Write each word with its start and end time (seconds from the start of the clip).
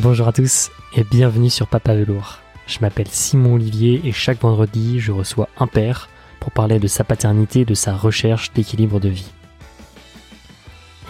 Bonjour 0.00 0.28
à 0.28 0.32
tous 0.32 0.70
et 0.94 1.02
bienvenue 1.02 1.50
sur 1.50 1.66
Papa 1.66 1.92
Velours. 1.92 2.38
Je 2.68 2.78
m'appelle 2.80 3.08
Simon 3.10 3.54
Olivier 3.54 4.00
et 4.04 4.12
chaque 4.12 4.40
vendredi 4.40 5.00
je 5.00 5.10
reçois 5.10 5.48
un 5.58 5.66
père 5.66 6.08
pour 6.38 6.52
parler 6.52 6.78
de 6.78 6.86
sa 6.86 7.02
paternité 7.02 7.62
et 7.62 7.64
de 7.64 7.74
sa 7.74 7.96
recherche 7.96 8.52
d'équilibre 8.52 9.00
de 9.00 9.08
vie. 9.08 9.28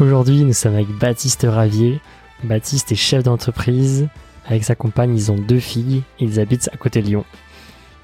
Aujourd'hui 0.00 0.42
nous 0.42 0.54
sommes 0.54 0.72
avec 0.72 0.88
Baptiste 0.88 1.46
Ravier. 1.46 2.00
Baptiste 2.42 2.90
est 2.90 2.94
chef 2.96 3.22
d'entreprise. 3.22 4.08
Avec 4.46 4.64
sa 4.64 4.74
compagne 4.74 5.14
ils 5.14 5.30
ont 5.30 5.36
deux 5.36 5.60
filles 5.60 6.02
et 6.18 6.24
ils 6.24 6.40
habitent 6.40 6.70
à 6.72 6.78
côté 6.78 7.02
de 7.02 7.08
Lyon. 7.08 7.26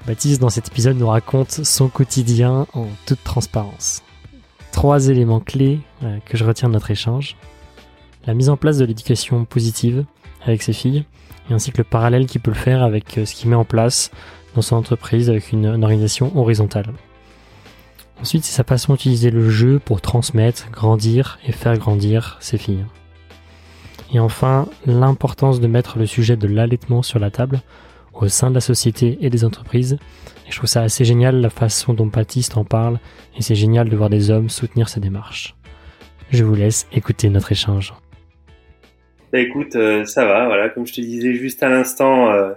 Baptiste 0.05 0.39
dans 0.39 0.49
cet 0.49 0.67
épisode 0.67 0.99
nous 0.99 1.07
raconte 1.07 1.65
son 1.65 1.89
quotidien 1.89 2.67
en 2.73 2.85
toute 3.07 3.23
transparence. 3.23 4.03
Trois 4.71 5.07
éléments 5.07 5.39
clés 5.39 5.79
euh, 6.03 6.19
que 6.25 6.37
je 6.37 6.43
retiens 6.43 6.67
de 6.67 6.73
notre 6.73 6.91
échange. 6.91 7.37
La 8.27 8.35
mise 8.35 8.49
en 8.49 8.57
place 8.57 8.77
de 8.77 8.85
l'éducation 8.85 9.45
positive, 9.45 10.05
avec 10.45 10.61
ses 10.61 10.73
filles, 10.73 11.05
et 11.49 11.53
ainsi 11.53 11.71
que 11.71 11.77
le 11.77 11.83
parallèle 11.83 12.25
qu'il 12.25 12.41
peut 12.41 12.51
le 12.51 12.55
faire 12.55 12.83
avec 12.83 13.17
euh, 13.17 13.25
ce 13.25 13.35
qu'il 13.35 13.49
met 13.49 13.55
en 13.55 13.65
place 13.65 14.11
dans 14.55 14.61
son 14.61 14.75
entreprise 14.75 15.29
avec 15.29 15.51
une, 15.51 15.65
organisation 15.67 16.35
horizontale. 16.37 16.91
Ensuite, 18.21 18.45
c'est 18.45 18.55
sa 18.55 18.63
façon 18.63 18.93
d'utiliser 18.93 19.29
le 19.29 19.49
jeu 19.49 19.79
pour 19.79 20.01
transmettre, 20.01 20.71
grandir 20.71 21.37
et 21.45 21.51
faire 21.51 21.77
grandir 21.77 22.37
ses 22.39 22.57
filles. 22.57 22.85
Et 24.13 24.19
enfin, 24.19 24.67
l'importance 24.85 25.59
de 25.59 25.67
mettre 25.67 25.97
le 25.97 26.05
sujet 26.05 26.37
de 26.37 26.47
l'allaitement 26.47 27.03
sur 27.03 27.19
la 27.19 27.31
table 27.31 27.61
au 28.13 28.29
sein 28.29 28.49
de 28.49 28.55
la 28.55 28.61
société 28.61 29.17
et 29.19 29.29
des 29.29 29.43
entreprises. 29.43 29.97
Et 30.47 30.51
je 30.51 30.57
trouve 30.57 30.69
ça 30.69 30.81
assez 30.81 31.03
génial 31.03 31.41
la 31.41 31.49
façon 31.49 31.93
dont 31.93 32.05
Baptiste 32.05 32.55
en 32.55 32.63
parle, 32.63 32.99
et 33.37 33.41
c'est 33.41 33.55
génial 33.55 33.89
de 33.89 33.97
voir 33.97 34.09
des 34.09 34.31
hommes 34.31 34.49
soutenir 34.49 34.87
sa 34.87 35.01
démarche. 35.01 35.55
Je 36.31 36.43
vous 36.43 36.55
laisse 36.55 36.87
écouter 36.91 37.29
notre 37.29 37.51
échange. 37.51 37.93
Bah, 39.35 39.41
écoute, 39.41 39.75
euh, 39.75 40.05
ça 40.05 40.23
va, 40.23 40.45
voilà, 40.45 40.69
comme 40.69 40.87
je 40.87 40.93
te 40.93 41.01
disais 41.01 41.33
juste 41.33 41.61
à 41.61 41.67
l'instant, 41.67 42.31
euh, 42.31 42.53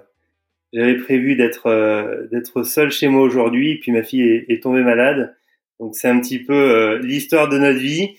j'avais 0.73 0.95
prévu 0.97 1.35
d'être 1.35 1.67
euh, 1.67 2.29
d'être 2.29 2.63
seul 2.63 2.93
chez 2.93 3.09
moi 3.09 3.23
aujourd'hui, 3.23 3.81
puis 3.81 3.91
ma 3.91 4.05
fille 4.05 4.45
est, 4.49 4.63
tombée 4.63 4.85
malade, 4.85 5.35
donc 5.81 5.97
c'est 5.97 6.07
un 6.07 6.21
petit 6.21 6.39
peu 6.39 6.99
l'histoire 6.99 7.49
de 7.49 7.59
notre 7.59 7.81
vie 7.81 8.17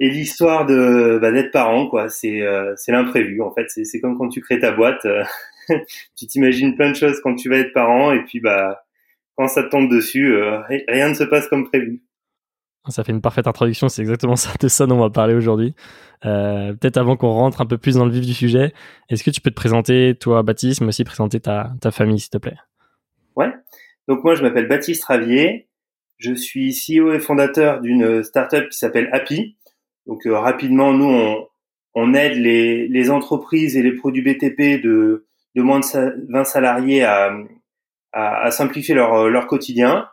et 0.00 0.10
l'histoire 0.10 0.66
de 0.66 1.20
bah, 1.22 1.30
d'être 1.30 1.52
parent, 1.52 1.86
quoi. 1.86 2.08
C'est 2.08 2.40
c'est 2.76 2.90
l'imprévu, 2.90 3.40
en 3.40 3.54
fait. 3.54 3.68
C'est 3.68 4.00
comme 4.00 4.18
quand 4.18 4.30
tu 4.30 4.40
crées 4.40 4.58
ta 4.58 4.72
boîte, 4.72 5.06
tu 6.16 6.26
t'imagines 6.26 6.74
plein 6.74 6.90
de 6.90 6.96
choses 6.96 7.20
quand 7.20 7.36
tu 7.36 7.48
vas 7.48 7.58
être 7.58 7.72
parent, 7.72 8.12
et 8.12 8.24
puis 8.24 8.40
bah 8.40 8.82
quand 9.36 9.46
ça 9.46 9.62
te 9.62 9.68
tombe 9.68 9.88
dessus, 9.88 10.34
rien 10.88 11.10
ne 11.10 11.14
se 11.14 11.22
passe 11.22 11.46
comme 11.46 11.68
prévu. 11.68 12.02
Ça 12.88 13.04
fait 13.04 13.12
une 13.12 13.20
parfaite 13.20 13.46
introduction, 13.46 13.88
c'est 13.88 14.02
exactement 14.02 14.36
ça 14.36 14.50
de 14.60 14.68
ça 14.68 14.86
dont 14.86 14.96
on 14.96 15.00
va 15.00 15.10
parler 15.10 15.34
aujourd'hui. 15.34 15.74
Euh, 16.24 16.72
peut-être 16.74 16.96
avant 16.96 17.16
qu'on 17.16 17.32
rentre 17.32 17.60
un 17.60 17.66
peu 17.66 17.78
plus 17.78 17.96
dans 17.96 18.04
le 18.04 18.10
vif 18.10 18.24
du 18.24 18.34
sujet, 18.34 18.72
est-ce 19.08 19.22
que 19.22 19.30
tu 19.30 19.40
peux 19.40 19.50
te 19.50 19.56
présenter, 19.56 20.14
toi 20.18 20.42
Baptiste, 20.42 20.80
mais 20.80 20.88
aussi 20.88 21.04
présenter 21.04 21.40
ta, 21.40 21.72
ta 21.80 21.90
famille, 21.90 22.18
s'il 22.18 22.30
te 22.30 22.38
plaît? 22.38 22.56
Ouais. 23.36 23.52
Donc 24.08 24.24
moi, 24.24 24.34
je 24.34 24.42
m'appelle 24.42 24.68
Baptiste 24.68 25.04
Ravier. 25.04 25.68
Je 26.18 26.32
suis 26.32 26.72
CEO 26.72 27.12
et 27.12 27.18
fondateur 27.18 27.80
d'une 27.80 28.22
startup 28.22 28.68
qui 28.70 28.78
s'appelle 28.78 29.08
Happy. 29.12 29.56
Donc 30.06 30.26
euh, 30.26 30.38
rapidement, 30.38 30.92
nous, 30.92 31.10
on, 31.10 31.46
on 31.94 32.14
aide 32.14 32.36
les, 32.36 32.88
les, 32.88 33.10
entreprises 33.10 33.76
et 33.76 33.82
les 33.82 33.92
produits 33.92 34.22
BTP 34.22 34.82
de, 34.82 35.26
de 35.54 35.62
moins 35.62 35.80
de 35.80 36.32
20 36.32 36.44
salariés 36.44 37.04
à, 37.04 37.36
à, 38.12 38.44
à 38.44 38.50
simplifier 38.50 38.94
leur, 38.94 39.28
leur 39.28 39.46
quotidien. 39.46 40.08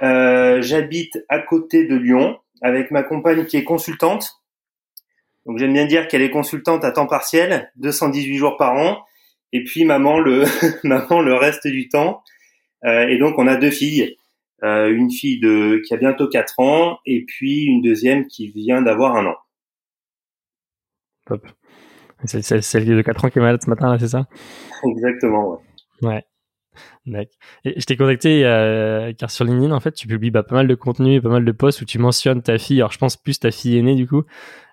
Euh, 0.00 0.62
j'habite 0.62 1.18
à 1.28 1.38
côté 1.38 1.86
de 1.86 1.96
Lyon 1.96 2.38
avec 2.62 2.90
ma 2.90 3.02
compagne 3.02 3.44
qui 3.44 3.56
est 3.56 3.64
consultante. 3.64 4.42
Donc 5.44 5.58
j'aime 5.58 5.72
bien 5.72 5.86
dire 5.86 6.08
qu'elle 6.08 6.22
est 6.22 6.30
consultante 6.30 6.84
à 6.84 6.92
temps 6.92 7.06
partiel, 7.06 7.70
218 7.76 8.36
jours 8.36 8.56
par 8.56 8.74
an, 8.74 9.04
et 9.52 9.64
puis 9.64 9.84
maman 9.84 10.18
le 10.18 10.44
maman 10.84 11.20
le 11.20 11.34
reste 11.34 11.66
du 11.66 11.88
temps. 11.88 12.22
Euh, 12.84 13.08
et 13.08 13.18
donc 13.18 13.38
on 13.38 13.46
a 13.46 13.56
deux 13.56 13.70
filles, 13.70 14.16
euh, 14.62 14.90
une 14.90 15.10
fille 15.10 15.40
de 15.40 15.82
qui 15.86 15.94
a 15.94 15.96
bientôt 15.96 16.28
4 16.28 16.60
ans 16.60 16.98
et 17.06 17.24
puis 17.24 17.64
une 17.64 17.82
deuxième 17.82 18.26
qui 18.26 18.48
vient 18.48 18.82
d'avoir 18.82 19.16
un 19.16 19.26
an. 19.26 19.36
Top. 21.26 21.46
C'est 22.24 22.62
celle 22.62 22.86
de 22.86 23.02
4 23.02 23.24
ans 23.24 23.30
qui 23.30 23.38
est 23.38 23.42
malade 23.42 23.60
ce 23.62 23.68
matin 23.68 23.90
là, 23.90 23.98
c'est 23.98 24.08
ça? 24.08 24.26
Exactement. 24.84 25.60
Ouais. 26.02 26.08
ouais. 26.08 26.24
Je 27.06 27.84
t'ai 27.84 27.96
contacté 27.96 28.44
euh, 28.44 29.12
car 29.12 29.30
sur 29.30 29.44
LinkedIn, 29.44 29.72
en 29.72 29.80
fait, 29.80 29.92
tu 29.92 30.06
publies 30.06 30.30
bah, 30.30 30.42
pas 30.42 30.54
mal 30.54 30.68
de 30.68 30.74
contenu 30.74 31.14
et 31.14 31.20
pas 31.20 31.28
mal 31.28 31.44
de 31.44 31.52
posts 31.52 31.82
où 31.82 31.84
tu 31.84 31.98
mentionnes 31.98 32.42
ta 32.42 32.58
fille. 32.58 32.80
Alors, 32.80 32.92
je 32.92 32.98
pense 32.98 33.16
plus 33.16 33.38
ta 33.40 33.50
fille 33.50 33.76
aînée, 33.76 33.94
du 33.94 34.06
coup. 34.06 34.24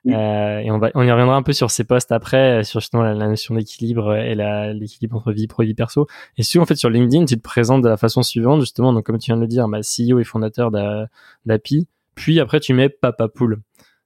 Euh, 0.08 0.60
et 0.60 0.72
on, 0.72 0.78
va, 0.78 0.92
on 0.96 1.04
y 1.04 1.12
reviendra 1.12 1.36
un 1.36 1.44
peu 1.44 1.52
sur 1.52 1.72
ces 1.72 1.84
posts 1.84 2.12
après, 2.12 2.60
euh, 2.60 2.64
sur 2.64 2.80
justement 2.80 3.04
la, 3.04 3.14
notion 3.14 3.56
d'équilibre 3.56 4.16
et 4.16 4.36
l'équilibre 4.74 5.18
entre 5.18 5.32
vie 5.32 5.48
pro 5.48 5.64
et 5.64 5.66
vie 5.66 5.74
perso. 5.74 6.08
Et 6.38 6.44
surtout, 6.44 6.64
en 6.64 6.66
fait, 6.66 6.76
sur 6.76 6.90
LinkedIn, 6.90 7.26
tu 7.26 7.36
te 7.36 7.42
présentes 7.42 7.82
de 7.82 7.90
la 7.90 7.98
façon 7.98 8.24
suivante, 8.24 8.62
justement. 8.62 8.94
Donc, 8.94 9.06
comme 9.06 9.18
tu 9.18 9.28
viens 9.28 9.38
de 9.38 9.42
le 9.42 9.48
dire, 9.48 9.68
bah, 9.68 9.80
CEO 9.80 10.20
et 10.20 10.24
fondateur 10.24 10.72
d'API. 11.46 11.88
Puis 12.16 12.40
après, 12.40 12.60
tu 12.60 12.74
mets 12.74 12.90
Papa 12.90 13.28
Pool. 13.28 13.62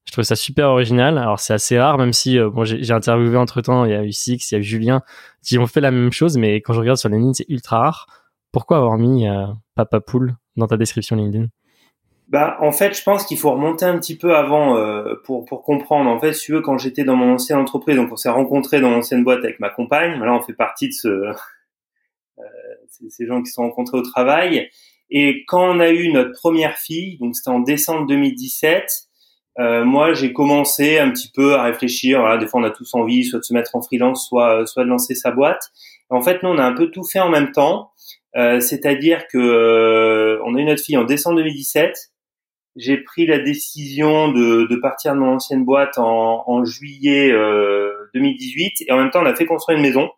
Je 0.05 0.11
trouve 0.11 0.23
ça 0.23 0.35
super 0.35 0.69
original. 0.69 1.17
Alors 1.17 1.39
c'est 1.39 1.53
assez 1.53 1.79
rare, 1.79 1.97
même 1.97 2.13
si 2.13 2.37
euh, 2.37 2.49
j'ai 2.65 2.93
interviewé 2.93 3.37
entre 3.37 3.61
temps, 3.61 3.85
il 3.85 3.91
y 3.91 3.95
a 3.95 4.03
eu 4.03 4.11
Six, 4.11 4.51
il 4.51 4.55
y 4.55 4.57
a 4.57 4.59
eu 4.59 4.63
Julien, 4.63 5.01
qui 5.43 5.57
ont 5.57 5.67
fait 5.67 5.81
la 5.81 5.91
même 5.91 6.11
chose, 6.11 6.37
mais 6.37 6.61
quand 6.61 6.73
je 6.73 6.79
regarde 6.79 6.97
sur 6.97 7.09
LinkedIn, 7.09 7.33
c'est 7.33 7.49
ultra 7.49 7.79
rare. 7.79 8.07
Pourquoi 8.51 8.77
avoir 8.77 8.97
mis 8.97 9.27
euh, 9.27 9.45
Papa 9.75 9.99
Pool 9.99 10.35
dans 10.55 10.67
ta 10.67 10.77
description 10.77 11.15
LinkedIn? 11.15 11.47
Bah, 12.27 12.57
en 12.61 12.71
fait, 12.71 12.97
je 12.97 13.03
pense 13.03 13.25
qu'il 13.25 13.37
faut 13.37 13.51
remonter 13.51 13.85
un 13.85 13.97
petit 13.99 14.17
peu 14.17 14.35
avant 14.35 14.77
euh, 14.77 15.15
pour 15.23 15.45
pour 15.45 15.63
comprendre. 15.63 16.09
En 16.09 16.19
fait, 16.19 16.31
tu 16.31 16.53
veux, 16.53 16.61
quand 16.61 16.77
j'étais 16.77 17.03
dans 17.03 17.15
mon 17.15 17.33
ancienne 17.33 17.59
entreprise, 17.59 17.95
donc 17.95 18.11
on 18.11 18.15
s'est 18.15 18.29
rencontrés 18.29 18.81
dans 18.81 18.89
l'ancienne 18.89 19.23
boîte 19.23 19.43
avec 19.43 19.59
ma 19.59 19.69
compagne. 19.69 20.19
Là, 20.19 20.33
on 20.33 20.41
fait 20.41 20.53
partie 20.53 20.89
de 20.89 20.95
euh, 21.05 21.33
ces 23.09 23.25
gens 23.25 23.41
qui 23.41 23.47
se 23.47 23.53
sont 23.53 23.63
rencontrés 23.63 23.97
au 23.97 24.01
travail. 24.01 24.69
Et 25.09 25.43
quand 25.47 25.75
on 25.75 25.79
a 25.79 25.89
eu 25.89 26.11
notre 26.11 26.31
première 26.31 26.77
fille, 26.77 27.17
donc 27.19 27.35
c'était 27.35 27.51
en 27.51 27.59
décembre 27.59 28.07
2017, 28.07 28.83
euh, 29.59 29.83
moi, 29.85 30.13
j'ai 30.13 30.33
commencé 30.33 30.97
un 30.97 31.11
petit 31.11 31.29
peu 31.33 31.55
à 31.55 31.63
réfléchir. 31.63 32.19
Voilà, 32.21 32.37
des 32.37 32.47
fois, 32.47 32.61
on 32.61 32.63
a 32.63 32.71
tous 32.71 32.93
envie, 32.95 33.23
soit 33.23 33.39
de 33.39 33.43
se 33.43 33.53
mettre 33.53 33.75
en 33.75 33.81
freelance, 33.81 34.27
soit 34.27 34.65
soit 34.65 34.83
de 34.83 34.89
lancer 34.89 35.15
sa 35.15 35.31
boîte. 35.31 35.71
En 36.09 36.21
fait, 36.21 36.41
nous, 36.43 36.49
on 36.49 36.57
a 36.57 36.63
un 36.63 36.73
peu 36.73 36.89
tout 36.89 37.03
fait 37.03 37.19
en 37.19 37.29
même 37.29 37.51
temps. 37.51 37.91
Euh, 38.35 38.59
c'est-à-dire 38.59 39.27
que 39.27 39.37
euh, 39.37 40.41
on 40.45 40.55
a 40.55 40.59
eu 40.59 40.65
notre 40.65 40.83
fille 40.83 40.97
en 40.97 41.03
décembre 41.03 41.37
2017. 41.37 41.95
J'ai 42.75 42.97
pris 42.97 43.27
la 43.27 43.37
décision 43.37 44.31
de, 44.31 44.65
de, 44.67 44.75
partir 44.77 45.13
de 45.13 45.19
mon 45.19 45.35
ancienne 45.35 45.63
boîte 45.63 45.99
en, 45.99 46.43
en 46.47 46.65
juillet 46.65 47.31
2018 48.15 48.85
et 48.87 48.91
en 48.91 48.97
même 48.97 49.11
temps, 49.11 49.21
on 49.21 49.27
a 49.27 49.35
fait 49.35 49.45
construire 49.45 49.77
une 49.77 49.83
maison. 49.83 50.09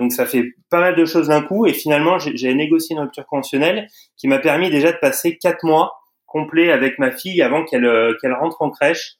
donc 0.00 0.12
ça 0.12 0.26
fait 0.26 0.54
pas 0.70 0.80
mal 0.80 0.96
de 0.96 1.04
choses 1.04 1.28
d'un 1.28 1.42
coup 1.42 1.66
et 1.66 1.72
finalement 1.72 2.18
j'ai 2.18 2.52
négocié 2.54 2.96
une 2.96 3.02
rupture 3.02 3.26
conventionnelle 3.26 3.86
qui 4.16 4.26
m'a 4.26 4.40
permis 4.40 4.70
déjà 4.70 4.90
de 4.90 4.96
passer 4.96 5.38
quatre 5.38 5.64
mois 5.64 5.92
complet 6.34 6.72
avec 6.72 6.98
ma 6.98 7.12
fille 7.12 7.40
avant 7.42 7.64
qu'elle 7.64 7.86
euh, 7.86 8.12
qu'elle 8.20 8.32
rentre 8.32 8.60
en 8.60 8.70
crèche. 8.70 9.18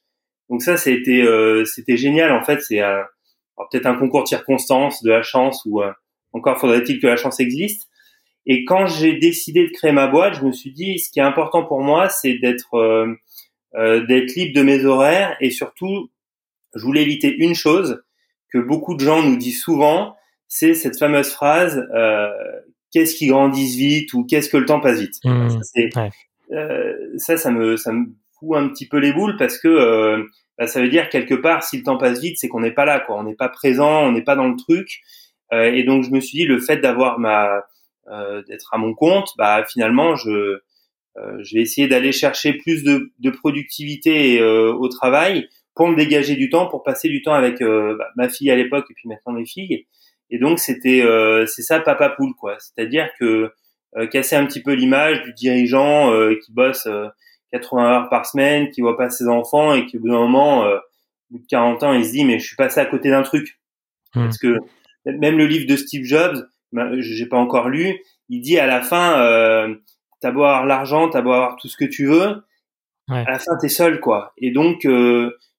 Donc 0.49 0.61
ça, 0.61 0.75
c'était 0.75 1.21
euh, 1.21 1.63
c'était 1.63 1.95
génial. 1.95 2.33
En 2.33 2.43
fait, 2.43 2.59
c'est 2.61 2.81
peut-être 3.71 3.85
un 3.85 3.95
concours 3.95 4.23
de 4.23 4.27
circonstances, 4.27 5.01
de 5.01 5.09
la 5.09 5.23
chance, 5.23 5.63
ou 5.65 5.81
euh, 5.81 5.91
encore 6.33 6.59
faudrait-il 6.59 6.99
que 6.99 7.07
la 7.07 7.15
chance 7.15 7.39
existe. 7.39 7.87
Et 8.45 8.65
quand 8.65 8.85
j'ai 8.85 9.17
décidé 9.17 9.65
de 9.65 9.71
créer 9.71 9.93
ma 9.93 10.07
boîte, 10.07 10.35
je 10.35 10.45
me 10.45 10.51
suis 10.51 10.71
dit, 10.71 10.99
ce 10.99 11.09
qui 11.09 11.19
est 11.19 11.23
important 11.23 11.65
pour 11.65 11.81
moi, 11.81 12.09
c'est 12.09 12.37
d'être 12.37 13.07
d'être 13.73 14.35
libre 14.35 14.55
de 14.55 14.61
mes 14.61 14.85
horaires 14.85 15.35
et 15.41 15.49
surtout, 15.49 16.09
je 16.75 16.81
voulais 16.81 17.01
éviter 17.01 17.33
une 17.35 17.55
chose 17.55 18.03
que 18.53 18.59
beaucoup 18.59 18.93
de 18.95 19.01
gens 19.01 19.23
nous 19.23 19.35
disent 19.35 19.61
souvent, 19.61 20.15
c'est 20.47 20.75
cette 20.75 20.97
fameuse 20.99 21.31
phrase 21.31 21.83
qu'est-ce 22.95 23.15
qui 23.15 23.27
grandit 23.27 23.75
vite 23.75 24.13
ou 24.13 24.25
qu'est-ce 24.25 24.49
que 24.49 24.55
le 24.55 24.65
temps 24.65 24.79
passe 24.79 24.99
vite? 25.01 25.15
Mmh. 25.25 25.59
Euh, 25.97 26.09
ça, 27.17 27.37
ça 27.37 27.51
me, 27.51 27.77
ça 27.77 27.91
me 27.91 28.05
fout 28.39 28.57
un 28.57 28.69
petit 28.69 28.87
peu 28.87 28.97
les 28.97 29.13
boules 29.13 29.37
parce 29.37 29.57
que 29.57 29.67
euh, 29.67 30.23
bah, 30.57 30.67
ça 30.67 30.81
veut 30.81 30.89
dire 30.89 31.09
quelque 31.09 31.35
part, 31.35 31.63
si 31.63 31.77
le 31.77 31.83
temps 31.83 31.97
passe 31.97 32.21
vite, 32.21 32.37
c'est 32.39 32.47
qu'on 32.47 32.61
n'est 32.61 32.71
pas 32.71 32.85
là, 32.85 32.99
quoi. 32.99 33.17
On 33.17 33.23
n'est 33.23 33.35
pas 33.35 33.49
présent, 33.49 34.03
on 34.03 34.11
n'est 34.11 34.23
pas 34.23 34.35
dans 34.35 34.47
le 34.47 34.55
truc. 34.55 35.01
Euh, 35.53 35.71
et 35.71 35.83
donc, 35.83 36.03
je 36.03 36.11
me 36.11 36.19
suis 36.19 36.39
dit, 36.39 36.45
le 36.45 36.59
fait 36.59 36.77
d'avoir 36.77 37.19
ma, 37.19 37.63
d'être 38.47 38.73
à 38.73 38.77
mon 38.77 38.93
compte, 38.93 39.29
bah 39.37 39.63
finalement, 39.67 40.15
je, 40.15 40.59
je 41.15 41.55
vais 41.55 41.61
essayer 41.61 41.87
d'aller 41.87 42.11
chercher 42.11 42.53
plus 42.53 42.83
de, 42.83 43.11
de 43.19 43.29
productivité 43.31 44.43
au 44.43 44.87
travail 44.89 45.49
pour 45.73 45.87
me 45.87 45.95
dégager 45.95 46.35
du 46.35 46.51
temps, 46.51 46.67
pour 46.67 46.83
passer 46.83 47.09
du 47.09 47.23
temps 47.23 47.33
avec 47.33 47.61
bah, 47.61 48.07
ma 48.15 48.29
fille 48.29 48.51
à 48.51 48.55
l'époque 48.55 48.85
et 48.91 48.93
puis 48.93 49.09
maintenant 49.09 49.33
mes 49.33 49.45
filles. 49.45 49.87
Et 50.29 50.37
donc 50.37 50.59
c'était 50.59 51.03
c'est 51.47 51.63
ça 51.63 51.79
papa 51.79 52.09
poule 52.09 52.33
quoi. 52.35 52.57
C'est-à-dire 52.59 53.09
que 53.19 53.25
euh, 53.25 53.55
casser 54.11 54.35
un 54.35 54.45
petit 54.45 54.61
peu 54.61 54.73
l'image 54.73 55.23
du 55.23 55.33
dirigeant 55.33 56.11
euh, 56.11 56.35
qui 56.43 56.51
bosse 56.51 56.87
80 57.51 57.83
euh, 57.83 57.87
heures 57.87 58.09
par 58.09 58.25
semaine, 58.25 58.69
qui 58.69 58.81
voit 58.81 58.97
pas 58.97 59.09
ses 59.09 59.27
enfants 59.27 59.73
et 59.73 59.85
qui 59.85 59.97
au 59.97 60.01
bout 60.01 60.09
d'un 60.09 60.19
moment, 60.19 60.65
au 60.65 60.79
bout 61.31 61.39
de 61.39 61.47
40 61.47 61.83
ans, 61.83 61.93
il 61.93 62.05
se 62.05 62.11
dit 62.11 62.25
mais 62.25 62.39
je 62.39 62.45
suis 62.45 62.55
passé 62.55 62.79
à 62.79 62.85
côté 62.85 63.09
d'un 63.09 63.23
truc. 63.23 63.59
Hmm. 64.13 64.25
Parce 64.25 64.37
que 64.37 64.57
même 65.05 65.37
le 65.37 65.45
livre 65.45 65.67
de 65.67 65.75
Steve 65.75 66.05
Jobs, 66.05 66.47
ben, 66.71 66.99
j'ai 66.99 67.25
pas 67.25 67.37
encore 67.37 67.69
lu, 67.69 67.99
il 68.29 68.41
dit 68.41 68.59
à 68.59 68.65
la 68.67 68.81
fin, 68.81 69.19
euh, 69.21 69.75
t'as 70.19 70.31
beau 70.31 70.43
avoir 70.43 70.65
l'argent, 70.65 71.09
t'as 71.09 71.21
beau 71.21 71.31
avoir 71.31 71.55
tout 71.57 71.67
ce 71.67 71.77
que 71.77 71.85
tu 71.85 72.05
veux, 72.05 72.43
à 73.09 73.23
la 73.23 73.39
fin 73.39 73.55
t'es 73.61 73.69
seul 73.69 73.99
quoi. 73.99 74.33
Et 74.37 74.51
donc 74.51 74.85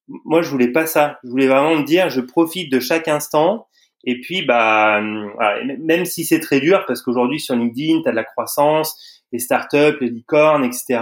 moi, 0.08 0.42
je 0.42 0.50
voulais 0.50 0.68
pas 0.68 0.86
ça. 0.86 1.18
Je 1.24 1.30
voulais 1.30 1.46
vraiment 1.46 1.76
me 1.76 1.84
dire, 1.84 2.10
je 2.10 2.20
profite 2.20 2.70
de 2.70 2.80
chaque 2.80 3.08
instant. 3.08 3.66
Et 4.06 4.20
puis, 4.20 4.42
bah, 4.42 5.00
même 5.00 6.04
si 6.04 6.24
c'est 6.24 6.38
très 6.38 6.60
dur, 6.60 6.84
parce 6.86 7.02
qu'aujourd'hui 7.02 7.40
sur 7.40 7.56
LinkedIn, 7.56 8.02
tu 8.02 8.08
as 8.08 8.12
de 8.12 8.16
la 8.16 8.24
croissance, 8.24 9.22
les 9.32 9.40
startups, 9.40 9.98
les 10.00 10.10
licornes, 10.10 10.64
etc. 10.64 11.00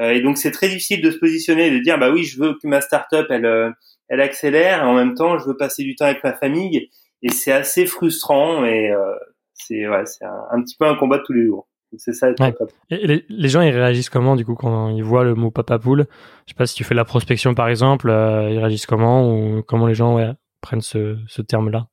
Euh, 0.00 0.10
et 0.10 0.22
donc, 0.22 0.38
c'est 0.38 0.50
très 0.50 0.68
difficile 0.68 1.02
de 1.02 1.10
se 1.10 1.18
positionner, 1.18 1.70
de 1.70 1.78
dire, 1.78 1.98
bah 1.98 2.10
oui, 2.10 2.24
je 2.24 2.40
veux 2.40 2.54
que 2.54 2.66
ma 2.66 2.80
startup, 2.80 3.26
elle, 3.30 3.44
euh, 3.44 3.70
elle 4.08 4.22
accélère, 4.22 4.82
et 4.82 4.86
en 4.86 4.94
même 4.94 5.14
temps, 5.14 5.38
je 5.38 5.46
veux 5.46 5.56
passer 5.56 5.84
du 5.84 5.94
temps 5.94 6.06
avec 6.06 6.24
ma 6.24 6.32
famille. 6.32 6.88
Et 7.22 7.30
c'est 7.30 7.52
assez 7.52 7.86
frustrant, 7.86 8.64
et 8.64 8.90
euh, 8.90 9.14
c'est 9.52 9.86
ouais, 9.86 10.04
c'est 10.06 10.24
un, 10.24 10.62
petit 10.62 10.76
peu 10.76 10.86
un 10.86 10.96
combat 10.96 11.18
de 11.18 11.22
tous 11.24 11.32
les 11.34 11.44
jours. 11.44 11.68
C'est 11.96 12.12
ça. 12.12 12.28
Et 12.90 13.22
les, 13.28 13.48
gens, 13.48 13.60
ils 13.60 13.70
réagissent 13.70 14.10
comment 14.10 14.34
du 14.34 14.44
coup 14.44 14.56
quand 14.56 14.88
ils 14.88 15.04
voient 15.04 15.22
le 15.22 15.36
mot 15.36 15.52
papa 15.52 15.78
poule? 15.78 16.06
Je 16.44 16.52
sais 16.52 16.56
pas 16.56 16.66
si 16.66 16.74
tu 16.74 16.82
fais 16.82 16.94
de 16.94 16.96
la 16.96 17.04
prospection 17.04 17.54
par 17.54 17.68
exemple, 17.68 18.08
ils 18.08 18.58
réagissent 18.58 18.86
comment 18.86 19.32
ou 19.32 19.62
comment 19.62 19.86
les 19.86 19.94
gens 19.94 20.16
ouais, 20.16 20.32
prennent 20.60 20.80
ce, 20.80 21.16
ce 21.28 21.40
terme-là? 21.40 21.86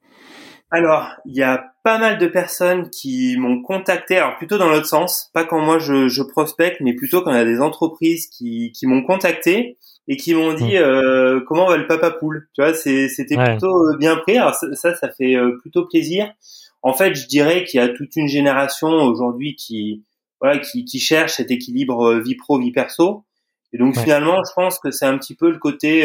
Alors, 0.71 1.09
il 1.25 1.35
y 1.35 1.43
a 1.43 1.73
pas 1.83 1.97
mal 1.97 2.17
de 2.17 2.27
personnes 2.27 2.89
qui 2.89 3.35
m'ont 3.37 3.61
contacté, 3.61 4.17
alors 4.17 4.37
plutôt 4.37 4.57
dans 4.57 4.69
l'autre 4.69 4.85
sens, 4.85 5.29
pas 5.33 5.43
quand 5.43 5.59
moi 5.59 5.79
je, 5.79 6.07
je 6.07 6.23
prospecte, 6.23 6.79
mais 6.79 6.93
plutôt 6.93 7.21
quand 7.21 7.31
il 7.31 7.37
y 7.37 7.41
a 7.41 7.45
des 7.45 7.59
entreprises 7.59 8.27
qui, 8.27 8.71
qui 8.71 8.87
m'ont 8.87 9.03
contacté 9.03 9.77
et 10.07 10.15
qui 10.15 10.33
m'ont 10.33 10.53
dit 10.53 10.75
mmh. 10.75 10.81
euh, 10.81 11.41
comment 11.45 11.67
va 11.67 11.75
le 11.75 11.87
papa 11.87 12.11
poule? 12.11 12.47
Tu 12.53 12.61
vois, 12.61 12.73
c'était 12.73 13.35
plutôt 13.35 13.89
euh, 13.89 13.97
bien 13.97 14.15
pris. 14.15 14.37
Alors 14.37 14.55
ça, 14.55 14.95
ça 14.95 15.09
fait 15.09 15.35
euh, 15.35 15.57
plutôt 15.59 15.85
plaisir. 15.85 16.31
En 16.81 16.93
fait, 16.93 17.15
je 17.15 17.27
dirais 17.27 17.65
qu'il 17.65 17.79
y 17.79 17.83
a 17.83 17.89
toute 17.89 18.15
une 18.15 18.27
génération 18.27 18.87
aujourd'hui 18.87 19.55
qui 19.55 20.03
voilà 20.39 20.57
qui, 20.57 20.85
qui 20.85 20.99
cherche 20.99 21.33
cet 21.33 21.51
équilibre 21.51 22.15
vie 22.15 22.35
pro 22.35 22.57
vie 22.59 22.71
perso. 22.71 23.25
Et 23.73 23.77
donc 23.77 23.97
finalement, 23.97 24.43
je 24.43 24.51
pense 24.53 24.79
que 24.79 24.89
c'est 24.89 25.05
un 25.05 25.17
petit 25.17 25.35
peu 25.35 25.51
le 25.51 25.59
côté 25.59 26.03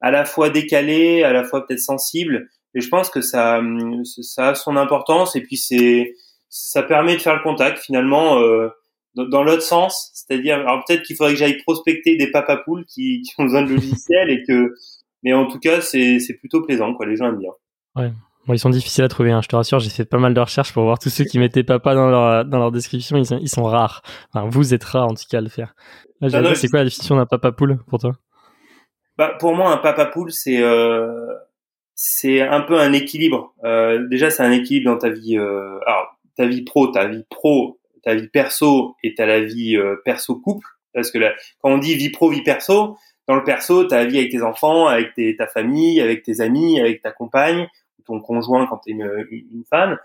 à 0.00 0.10
la 0.10 0.24
fois 0.24 0.50
décalé, 0.50 1.22
à 1.22 1.32
la 1.32 1.44
fois 1.44 1.66
peut-être 1.66 1.80
sensible 1.80 2.48
et 2.74 2.80
je 2.80 2.88
pense 2.88 3.10
que 3.10 3.20
ça, 3.20 3.60
ça 4.04 4.48
a 4.48 4.54
son 4.54 4.76
importance. 4.76 5.36
Et 5.36 5.42
puis 5.42 5.56
c'est, 5.56 6.14
ça 6.48 6.82
permet 6.82 7.16
de 7.16 7.20
faire 7.22 7.36
le 7.36 7.42
contact 7.42 7.78
finalement 7.78 8.38
euh, 8.38 8.68
dans, 9.14 9.44
l'autre 9.44 9.62
sens. 9.62 10.10
C'est-à-dire, 10.14 10.56
alors 10.56 10.82
peut-être 10.86 11.02
qu'il 11.02 11.16
faudrait 11.16 11.32
que 11.32 11.38
j'aille 11.38 11.62
prospecter 11.62 12.16
des 12.16 12.30
papapoules 12.30 12.84
qui, 12.86 13.22
qui 13.22 13.32
ont 13.38 13.44
besoin 13.44 13.62
de 13.62 13.72
logiciels 13.72 14.30
et 14.30 14.42
que, 14.42 14.74
mais 15.22 15.32
en 15.32 15.46
tout 15.46 15.58
cas, 15.58 15.80
c'est, 15.80 16.18
c'est 16.18 16.34
plutôt 16.34 16.62
plaisant, 16.62 16.94
quoi. 16.94 17.06
Les 17.06 17.16
gens 17.16 17.26
aiment 17.26 17.38
bien. 17.38 17.52
Ouais. 17.96 18.10
Bon, 18.46 18.52
ils 18.52 18.58
sont 18.58 18.70
difficiles 18.70 19.04
à 19.04 19.08
trouver, 19.08 19.30
hein, 19.30 19.40
je 19.40 19.48
te 19.48 19.56
rassure. 19.56 19.78
J'ai 19.78 19.88
fait 19.88 20.04
pas 20.04 20.18
mal 20.18 20.34
de 20.34 20.40
recherches 20.40 20.74
pour 20.74 20.82
voir 20.82 20.98
tous 20.98 21.08
ceux 21.08 21.24
qui 21.24 21.38
mettaient 21.38 21.64
papa 21.64 21.94
dans 21.94 22.10
leur, 22.10 22.44
dans 22.44 22.58
leur 22.58 22.72
description. 22.72 23.16
Ils 23.16 23.24
sont, 23.24 23.38
ils 23.38 23.48
sont 23.48 23.62
rares. 23.62 24.02
Enfin, 24.32 24.46
vous 24.50 24.74
êtes 24.74 24.84
rares 24.84 25.06
en 25.06 25.14
tout 25.14 25.24
cas 25.30 25.38
à 25.38 25.40
le 25.40 25.48
faire. 25.48 25.74
c'est 26.20 26.68
quoi 26.68 26.80
la 26.80 26.84
définition 26.84 27.16
d'un 27.16 27.24
papa 27.24 27.52
poule 27.52 27.78
pour 27.88 28.00
toi? 28.00 28.12
Bah, 29.16 29.36
Pour 29.38 29.54
moi, 29.54 29.72
un 29.72 29.78
papa 29.78 30.06
poule, 30.06 30.30
c'est 30.30 30.60
euh, 30.60 31.08
c'est 31.94 32.40
un 32.40 32.60
peu 32.60 32.78
un 32.78 32.92
équilibre. 32.92 33.54
Euh, 33.64 34.06
déjà, 34.08 34.30
c'est 34.30 34.42
un 34.42 34.52
équilibre 34.52 34.90
dans 34.90 34.98
ta 34.98 35.10
vie. 35.10 35.38
Euh, 35.38 35.78
alors, 35.86 36.18
ta 36.36 36.46
vie 36.46 36.62
pro, 36.62 36.88
ta 36.88 37.06
vie 37.06 37.24
pro, 37.30 37.78
ta 38.02 38.14
vie 38.14 38.28
perso 38.28 38.96
et 39.02 39.14
ta 39.14 39.26
la 39.26 39.40
vie 39.40 39.76
euh, 39.76 39.96
perso 40.04 40.36
couple. 40.36 40.66
Parce 40.92 41.10
que 41.10 41.18
là, 41.18 41.32
quand 41.60 41.70
on 41.70 41.78
dit 41.78 41.94
vie 41.94 42.10
pro, 42.10 42.30
vie 42.30 42.42
perso, 42.42 42.96
dans 43.26 43.36
le 43.36 43.44
perso, 43.44 43.84
ta 43.84 44.04
vie 44.04 44.18
avec 44.18 44.30
tes 44.30 44.42
enfants, 44.42 44.86
avec 44.86 45.14
tes, 45.14 45.36
ta 45.36 45.46
famille, 45.46 46.00
avec 46.00 46.22
tes 46.22 46.40
amis, 46.40 46.80
avec 46.80 47.02
ta 47.02 47.10
compagne, 47.10 47.68
ton 48.06 48.20
conjoint 48.20 48.66
quand 48.66 48.78
tu 48.78 48.90
es 48.90 48.92
une, 48.92 49.26
une, 49.30 49.64
femme. 49.68 49.98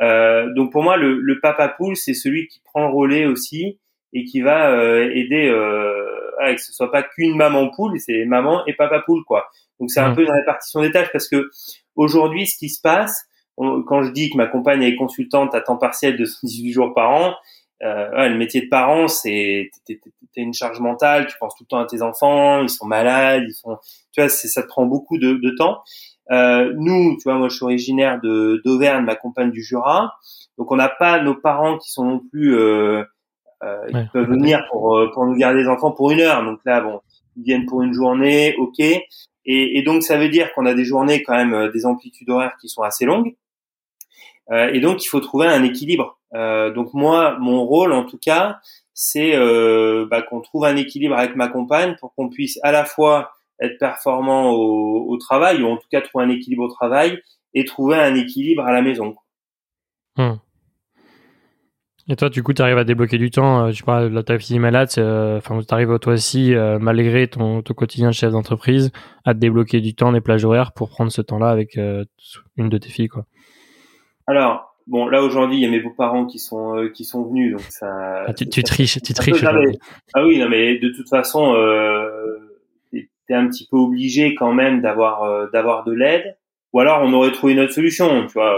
Euh, 0.00 0.52
donc 0.54 0.72
pour 0.72 0.82
moi, 0.82 0.96
le, 0.96 1.18
le 1.20 1.40
papa 1.40 1.68
poule, 1.68 1.96
c'est 1.96 2.14
celui 2.14 2.48
qui 2.48 2.60
prend 2.64 2.86
le 2.86 2.94
relais 2.94 3.26
aussi 3.26 3.78
et 4.12 4.24
qui 4.24 4.40
va 4.40 4.70
euh, 4.72 5.10
aider, 5.12 5.48
euh, 5.48 6.54
que 6.54 6.60
ce 6.60 6.72
soit 6.72 6.90
pas 6.90 7.02
qu'une 7.02 7.36
maman 7.36 7.70
poule, 7.70 7.98
c'est 7.98 8.24
maman 8.24 8.64
et 8.66 8.74
papa 8.74 9.00
poule 9.00 9.24
quoi. 9.24 9.48
Donc 9.80 9.90
c'est 9.90 10.00
un 10.00 10.14
peu 10.14 10.22
une 10.22 10.30
répartition 10.30 10.80
des 10.80 10.90
tâches 10.90 11.10
parce 11.12 11.28
que 11.28 11.50
aujourd'hui, 11.94 12.46
ce 12.46 12.56
qui 12.58 12.68
se 12.68 12.80
passe, 12.80 13.26
quand 13.56 14.02
je 14.02 14.10
dis 14.10 14.30
que 14.30 14.36
ma 14.36 14.46
compagne 14.46 14.82
est 14.82 14.96
consultante 14.96 15.54
à 15.54 15.60
temps 15.60 15.76
partiel 15.76 16.16
de 16.16 16.24
18 16.42 16.72
jours 16.72 16.94
par 16.94 17.10
an, 17.10 17.34
euh, 17.82 18.28
le 18.28 18.36
métier 18.36 18.62
de 18.62 18.68
parent, 18.68 19.06
c'est 19.08 19.70
t'es 19.86 20.00
une 20.36 20.54
charge 20.54 20.80
mentale, 20.80 21.26
tu 21.26 21.36
penses 21.38 21.54
tout 21.56 21.64
le 21.64 21.68
temps 21.68 21.78
à 21.78 21.86
tes 21.86 22.02
enfants, 22.02 22.62
ils 22.62 22.70
sont 22.70 22.86
malades, 22.86 23.44
ils 23.46 23.54
sont, 23.54 23.78
tu 24.12 24.20
vois, 24.20 24.28
ça 24.28 24.62
te 24.62 24.66
prend 24.66 24.86
beaucoup 24.86 25.18
de, 25.18 25.34
de 25.34 25.50
temps. 25.50 25.82
Euh, 26.30 26.72
nous, 26.76 27.16
tu 27.16 27.24
vois, 27.24 27.38
moi 27.38 27.48
je 27.48 27.56
suis 27.56 27.64
originaire 27.64 28.20
de 28.20 28.60
d'Auvergne, 28.64 29.04
ma 29.04 29.14
compagne 29.14 29.50
du 29.50 29.62
Jura, 29.62 30.14
donc 30.58 30.72
on 30.72 30.76
n'a 30.76 30.88
pas 30.88 31.22
nos 31.22 31.34
parents 31.34 31.78
qui 31.78 31.90
sont 31.90 32.04
non 32.04 32.20
plus, 32.30 32.56
euh, 32.56 33.04
euh 33.62 33.86
ils 33.88 34.08
peuvent 34.12 34.28
venir 34.28 34.60
pour 34.70 34.96
euh, 34.96 35.10
pour 35.12 35.24
nous 35.24 35.36
garder 35.36 35.60
les 35.60 35.68
enfants 35.68 35.92
pour 35.92 36.10
une 36.10 36.20
heure, 36.20 36.44
donc 36.44 36.58
là 36.64 36.80
bon, 36.80 37.00
ils 37.36 37.44
viennent 37.44 37.66
pour 37.66 37.82
une 37.82 37.92
journée, 37.92 38.56
ok, 38.58 38.82
et, 39.46 39.78
et, 39.78 39.82
donc 39.82 40.02
ça 40.02 40.18
veut 40.18 40.28
dire 40.28 40.52
qu'on 40.52 40.66
a 40.66 40.74
des 40.74 40.84
journées 40.84 41.22
quand 41.22 41.34
même 41.34 41.54
euh, 41.54 41.70
des 41.70 41.86
amplitudes 41.86 42.28
horaires 42.30 42.56
qui 42.60 42.68
sont 42.68 42.82
assez 42.82 43.04
longues. 43.04 43.34
Euh, 44.50 44.70
et 44.72 44.80
donc 44.80 45.04
il 45.04 45.08
faut 45.08 45.20
trouver 45.20 45.46
un 45.46 45.62
équilibre. 45.62 46.18
Euh, 46.34 46.72
donc 46.72 46.92
moi, 46.94 47.36
mon 47.38 47.64
rôle 47.64 47.92
en 47.92 48.04
tout 48.04 48.18
cas, 48.18 48.60
c'est 48.94 49.34
euh, 49.34 50.06
bah, 50.10 50.22
qu'on 50.22 50.40
trouve 50.40 50.64
un 50.64 50.76
équilibre 50.76 51.16
avec 51.16 51.36
ma 51.36 51.48
compagne 51.48 51.96
pour 52.00 52.14
qu'on 52.14 52.28
puisse 52.28 52.58
à 52.62 52.72
la 52.72 52.84
fois 52.84 53.32
être 53.60 53.78
performant 53.78 54.50
au, 54.50 55.06
au, 55.08 55.16
travail, 55.16 55.62
ou 55.62 55.68
en 55.68 55.76
tout 55.76 55.88
cas 55.90 56.00
trouver 56.00 56.24
un 56.24 56.28
équilibre 56.30 56.64
au 56.64 56.68
travail, 56.68 57.22
et 57.54 57.64
trouver 57.64 57.96
un 57.96 58.14
équilibre 58.14 58.64
à 58.64 58.72
la 58.72 58.82
maison. 58.82 59.16
Et 62.08 62.14
toi, 62.14 62.28
du 62.28 62.42
coup, 62.44 62.52
tu 62.52 62.62
arrives 62.62 62.78
à 62.78 62.84
débloquer 62.84 63.18
du 63.18 63.30
temps. 63.30 63.66
Euh, 63.66 63.72
tu 63.72 63.82
parles 63.82 64.12
de 64.12 64.20
ta 64.20 64.38
fille 64.38 64.60
malade. 64.60 64.88
Euh, 64.98 65.38
enfin, 65.38 65.58
tu 65.60 65.74
arrives 65.74 65.98
toi 65.98 66.12
aussi, 66.12 66.54
euh, 66.54 66.78
malgré 66.78 67.26
ton, 67.26 67.62
ton, 67.62 67.74
quotidien 67.74 68.08
de 68.08 68.14
chef 68.14 68.30
d'entreprise, 68.30 68.92
à 69.24 69.34
te 69.34 69.40
débloquer 69.40 69.80
du 69.80 69.94
temps 69.94 70.12
des 70.12 70.20
plages 70.20 70.44
horaires 70.44 70.72
pour 70.72 70.88
prendre 70.88 71.10
ce 71.10 71.20
temps-là 71.20 71.48
avec 71.48 71.76
une 71.76 72.68
de 72.68 72.78
tes 72.78 72.90
filles, 72.90 73.08
quoi. 73.08 73.24
Alors, 74.28 74.76
bon, 74.86 75.08
là 75.08 75.22
aujourd'hui, 75.22 75.56
il 75.56 75.62
y 75.62 75.66
a 75.66 75.70
mes 75.70 75.80
beaux-parents 75.80 76.26
qui 76.26 76.38
sont 76.38 76.88
qui 76.94 77.04
sont 77.04 77.24
venus, 77.24 77.52
donc 77.52 77.66
ça. 77.68 78.24
Ah, 78.26 78.34
tu, 78.34 78.48
tu 78.48 78.62
triches, 78.62 79.00
tu 79.02 79.12
triches. 79.12 79.42
ah 80.14 80.24
oui, 80.24 80.38
non, 80.38 80.48
mais 80.48 80.78
de 80.78 80.88
toute 80.90 81.08
façon, 81.08 81.54
euh, 81.54 82.38
t'es 82.92 83.34
un 83.34 83.48
petit 83.48 83.66
peu 83.68 83.76
obligé 83.76 84.34
quand 84.34 84.52
même 84.52 84.80
d'avoir 84.80 85.50
d'avoir 85.50 85.84
de 85.84 85.92
l'aide, 85.92 86.36
ou 86.72 86.80
alors 86.80 87.00
on 87.02 87.12
aurait 87.12 87.32
trouvé 87.32 87.52
une 87.52 87.60
autre 87.60 87.72
solution, 87.72 88.26
tu 88.26 88.32
vois. 88.34 88.52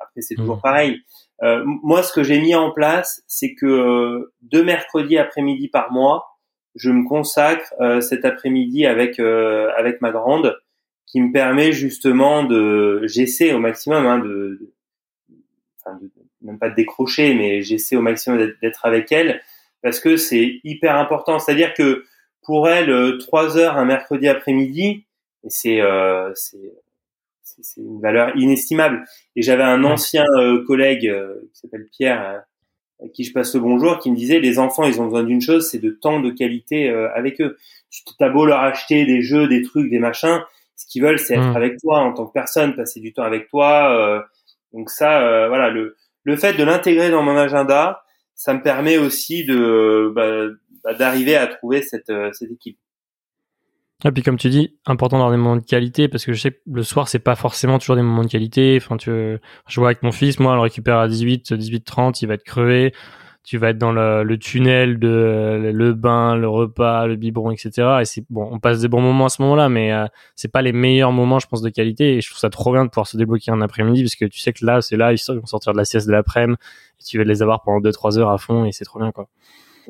après, 0.00 0.20
c'est 0.22 0.34
toujours 0.34 0.58
mmh. 0.58 0.62
pareil. 0.62 1.00
Euh, 1.42 1.62
moi, 1.64 2.02
ce 2.02 2.12
que 2.12 2.22
j'ai 2.22 2.40
mis 2.40 2.54
en 2.54 2.70
place, 2.70 3.22
c'est 3.26 3.54
que 3.54 3.66
euh, 3.66 4.32
deux 4.42 4.62
mercredis 4.62 5.18
après-midi 5.18 5.68
par 5.68 5.90
mois, 5.92 6.38
je 6.74 6.90
me 6.90 7.06
consacre 7.08 7.74
euh, 7.80 8.00
cet 8.00 8.24
après-midi 8.24 8.86
avec 8.86 9.18
avec 9.18 10.00
ma 10.00 10.10
grande, 10.10 10.58
qui 11.06 11.20
me 11.20 11.32
permet 11.32 11.72
justement 11.72 12.44
de, 12.44 13.02
j'essaie 13.06 13.52
au 13.52 13.58
maximum 13.58 14.06
hein, 14.06 14.18
de, 14.18 14.72
enfin 15.80 15.98
de, 16.00 16.10
même 16.42 16.58
pas 16.58 16.70
de 16.70 16.74
décrocher, 16.74 17.34
mais 17.34 17.62
j'essaie 17.62 17.96
au 17.96 18.02
maximum 18.02 18.52
d'être 18.62 18.86
avec 18.86 19.10
elle 19.10 19.40
parce 19.82 19.98
que 19.98 20.16
c'est 20.16 20.60
hyper 20.62 20.96
important. 20.96 21.38
C'est-à-dire 21.38 21.74
que 21.74 22.04
pour 22.42 22.68
elle, 22.68 23.18
trois 23.18 23.56
heures 23.56 23.76
un 23.76 23.84
mercredi 23.84 24.28
après-midi, 24.28 25.06
c'est 25.48 25.80
c'est 26.34 26.72
c'est 27.62 27.80
une 27.80 28.00
valeur 28.00 28.36
inestimable. 28.36 29.04
Et 29.36 29.42
j'avais 29.42 29.62
un 29.62 29.84
ancien 29.84 30.24
euh, 30.38 30.64
collègue 30.64 31.06
euh, 31.06 31.34
qui 31.52 31.60
s'appelle 31.60 31.86
Pierre, 31.92 32.22
euh, 32.22 33.04
à 33.04 33.08
qui 33.08 33.24
je 33.24 33.32
passe 33.32 33.54
le 33.54 33.60
bonjour, 33.60 33.98
qui 33.98 34.10
me 34.10 34.16
disait 34.16 34.40
les 34.40 34.58
enfants, 34.58 34.84
ils 34.84 35.00
ont 35.00 35.04
besoin 35.04 35.24
d'une 35.24 35.40
chose, 35.40 35.68
c'est 35.70 35.78
de 35.78 35.90
temps 35.90 36.20
de 36.20 36.30
qualité 36.30 36.90
avec 36.90 37.40
eux. 37.40 37.56
Tu 37.88 38.02
t'as 38.18 38.28
beau 38.28 38.44
leur 38.44 38.60
acheter 38.60 39.06
des 39.06 39.22
jeux, 39.22 39.48
des 39.48 39.62
trucs, 39.62 39.88
des 39.90 39.98
machins, 39.98 40.42
ce 40.76 40.86
qu'ils 40.86 41.02
veulent, 41.02 41.18
c'est 41.18 41.34
être 41.34 41.52
mmh. 41.52 41.56
avec 41.56 41.78
toi 41.78 42.00
en 42.00 42.12
tant 42.12 42.26
que 42.26 42.32
personne, 42.32 42.76
passer 42.76 43.00
du 43.00 43.14
temps 43.14 43.22
avec 43.22 43.48
toi. 43.48 44.22
donc 44.74 44.90
ça, 44.90 45.48
voilà, 45.48 45.70
le 45.70 45.96
le 46.24 46.36
fait 46.36 46.52
de 46.52 46.62
l'intégrer 46.62 47.10
dans 47.10 47.22
mon 47.22 47.38
agenda, 47.38 48.02
ça 48.34 48.52
me 48.52 48.62
permet 48.62 48.98
aussi 48.98 49.46
de 49.46 50.12
bah, 50.14 50.48
bah, 50.84 50.92
d'arriver 50.92 51.36
à 51.36 51.46
trouver 51.46 51.80
cette 51.80 52.12
cette 52.34 52.50
équipe. 52.50 52.78
Et 54.04 54.12
puis 54.12 54.22
comme 54.22 54.38
tu 54.38 54.48
dis, 54.48 54.76
important 54.86 55.18
d'avoir 55.18 55.30
des 55.30 55.36
moments 55.36 55.56
de 55.56 55.64
qualité 55.64 56.08
parce 56.08 56.24
que 56.24 56.32
je 56.32 56.40
sais 56.40 56.60
le 56.70 56.82
soir 56.82 57.08
c'est 57.08 57.18
pas 57.18 57.34
forcément 57.34 57.78
toujours 57.78 57.96
des 57.96 58.02
moments 58.02 58.24
de 58.24 58.28
qualité. 58.28 58.78
Enfin, 58.80 58.96
tu, 58.96 59.10
je 59.10 59.80
vois 59.80 59.88
avec 59.88 60.02
mon 60.02 60.12
fils, 60.12 60.38
moi, 60.40 60.52
on 60.52 60.54
le 60.54 60.60
récupère 60.62 60.98
à 60.98 61.08
18, 61.08 61.52
18 61.52 61.84
30, 61.84 62.22
il 62.22 62.26
va 62.26 62.34
être 62.34 62.44
crevé. 62.44 62.94
Tu 63.42 63.56
vas 63.56 63.70
être 63.70 63.78
dans 63.78 63.92
le, 63.92 64.36
tunnel 64.36 64.98
de 64.98 65.72
le 65.74 65.94
bain, 65.94 66.36
le 66.36 66.46
repas, 66.46 67.06
le 67.06 67.16
biberon, 67.16 67.50
etc. 67.50 67.98
Et 68.02 68.04
c'est 68.04 68.22
bon, 68.28 68.48
on 68.52 68.58
passe 68.58 68.80
des 68.80 68.88
bons 68.88 69.00
moments 69.00 69.26
à 69.26 69.28
ce 69.30 69.40
moment-là, 69.42 69.70
mais 69.70 69.92
euh, 69.92 70.06
c'est 70.36 70.52
pas 70.52 70.60
les 70.60 70.72
meilleurs 70.72 71.10
moments, 71.10 71.38
je 71.38 71.46
pense, 71.46 71.62
de 71.62 71.70
qualité. 71.70 72.16
Et 72.16 72.20
je 72.20 72.28
trouve 72.28 72.38
ça 72.38 72.50
trop 72.50 72.72
bien 72.72 72.84
de 72.84 72.90
pouvoir 72.90 73.06
se 73.06 73.16
débloquer 73.16 73.50
un 73.50 73.62
après-midi 73.62 74.02
parce 74.02 74.14
que 74.14 74.26
tu 74.26 74.38
sais 74.40 74.52
que 74.52 74.64
là, 74.64 74.82
c'est 74.82 74.96
là, 74.96 75.14
ils 75.14 75.20
vont 75.28 75.46
sortir 75.46 75.72
de 75.72 75.78
la 75.78 75.86
sieste 75.86 76.06
de 76.06 76.12
l'après-midi 76.12 76.58
tu 77.04 77.18
vas 77.18 77.24
les 77.24 77.42
avoir 77.42 77.62
pendant 77.62 77.80
2-3 77.80 78.18
heures 78.18 78.30
à 78.30 78.38
fond 78.38 78.64
et 78.64 78.72
c'est 78.72 78.84
trop 78.84 78.98
bien, 78.98 79.12
quoi. 79.12 79.28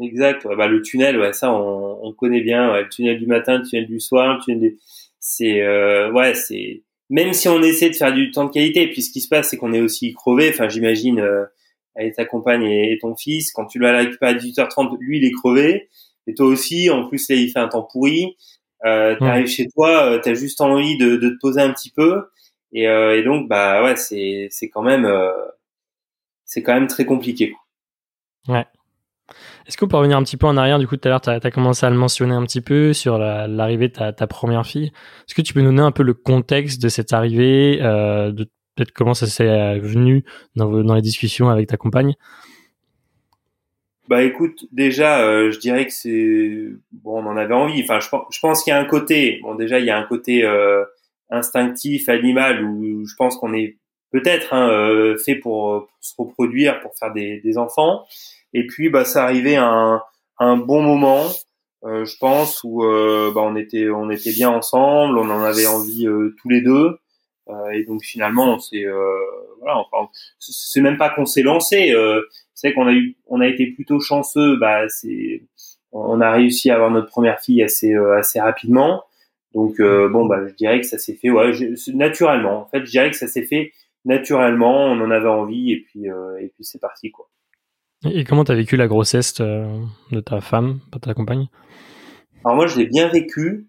Exact. 0.01 0.47
Bah, 0.57 0.67
le 0.67 0.83
tunnel, 0.83 1.19
ouais, 1.19 1.33
ça, 1.33 1.53
on, 1.53 1.99
on 2.03 2.13
connaît 2.13 2.43
bien. 2.43 2.73
Ouais, 2.73 2.83
le 2.83 2.89
tunnel 2.89 3.19
du 3.19 3.27
matin, 3.27 3.59
le 3.59 3.65
tunnel 3.67 3.87
du 3.87 4.01
soir, 4.01 4.37
le 4.37 4.43
tunnel 4.43 4.75
c'est, 5.21 5.61
euh, 5.61 6.11
ouais, 6.13 6.35
c'est, 6.35 6.83
même 7.11 7.35
si 7.35 7.49
on 7.49 7.63
essaie 7.63 7.91
de 7.91 7.95
faire 7.95 8.13
du 8.13 8.31
temps 8.31 8.47
de 8.47 8.51
qualité, 8.51 8.89
puis 8.89 9.03
ce 9.03 9.13
qui 9.13 9.21
se 9.21 9.29
passe, 9.29 9.51
c'est 9.51 9.59
qu'on 9.59 9.73
est 9.73 9.81
aussi 9.81 10.13
crevé. 10.15 10.51
Enfin, 10.51 10.69
j'imagine, 10.69 11.21
euh, 11.21 11.45
avec 11.95 12.17
ta 12.17 12.25
compagne 12.25 12.65
et, 12.65 12.99
ton 13.01 13.15
fils, 13.15 13.53
quand 13.53 13.67
tu 13.67 13.79
vas 13.79 13.93
la 13.93 13.99
récupérer 14.01 14.33
à 14.33 14.35
18h30, 14.35 14.97
lui, 14.99 15.19
il 15.19 15.25
est 15.25 15.33
crevé. 15.33 15.89
Et 16.27 16.35
toi 16.35 16.47
aussi, 16.47 16.91
en 16.91 17.07
plus, 17.07 17.29
là, 17.29 17.37
il 17.37 17.51
fait 17.51 17.59
un 17.59 17.69
temps 17.69 17.83
pourri. 17.83 18.37
Euh, 18.85 19.17
T'arrives 19.19 19.47
chez 19.47 19.69
toi, 19.69 20.19
t'as 20.23 20.35
juste 20.35 20.61
envie 20.63 20.97
de, 20.97 21.17
de, 21.17 21.29
te 21.31 21.39
poser 21.39 21.61
un 21.61 21.71
petit 21.71 21.91
peu, 21.91 22.31
et, 22.73 22.85
et 22.85 23.23
donc 23.23 23.47
bah 23.47 23.85
ouais, 23.85 23.95
c'est 23.97 24.49
c'est 24.51 24.71
quand 24.71 24.81
même 24.81 25.07
c'est 26.47 26.63
quand 26.63 26.73
même 26.73 26.87
très 26.87 27.05
compliqué. 27.05 27.55
Ouais. 28.49 28.65
Est-ce 29.67 29.77
qu'on 29.77 29.89
peut 29.89 29.97
revenir 29.97 30.17
un 30.17 30.23
petit 30.23 30.37
peu 30.37 30.47
en 30.47 30.57
arrière? 30.57 30.79
Du 30.79 30.87
coup, 30.87 30.97
tout 30.97 31.09
à 31.09 31.11
l'heure, 31.11 31.21
tu 31.21 31.31
as, 31.31 31.51
commencé 31.51 31.87
à 31.87 31.91
le 31.91 31.97
mentionner 31.97 32.35
un 32.35 32.45
petit 32.45 32.61
peu 32.61 32.93
sur 32.93 33.19
l'arrivée 33.19 33.89
de 33.89 34.11
ta, 34.11 34.27
première 34.27 34.67
fille. 34.67 34.87
Est-ce 34.87 35.35
que 35.35 35.43
tu 35.43 35.53
peux 35.53 35.61
nous 35.61 35.71
donner 35.71 35.83
un 35.83 35.93
peu 35.93 36.03
le 36.03 36.15
contexte 36.15 36.83
de 36.83 36.89
cette 36.89 37.13
arrivée, 37.13 37.79
euh, 37.83 38.33
de 38.33 38.45
peut-être 38.75 38.93
comment 38.93 39.15
ça 39.15 39.27
s'est 39.27 39.79
venu 39.79 40.25
dans, 40.57 40.95
les 40.95 41.03
discussions 41.03 41.51
avec 41.51 41.69
ta 41.69 41.77
compagne? 41.77 42.15
Bah 44.09 44.25
écoute, 44.25 44.67
déjà, 44.73 45.25
euh, 45.25 45.53
je 45.53 45.61
dirais 45.61 45.87
que 45.87 45.93
c'est 45.93 46.67
bon, 46.91 47.23
on 47.23 47.27
en 47.27 47.37
avait 47.37 47.55
envie. 47.55 47.81
Enfin, 47.83 48.01
je, 48.01 48.09
pense 48.41 48.65
qu'il 48.65 48.73
y 48.73 48.75
a 48.75 48.81
un 48.81 48.85
côté, 48.85 49.39
bon 49.41 49.55
déjà, 49.55 49.79
il 49.79 49.85
y 49.85 49.91
a 49.91 49.97
un 49.97 50.03
côté 50.03 50.45
euh, 50.45 50.85
instinctif, 51.31 52.09
animal, 52.09 52.65
où 52.65 53.07
je 53.07 53.15
pense 53.15 53.37
qu'on 53.37 53.55
est 53.55 53.77
peut-être 54.11 54.53
hein, 54.53 54.69
euh, 54.69 55.17
fait 55.17 55.37
pour, 55.37 55.89
se 56.01 56.15
reproduire, 56.19 56.81
pour 56.81 56.93
faire 56.99 57.13
des 57.13 57.57
enfants. 57.57 58.05
Et 58.55 58.67
puis, 58.67 58.89
bah, 58.89 59.05
ça 59.05 59.25
arrivait 59.25 59.57
à 59.57 59.67
un, 59.67 60.03
un 60.39 60.57
bon 60.57 60.83
moment, 60.83 61.27
euh, 61.85 62.05
je 62.05 62.17
pense, 62.19 62.61
où 62.65 62.85
euh, 62.85 63.33
bah, 63.35 63.43
on 63.43 63.57
était 63.57 63.89
on 63.91 64.11
était 64.11 64.33
bien 64.33 64.51
ensemble, 64.51 65.19
on 65.19 65.31
en 65.31 65.43
avait 65.43 65.67
envie 65.67 66.07
tous 66.41 66.49
les 66.49 66.61
deux. 66.61 66.99
et 67.73 67.85
donc 67.85 68.03
finalement, 68.03 68.55
on 68.55 68.59
s'est 68.59 68.85
voilà, 69.61 69.79
enfin, 69.79 70.09
c'est 70.39 70.81
même 70.81 70.97
pas 70.97 71.11
qu'on 71.11 71.27
s'est 71.27 71.43
lancé. 71.43 71.95
c'est 72.55 72.73
qu'on 72.75 72.87
a 72.87 72.93
eu, 72.93 73.17
on 73.27 73.41
a 73.41 73.47
été 73.49 73.67
plutôt 73.67 74.01
chanceux. 74.01 74.57
Bah, 74.57 74.89
c'est, 74.89 75.43
on 75.93 76.21
a 76.21 76.33
réussi 76.33 76.71
à 76.71 76.77
avoir 76.77 76.91
notre 76.91 77.09
première 77.09 77.41
fille 77.41 77.63
assez 77.63 77.95
assez 78.19 78.41
rapidement. 78.41 79.05
Donc 79.55 79.81
bon, 79.81 80.27
bah, 80.27 80.47
je 80.47 80.55
dirais 80.55 80.81
que 80.81 80.87
ça 80.87 80.99
s'est 80.99 81.15
fait 81.15 81.31
ouais, 81.31 81.53
naturellement. 81.95 82.63
En 82.63 82.67
fait, 82.67 82.85
je 82.85 82.91
dirais 82.91 83.11
que 83.11 83.17
ça 83.17 83.29
s'est 83.29 83.45
fait 83.45 83.73
naturellement, 84.05 84.85
on 84.87 85.01
en 85.01 85.11
avait 85.11 85.29
envie 85.29 85.73
et 85.73 85.81
puis 85.81 86.11
euh, 86.11 86.39
et 86.39 86.49
puis 86.49 86.65
c'est 86.65 86.81
parti 86.81 87.11
quoi. 87.11 87.29
Et 88.05 88.25
comment 88.25 88.45
t'as 88.45 88.55
vécu 88.55 88.77
la 88.77 88.89
grossesse 88.89 89.35
euh, 89.41 89.79
de 90.11 90.21
ta 90.21 90.41
femme, 90.41 90.81
de 90.93 90.99
ta 90.99 91.15
compagne? 91.15 91.49
Alors 92.45 92.57
moi 92.57 92.67
je 92.67 92.79
l'ai 92.79 92.87
bien 92.87 93.09
vécu, 93.09 93.69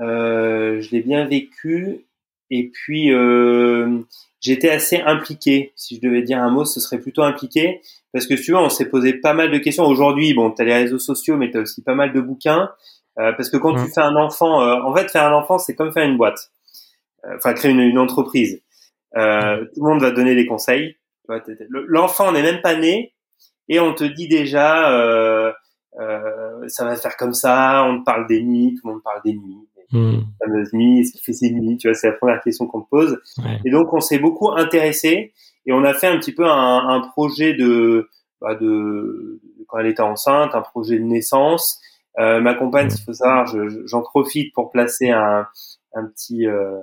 euh, 0.00 0.80
je 0.80 0.90
l'ai 0.90 1.00
bien 1.00 1.26
vécu 1.26 2.06
et 2.50 2.70
puis 2.72 3.12
euh, 3.12 4.00
j'étais 4.40 4.70
assez 4.70 5.00
impliqué. 5.00 5.72
Si 5.76 5.96
je 5.96 6.00
devais 6.00 6.22
dire 6.22 6.38
un 6.38 6.50
mot, 6.50 6.64
ce 6.64 6.80
serait 6.80 6.98
plutôt 6.98 7.22
impliqué 7.22 7.80
parce 8.12 8.26
que 8.26 8.34
tu 8.34 8.50
vois, 8.50 8.64
on 8.64 8.68
s'est 8.68 8.88
posé 8.88 9.14
pas 9.14 9.34
mal 9.34 9.50
de 9.50 9.58
questions. 9.58 9.84
Aujourd'hui, 9.84 10.34
bon, 10.34 10.50
t'as 10.50 10.64
les 10.64 10.74
réseaux 10.74 10.98
sociaux, 10.98 11.36
mais 11.36 11.50
t'as 11.50 11.60
aussi 11.60 11.82
pas 11.82 11.94
mal 11.94 12.12
de 12.12 12.20
bouquins 12.20 12.70
parce 13.16 13.50
que 13.50 13.56
quand 13.56 13.74
tu 13.74 13.90
fais 13.92 14.00
un 14.00 14.14
enfant, 14.14 14.62
en 14.62 14.94
fait, 14.94 15.10
faire 15.10 15.26
un 15.26 15.32
enfant, 15.32 15.58
c'est 15.58 15.74
comme 15.74 15.90
faire 15.92 16.04
une 16.04 16.16
boîte, 16.16 16.52
enfin 17.34 17.52
créer 17.52 17.72
une, 17.72 17.80
une 17.80 17.98
entreprise. 17.98 18.62
Euh, 19.16 19.64
tout 19.74 19.84
le 19.84 19.90
monde 19.90 20.00
va 20.00 20.10
donner 20.10 20.34
des 20.34 20.46
conseils. 20.46 20.96
L'enfant 21.68 22.32
n'est 22.32 22.42
même 22.42 22.60
pas 22.60 22.74
né 22.74 23.12
et 23.68 23.80
on 23.80 23.94
te 23.94 24.04
dit 24.04 24.28
déjà 24.28 24.92
euh, 24.92 25.52
euh, 26.00 26.68
ça 26.68 26.84
va 26.84 26.96
se 26.96 27.00
faire 27.00 27.16
comme 27.16 27.34
ça. 27.34 27.84
On 27.84 28.00
te 28.00 28.04
parle 28.04 28.26
des 28.26 28.42
nuits, 28.42 28.76
tout 28.80 28.86
le 28.86 28.94
monde 28.94 29.02
parle 29.02 29.20
des 29.24 29.34
nuits. 29.34 29.68
Hmm. 29.90 30.20
fameuse 30.38 30.74
nuit, 30.74 31.00
est-ce 31.00 31.12
qu'il 31.12 31.22
fait 31.22 31.32
ses 31.32 31.50
nuits 31.50 31.78
Tu 31.78 31.88
vois, 31.88 31.94
c'est 31.94 32.08
la 32.08 32.12
première 32.12 32.42
question 32.42 32.66
qu'on 32.66 32.82
te 32.82 32.90
pose. 32.90 33.18
Et 33.64 33.70
donc 33.70 33.92
on 33.94 34.00
s'est 34.00 34.18
beaucoup 34.18 34.50
intéressé 34.50 35.32
et 35.64 35.72
on 35.72 35.82
a 35.82 35.94
fait 35.94 36.08
un 36.08 36.18
petit 36.18 36.34
peu 36.34 36.44
un, 36.44 36.88
un 36.88 37.00
projet 37.00 37.54
de, 37.54 38.10
bah 38.40 38.54
de 38.54 39.40
quand 39.66 39.78
elle 39.78 39.86
était 39.86 40.02
enceinte, 40.02 40.54
un 40.54 40.60
projet 40.60 40.98
de 40.98 41.04
naissance. 41.04 41.80
Euh, 42.18 42.40
ma 42.40 42.54
compagne, 42.54 42.88
il 42.90 43.04
faut 43.04 43.12
savoir, 43.12 43.46
j'en 43.86 44.02
profite 44.02 44.52
pour 44.52 44.70
placer 44.70 45.10
un, 45.10 45.46
un 45.94 46.04
petit 46.06 46.46
euh, 46.46 46.78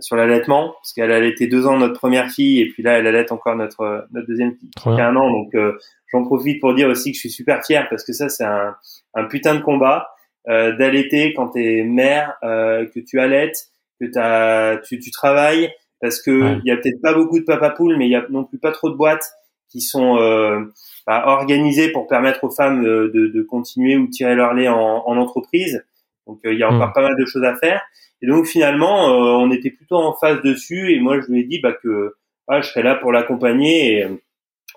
sur 0.00 0.16
l'allaitement 0.16 0.72
parce 0.72 0.92
qu'elle 0.92 1.12
allaitait 1.12 1.46
deux 1.46 1.66
ans 1.66 1.76
notre 1.76 1.98
première 1.98 2.30
fille 2.30 2.60
et 2.60 2.68
puis 2.68 2.82
là 2.82 2.98
elle 2.98 3.06
allait 3.06 3.30
encore 3.30 3.56
notre 3.56 4.06
notre 4.12 4.26
deuxième 4.26 4.54
fille 4.56 4.70
qui 4.70 4.88
a 4.88 5.08
un 5.08 5.16
an 5.16 5.30
donc 5.30 5.54
euh, 5.54 5.78
j'en 6.12 6.24
profite 6.24 6.60
pour 6.60 6.74
dire 6.74 6.88
aussi 6.88 7.10
que 7.10 7.16
je 7.16 7.20
suis 7.20 7.30
super 7.30 7.64
fier 7.64 7.86
parce 7.88 8.04
que 8.04 8.12
ça 8.12 8.28
c'est 8.28 8.44
un, 8.44 8.74
un 9.14 9.24
putain 9.24 9.54
de 9.54 9.60
combat 9.60 10.08
euh, 10.48 10.76
d'allaiter 10.76 11.34
quand 11.34 11.48
t'es 11.48 11.82
mère 11.84 12.34
euh, 12.42 12.86
que 12.86 13.00
tu 13.00 13.20
allaites 13.20 13.68
que 14.00 14.06
t'as 14.06 14.78
tu, 14.78 14.98
tu 14.98 15.10
travailles 15.10 15.70
parce 16.00 16.20
que 16.20 16.58
il 16.58 16.66
y 16.66 16.70
a 16.70 16.76
peut-être 16.76 17.00
pas 17.00 17.14
beaucoup 17.14 17.38
de 17.38 17.44
papa 17.44 17.70
poules 17.70 17.96
mais 17.96 18.06
il 18.06 18.10
y 18.10 18.16
a 18.16 18.26
non 18.30 18.44
plus 18.44 18.58
pas 18.58 18.72
trop 18.72 18.90
de 18.90 18.96
boîtes 18.96 19.32
qui 19.72 19.80
sont 19.80 20.18
euh, 20.18 20.60
bah, 21.06 21.24
organisées 21.26 21.90
pour 21.90 22.06
permettre 22.06 22.44
aux 22.44 22.50
femmes 22.50 22.84
de, 22.84 23.10
de, 23.34 23.42
continuer 23.42 23.96
ou 23.96 24.06
tirer 24.06 24.34
leur 24.34 24.52
lait 24.52 24.68
en, 24.68 24.76
en 24.76 25.16
entreprise. 25.16 25.82
Donc 26.26 26.40
il 26.44 26.58
y 26.58 26.62
a 26.62 26.70
encore 26.70 26.90
mm. 26.90 26.92
pas 26.92 27.00
mal 27.00 27.16
de 27.18 27.24
choses 27.24 27.42
à 27.42 27.56
faire. 27.56 27.80
Et 28.20 28.26
donc 28.26 28.46
finalement, 28.46 29.08
euh, 29.08 29.44
on 29.44 29.50
était 29.50 29.70
plutôt 29.70 29.96
en 29.96 30.14
phase 30.14 30.40
dessus 30.42 30.92
et 30.92 31.00
moi 31.00 31.20
je 31.20 31.26
lui 31.32 31.40
ai 31.40 31.44
dit 31.44 31.60
bah, 31.60 31.72
que 31.72 32.14
je 32.50 32.62
serais 32.62 32.82
là 32.82 32.94
pour 32.94 33.12
l'accompagner 33.12 33.94
et 33.94 34.04
euh, 34.04 34.21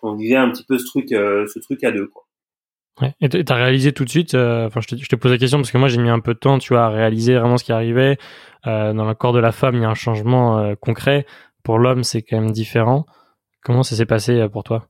on 0.06 0.16
vivait 0.16 0.36
un 0.36 0.50
petit 0.50 0.64
peu 0.64 0.78
ce 0.78 0.86
truc, 0.86 1.12
euh, 1.12 1.46
ce 1.54 1.60
truc 1.60 1.84
à 1.84 1.92
deux 1.92 2.08
quoi. 2.08 2.24
Ouais. 3.02 3.14
Et 3.20 3.28
t'as 3.28 3.56
réalisé 3.56 3.92
tout 3.92 4.06
de 4.06 4.10
suite. 4.10 4.36
Enfin, 4.36 4.80
je, 4.80 4.88
te, 4.88 4.96
je 4.96 5.10
te 5.10 5.18
pose 5.18 5.30
la 5.30 5.38
question 5.38 5.58
parce 5.58 5.70
que 5.70 5.78
moi 5.78 5.90
j'ai 5.90 6.02
mis 6.02 6.10
un 6.10 6.22
peu 6.22 6.34
de 6.34 6.40
temps, 6.40 6.60
tu 6.60 6.74
vois, 6.74 6.86
à 6.86 6.90
réaliser 6.90 7.36
vraiment 7.36 7.58
ce 7.58 7.66
qui 7.66 7.74
arrivait. 7.74 8.18
dans 8.64 8.94
le 9.06 9.14
corps 9.14 9.34
de 9.34 9.40
la 9.40 9.52
femme, 9.52 9.76
il 9.76 9.82
y 9.82 9.86
a 9.86 9.90
un 9.90 9.96
changement 9.96 10.74
concret. 10.78 11.26
Pour 11.62 11.78
l'homme, 11.78 12.04
c'est 12.04 12.22
quand 12.22 12.40
même 12.40 12.52
différent. 12.52 13.06
Comment 13.66 13.84
ça 13.84 13.98
s'est 13.98 14.06
passé 14.06 14.48
pour 14.50 14.64
toi? 14.64 14.88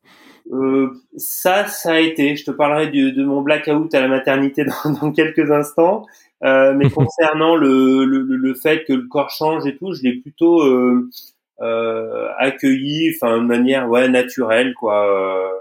Euh, 0.51 0.91
ça, 1.17 1.65
ça 1.67 1.93
a 1.93 1.99
été. 1.99 2.35
Je 2.35 2.45
te 2.45 2.51
parlerai 2.51 2.87
de, 2.87 3.09
de 3.09 3.23
mon 3.25 3.41
blackout 3.41 3.93
à 3.93 4.01
la 4.01 4.07
maternité 4.07 4.65
dans, 4.85 4.91
dans 4.91 5.11
quelques 5.11 5.51
instants. 5.51 6.05
Euh, 6.43 6.73
mais 6.75 6.89
concernant 6.91 7.55
le, 7.55 8.05
le, 8.05 8.21
le, 8.21 8.53
fait 8.53 8.83
que 8.85 8.93
le 8.93 9.07
corps 9.07 9.31
change 9.31 9.65
et 9.65 9.75
tout, 9.75 9.93
je 9.93 10.03
l'ai 10.03 10.19
plutôt 10.19 10.61
euh, 10.61 10.65
euh, 10.65 11.09
accueilli, 11.59 13.13
enfin 13.15 13.37
de 13.37 13.45
manière 13.45 13.89
ouais 13.89 14.07
naturelle 14.09 14.73
quoi. 14.73 15.07
Euh, 15.07 15.51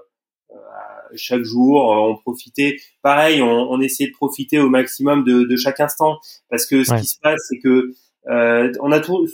chaque 1.16 1.44
jour, 1.44 1.80
on 1.80 2.16
profitait. 2.16 2.76
Pareil, 3.02 3.40
on, 3.40 3.70
on 3.70 3.80
essayait 3.80 4.10
de 4.10 4.14
profiter 4.16 4.58
au 4.58 4.68
maximum 4.68 5.22
de, 5.22 5.44
de 5.44 5.56
chaque 5.56 5.78
instant, 5.78 6.18
parce 6.50 6.66
que 6.66 6.82
ce 6.82 6.92
qui 6.94 7.06
se 7.06 7.18
passe, 7.20 7.40
c'est 7.48 7.58
que 7.58 7.94
on 8.26 8.92
a 8.92 9.00
tout. 9.00 9.26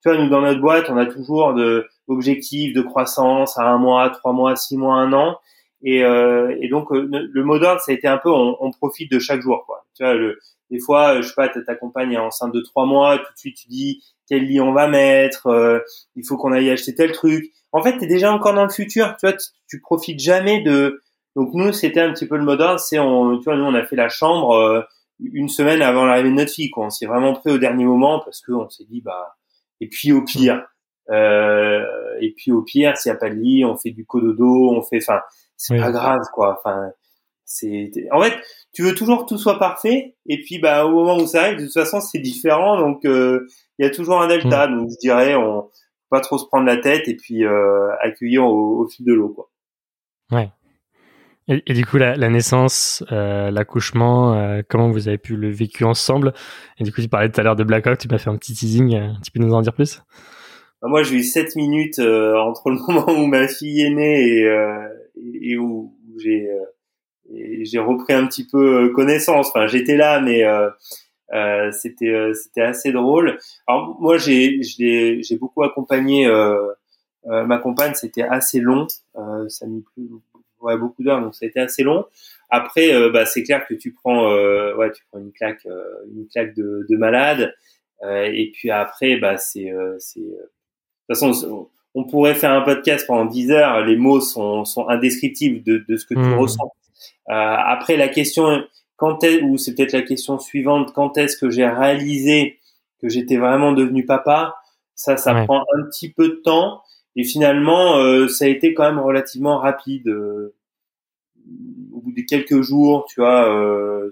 Tu 0.00 0.08
vois, 0.08 0.18
nous 0.18 0.28
dans 0.28 0.40
notre 0.40 0.60
boîte, 0.60 0.90
on 0.90 0.96
a 0.96 1.06
toujours 1.06 1.54
de 1.54 1.86
objectifs 2.06 2.72
de 2.72 2.82
croissance 2.82 3.58
à 3.58 3.64
un 3.64 3.78
mois, 3.78 4.10
trois 4.10 4.32
mois, 4.32 4.56
six 4.56 4.76
mois, 4.76 4.96
un 4.96 5.12
an. 5.12 5.38
Et, 5.82 6.04
euh, 6.04 6.56
et 6.60 6.68
donc 6.68 6.88
le 6.90 7.44
mot 7.44 7.58
d'ordre, 7.58 7.80
ça 7.80 7.92
a 7.92 7.94
été 7.94 8.08
un 8.08 8.18
peu, 8.18 8.30
on, 8.30 8.56
on, 8.60 8.70
profite 8.72 9.12
de 9.12 9.18
chaque 9.18 9.42
jour, 9.42 9.64
quoi. 9.66 9.84
Tu 9.96 10.02
vois, 10.02 10.14
le, 10.14 10.38
des 10.70 10.78
fois, 10.78 11.14
euh, 11.14 11.22
je 11.22 11.28
sais 11.28 11.34
pas, 11.34 11.48
ta 11.48 11.74
compagne 11.74 12.12
est 12.12 12.18
enceinte 12.18 12.52
de 12.52 12.60
trois 12.60 12.86
mois, 12.86 13.18
tout 13.18 13.32
de 13.32 13.38
suite 13.38 13.56
tu 13.56 13.68
dis 13.68 14.02
quel 14.28 14.44
lit 14.44 14.60
on 14.60 14.72
va 14.72 14.88
mettre, 14.88 15.46
euh, 15.46 15.80
il 16.16 16.26
faut 16.26 16.36
qu'on 16.36 16.52
aille 16.52 16.70
acheter 16.70 16.94
tel 16.94 17.12
truc. 17.12 17.50
En 17.72 17.82
fait, 17.82 17.98
tu 17.98 18.04
es 18.04 18.06
déjà 18.06 18.32
encore 18.32 18.54
dans 18.54 18.64
le 18.64 18.70
futur, 18.70 19.16
tu 19.18 19.26
vois, 19.26 19.36
tu, 19.68 19.80
profites 19.80 20.20
jamais 20.20 20.62
de. 20.62 21.02
Donc 21.36 21.50
nous, 21.54 21.72
c'était 21.72 22.00
un 22.00 22.12
petit 22.12 22.26
peu 22.26 22.36
le 22.36 22.44
mode 22.44 22.62
c'est 22.78 22.98
on, 22.98 23.38
tu 23.38 23.44
vois, 23.44 23.56
nous 23.56 23.64
on 23.64 23.74
a 23.74 23.84
fait 23.84 23.96
la 23.96 24.08
chambre 24.08 24.52
euh, 24.52 24.82
une 25.20 25.48
semaine 25.48 25.82
avant 25.82 26.04
l'arrivée 26.04 26.30
de 26.30 26.34
notre 26.34 26.52
fille, 26.52 26.70
quoi. 26.70 26.86
On 26.86 26.90
s'est 26.90 27.06
vraiment 27.06 27.34
pris 27.34 27.50
au 27.50 27.58
dernier 27.58 27.84
moment 27.84 28.20
parce 28.20 28.40
que 28.40 28.52
on 28.52 28.68
s'est 28.68 28.84
dit 28.88 29.00
bah 29.00 29.36
et 29.80 29.88
puis 29.88 30.12
au 30.12 30.24
pire, 30.24 30.64
euh, 31.10 31.84
et 32.20 32.32
puis 32.36 32.52
au 32.52 32.62
pire, 32.62 32.96
s'il 32.96 33.10
y 33.10 33.14
a 33.14 33.18
pas 33.18 33.30
de 33.30 33.34
lit, 33.34 33.64
on 33.64 33.76
fait 33.76 33.90
du 33.90 34.04
cododo, 34.04 34.70
on 34.72 34.82
fait, 34.82 34.98
enfin, 34.98 35.20
c'est 35.56 35.78
pas 35.78 35.90
grave, 35.90 36.20
quoi. 36.32 36.58
Enfin, 36.58 36.90
c'est 37.48 37.90
en 38.12 38.22
fait 38.22 38.34
tu 38.74 38.82
veux 38.82 38.94
toujours 38.94 39.24
que 39.24 39.28
tout 39.30 39.38
soit 39.38 39.58
parfait 39.58 40.14
et 40.26 40.38
puis 40.42 40.58
bah 40.58 40.84
au 40.84 40.90
moment 40.90 41.16
où 41.16 41.26
ça 41.26 41.42
arrive 41.42 41.58
de 41.58 41.64
toute 41.64 41.72
façon 41.72 42.00
c'est 42.00 42.18
différent 42.18 42.78
donc 42.78 43.04
euh, 43.06 43.48
il 43.78 43.86
y 43.86 43.88
a 43.88 43.90
toujours 43.90 44.20
un 44.20 44.28
delta. 44.28 44.68
Mm. 44.68 44.78
donc 44.78 44.90
je 44.90 44.98
dirais 45.00 45.34
on 45.34 45.62
faut 45.62 45.70
pas 46.10 46.20
trop 46.20 46.36
se 46.36 46.44
prendre 46.46 46.66
la 46.66 46.76
tête 46.76 47.08
et 47.08 47.16
puis 47.16 47.44
euh, 47.44 47.88
accueillir 48.02 48.44
au, 48.44 48.86
fil 48.86 49.06
de 49.06 49.14
l'eau 49.14 49.30
quoi. 49.30 49.50
Ouais. 50.30 50.50
Et, 51.48 51.72
du 51.72 51.86
coup 51.86 51.96
la, 51.96 52.16
naissance 52.28 53.02
euh, 53.10 53.50
l'accouchement 53.50 54.60
comment 54.68 54.90
vous 54.90 55.08
avez 55.08 55.16
pu 55.16 55.34
le 55.34 55.50
vécu 55.50 55.84
ensemble? 55.84 56.34
Et 56.78 56.84
du 56.84 56.92
coup 56.92 57.00
tu 57.00 57.08
parlais 57.08 57.30
tout 57.30 57.40
à 57.40 57.44
l'heure 57.44 57.56
de 57.56 57.64
Blackout 57.64 57.96
tu 57.96 58.08
m'as 58.08 58.18
fait 58.18 58.28
un 58.28 58.36
petit 58.36 58.52
teasing 58.52 59.14
tu 59.24 59.30
peux 59.30 59.40
nous 59.40 59.54
en 59.54 59.62
dire 59.62 59.72
plus? 59.72 60.02
Bah, 60.82 60.88
moi 60.88 61.02
j'ai 61.02 61.16
eu 61.16 61.22
7 61.22 61.56
minutes 61.56 61.98
entre 61.98 62.68
le 62.68 62.76
moment 62.86 63.10
où 63.10 63.26
ma 63.26 63.48
fille 63.48 63.80
est 63.80 63.90
née 63.90 64.42
et, 64.42 65.50
et 65.52 65.56
où 65.56 65.94
j'ai 66.18 66.46
et 67.34 67.64
j'ai 67.64 67.78
repris 67.78 68.14
un 68.14 68.26
petit 68.26 68.46
peu 68.46 68.84
euh, 68.84 68.92
connaissance. 68.92 69.48
Enfin, 69.48 69.66
j'étais 69.66 69.96
là, 69.96 70.20
mais 70.20 70.44
euh, 70.44 70.70
euh, 71.34 71.70
c'était 71.72 72.32
c'était 72.34 72.62
assez 72.62 72.92
drôle. 72.92 73.38
Alors 73.66 73.96
moi, 74.00 74.16
j'ai 74.18 74.62
j'ai 74.62 75.36
beaucoup 75.38 75.62
accompagné 75.62 76.28
ma 77.24 77.58
compagne. 77.58 77.94
C'était 77.94 78.22
assez 78.22 78.60
long. 78.60 78.86
ça 79.48 79.66
m'a 79.66 79.80
pris 79.92 80.08
ouais, 80.60 80.76
beaucoup 80.76 81.02
d'heures, 81.02 81.20
donc 81.20 81.34
ça 81.34 81.44
a 81.44 81.48
été 81.48 81.60
assez 81.60 81.82
long. 81.82 82.04
Après, 82.50 83.10
bah, 83.10 83.26
c'est 83.26 83.42
clair 83.42 83.66
que 83.66 83.74
tu 83.74 83.92
prends 83.92 84.32
ouais, 84.74 84.90
tu 84.92 85.02
prends 85.10 85.20
une 85.20 85.32
claque 85.32 85.66
une 85.66 86.26
claque 86.28 86.54
de, 86.54 86.86
de 86.88 86.96
malade. 86.96 87.54
et 88.02 88.50
puis 88.54 88.70
après, 88.70 89.16
bah 89.16 89.36
c'est 89.36 89.72
c'est 89.98 90.20
de 90.20 90.26
toute 91.08 91.18
façon 91.18 91.68
on 91.94 92.04
pourrait 92.04 92.34
faire 92.34 92.52
un 92.52 92.60
podcast 92.60 93.06
pendant 93.06 93.24
10 93.24 93.50
heures. 93.50 93.84
Les 93.84 93.96
mots 93.96 94.20
sont, 94.20 94.64
sont 94.64 94.88
indescriptibles 94.88 95.64
de, 95.64 95.84
de 95.88 95.96
ce 95.96 96.04
que 96.04 96.14
tu 96.14 96.20
mmh. 96.20 96.38
ressens. 96.38 96.72
Euh, 97.28 97.32
après, 97.32 97.96
la 97.96 98.08
question 98.08 98.64
quand 98.98 99.22
est, 99.22 99.42
ou 99.42 99.56
c'est 99.56 99.74
peut-être 99.74 99.92
la 99.92 100.02
question 100.02 100.38
suivante, 100.40 100.92
quand 100.92 101.16
est-ce 101.16 101.36
que 101.36 101.50
j'ai 101.50 101.66
réalisé 101.66 102.58
que 103.00 103.08
j'étais 103.08 103.36
vraiment 103.36 103.72
devenu 103.72 104.04
papa? 104.04 104.56
Ça, 104.96 105.16
ça 105.16 105.44
prend 105.44 105.60
un 105.60 105.84
petit 105.84 106.12
peu 106.12 106.28
de 106.28 106.34
temps. 106.34 106.82
Et 107.14 107.22
finalement, 107.22 107.96
euh, 107.98 108.26
ça 108.26 108.46
a 108.46 108.48
été 108.48 108.74
quand 108.74 108.82
même 108.82 108.98
relativement 108.98 109.58
rapide. 109.58 110.08
Euh, 110.08 110.52
au 111.92 112.00
bout 112.00 112.12
de 112.12 112.22
quelques 112.22 112.60
jours, 112.60 113.06
tu 113.08 113.20
vois, 113.20 113.48
euh, 113.48 114.10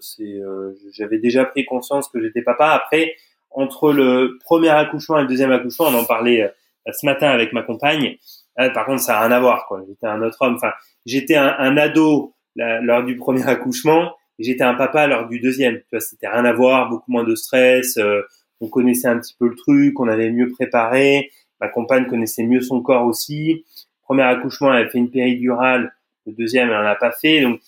j'avais 0.92 1.18
déjà 1.18 1.44
pris 1.44 1.64
conscience 1.64 2.08
que 2.08 2.22
j'étais 2.22 2.42
papa. 2.42 2.68
Après, 2.68 3.16
entre 3.50 3.92
le 3.92 4.38
premier 4.44 4.70
accouchement 4.70 5.18
et 5.18 5.22
le 5.22 5.28
deuxième 5.28 5.50
accouchement, 5.50 5.86
on 5.88 5.94
en 5.94 6.04
parlait 6.04 6.48
ce 6.92 7.04
matin 7.04 7.28
avec 7.28 7.52
ma 7.52 7.62
compagne. 7.62 8.18
par 8.56 8.86
contre, 8.86 9.02
ça 9.02 9.14
n'a 9.14 9.20
rien 9.22 9.32
à 9.32 9.40
voir. 9.40 9.66
Quoi. 9.66 9.82
J'étais 9.88 10.06
un 10.06 10.22
autre 10.22 10.38
homme. 10.40 10.54
Enfin, 10.54 10.72
j'étais 11.04 11.34
un, 11.34 11.56
un 11.58 11.76
ado 11.76 12.35
lors 12.56 13.04
du 13.04 13.16
premier 13.16 13.46
accouchement 13.46 14.12
j'étais 14.38 14.64
un 14.64 14.74
papa 14.74 15.06
lors 15.06 15.28
du 15.28 15.40
deuxième. 15.40 15.78
Tu 15.78 15.86
vois, 15.92 16.00
c'était 16.00 16.28
rien 16.28 16.44
à 16.44 16.52
voir, 16.52 16.88
beaucoup 16.88 17.10
moins 17.10 17.24
de 17.24 17.34
stress. 17.34 17.96
Euh, 17.96 18.22
on 18.60 18.68
connaissait 18.68 19.08
un 19.08 19.18
petit 19.18 19.34
peu 19.38 19.48
le 19.48 19.54
truc, 19.54 19.98
on 20.00 20.08
avait 20.08 20.30
mieux 20.30 20.48
préparé. 20.48 21.30
Ma 21.60 21.68
compagne 21.68 22.06
connaissait 22.06 22.44
mieux 22.44 22.60
son 22.60 22.82
corps 22.82 23.06
aussi. 23.06 23.64
Premier 24.02 24.22
accouchement, 24.22 24.72
elle 24.72 24.86
a 24.86 24.88
fait 24.88 24.98
une 24.98 25.10
péridurale. 25.10 25.94
Le 26.26 26.32
deuxième, 26.32 26.68
elle 26.68 26.76
en 26.76 26.86
a 26.86 26.94
pas 26.94 27.12
fait. 27.12 27.40
Donc, 27.40 27.60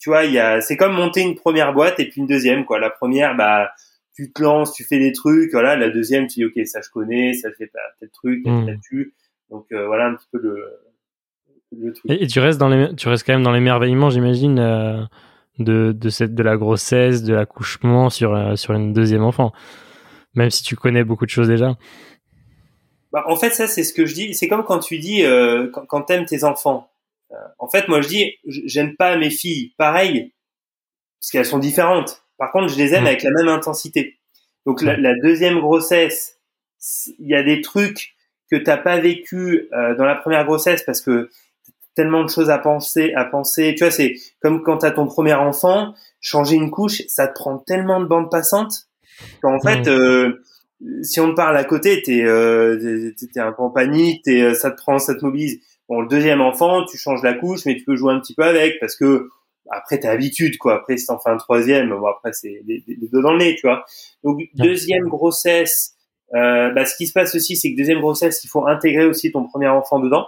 tu, 0.00 0.08
vois, 0.08 0.24
il 0.24 0.32
y 0.32 0.38
a, 0.38 0.60
c'est 0.60 0.76
comme 0.76 0.94
monter 0.94 1.20
une 1.20 1.34
première 1.34 1.72
boîte 1.72 2.00
et 2.00 2.08
puis 2.08 2.20
une 2.20 2.26
deuxième, 2.26 2.64
quoi. 2.64 2.78
La 2.78 2.90
première, 2.90 3.36
bah, 3.36 3.72
tu 4.14 4.32
te 4.32 4.42
lances, 4.42 4.72
tu 4.72 4.84
fais 4.84 4.98
des 4.98 5.12
trucs, 5.12 5.52
voilà. 5.52 5.76
La 5.76 5.90
deuxième, 5.90 6.26
tu 6.26 6.40
dis, 6.40 6.44
ok, 6.44 6.66
ça 6.66 6.80
je 6.80 6.90
connais, 6.90 7.34
ça 7.34 7.50
fait 7.52 7.70
tel 8.00 8.10
truc, 8.10 8.46
mmh. 8.46 8.78
tu 8.82 9.14
Donc, 9.50 9.66
euh, 9.72 9.86
voilà 9.86 10.06
un 10.06 10.14
petit 10.14 10.28
peu 10.32 10.38
le, 10.38 10.64
le 11.80 11.92
truc. 11.92 12.10
Et, 12.10 12.26
tu 12.26 12.40
restes 12.40 12.58
dans 12.58 12.68
les, 12.68 12.94
tu 12.94 13.08
restes 13.08 13.26
quand 13.26 13.34
même 13.34 13.42
dans 13.42 13.52
l'émerveillement, 13.52 14.10
j'imagine. 14.10 14.58
Euh 14.58 15.04
de, 15.58 15.92
de, 15.92 16.08
cette, 16.08 16.34
de 16.34 16.42
la 16.42 16.56
grossesse, 16.56 17.22
de 17.22 17.34
l'accouchement 17.34 18.10
sur, 18.10 18.34
euh, 18.34 18.56
sur 18.56 18.74
une 18.74 18.92
deuxième 18.92 19.22
enfant, 19.22 19.52
même 20.34 20.50
si 20.50 20.62
tu 20.62 20.76
connais 20.76 21.04
beaucoup 21.04 21.26
de 21.26 21.30
choses 21.30 21.48
déjà. 21.48 21.76
Bah, 23.12 23.24
en 23.28 23.36
fait, 23.36 23.50
ça, 23.50 23.66
c'est 23.66 23.84
ce 23.84 23.92
que 23.92 24.06
je 24.06 24.14
dis. 24.14 24.34
C'est 24.34 24.48
comme 24.48 24.64
quand 24.64 24.80
tu 24.80 24.98
dis, 24.98 25.24
euh, 25.24 25.68
quand, 25.72 25.86
quand 25.86 26.02
t'aimes 26.02 26.26
tes 26.26 26.44
enfants. 26.44 26.90
En 27.58 27.68
fait, 27.68 27.88
moi, 27.88 28.00
je 28.00 28.06
dis, 28.06 28.32
j'aime 28.44 28.94
pas 28.94 29.16
mes 29.16 29.30
filles 29.30 29.74
pareil, 29.76 30.32
parce 31.20 31.32
qu'elles 31.32 31.46
sont 31.46 31.58
différentes. 31.58 32.22
Par 32.38 32.52
contre, 32.52 32.68
je 32.68 32.78
les 32.78 32.94
aime 32.94 33.04
mmh. 33.04 33.08
avec 33.08 33.22
la 33.24 33.30
même 33.30 33.48
intensité. 33.48 34.20
Donc, 34.66 34.82
la, 34.82 34.96
la 34.96 35.18
deuxième 35.18 35.58
grossesse, 35.58 36.38
il 37.18 37.26
y 37.26 37.34
a 37.34 37.42
des 37.42 37.60
trucs 37.60 38.14
que 38.52 38.56
t'as 38.56 38.76
pas 38.76 39.00
vécu 39.00 39.68
euh, 39.72 39.96
dans 39.96 40.04
la 40.04 40.14
première 40.14 40.44
grossesse 40.44 40.84
parce 40.84 41.00
que 41.00 41.28
tellement 41.94 42.24
de 42.24 42.28
choses 42.28 42.50
à 42.50 42.58
penser, 42.58 43.12
à 43.14 43.24
penser. 43.24 43.74
Tu 43.76 43.84
vois, 43.84 43.90
c'est 43.90 44.14
comme 44.40 44.62
quand 44.62 44.78
t'as 44.78 44.90
ton 44.90 45.06
premier 45.06 45.34
enfant, 45.34 45.94
changer 46.20 46.56
une 46.56 46.70
couche, 46.70 47.02
ça 47.08 47.28
te 47.28 47.34
prend 47.34 47.58
tellement 47.58 48.00
de 48.00 48.06
bandes 48.06 48.30
passantes 48.30 48.88
qu'en 49.42 49.60
fait, 49.60 49.86
euh, 49.88 50.42
si 51.02 51.20
on 51.20 51.30
te 51.30 51.36
parle 51.36 51.56
à 51.56 51.64
côté, 51.64 52.02
t'es 52.02 52.22
euh, 52.22 53.12
t'es 53.32 53.40
un 53.40 53.52
peu 53.52 53.62
en 53.62 53.70
panique, 53.70 54.22
t'es, 54.24 54.42
euh, 54.42 54.54
ça 54.54 54.70
te 54.70 54.76
prend, 54.76 54.98
ça 54.98 55.14
te 55.14 55.24
mobilise. 55.24 55.60
Bon, 55.88 56.00
le 56.00 56.08
deuxième 56.08 56.40
enfant, 56.40 56.84
tu 56.84 56.96
changes 56.96 57.22
la 57.22 57.34
couche, 57.34 57.64
mais 57.66 57.76
tu 57.76 57.84
peux 57.84 57.96
jouer 57.96 58.12
un 58.12 58.20
petit 58.20 58.34
peu 58.34 58.42
avec 58.42 58.80
parce 58.80 58.96
que 58.96 59.28
après 59.70 59.98
t'as 59.98 60.10
habitude 60.10 60.58
quoi. 60.58 60.74
Après 60.76 60.96
si 60.96 61.06
t'en 61.06 61.18
fais 61.18 61.30
un 61.30 61.36
troisième, 61.36 61.90
bon 61.90 62.06
après 62.06 62.32
c'est 62.32 62.62
les, 62.66 62.82
deux 62.86 63.22
dans 63.22 63.32
le 63.32 63.38
nez, 63.38 63.54
tu 63.54 63.66
vois. 63.66 63.84
Donc 64.22 64.40
deuxième 64.54 65.08
grossesse, 65.08 65.94
euh, 66.34 66.70
bah, 66.70 66.84
ce 66.84 66.96
qui 66.96 67.06
se 67.06 67.12
passe 67.12 67.34
aussi, 67.34 67.56
c'est 67.56 67.72
que 67.72 67.76
deuxième 67.76 68.00
grossesse, 68.00 68.42
il 68.44 68.48
faut 68.48 68.66
intégrer 68.66 69.04
aussi 69.04 69.30
ton 69.30 69.44
premier 69.44 69.68
enfant 69.68 70.00
dedans. 70.00 70.26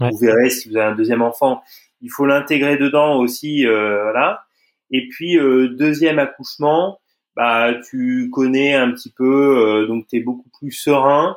Vous 0.00 0.16
verrez 0.16 0.50
si 0.50 0.68
vous 0.68 0.76
avez 0.76 0.92
un 0.92 0.94
deuxième 0.94 1.22
enfant, 1.22 1.62
il 2.00 2.10
faut 2.10 2.26
l'intégrer 2.26 2.76
dedans 2.76 3.16
aussi, 3.18 3.66
euh, 3.66 4.02
voilà. 4.02 4.44
Et 4.90 5.08
puis 5.08 5.38
euh, 5.38 5.68
deuxième 5.68 6.18
accouchement, 6.18 7.00
bah 7.36 7.74
tu 7.88 8.30
connais 8.32 8.74
un 8.74 8.90
petit 8.90 9.10
peu, 9.10 9.84
euh, 9.84 9.86
donc 9.86 10.06
tu 10.08 10.16
es 10.16 10.20
beaucoup 10.20 10.48
plus 10.58 10.72
serein. 10.72 11.36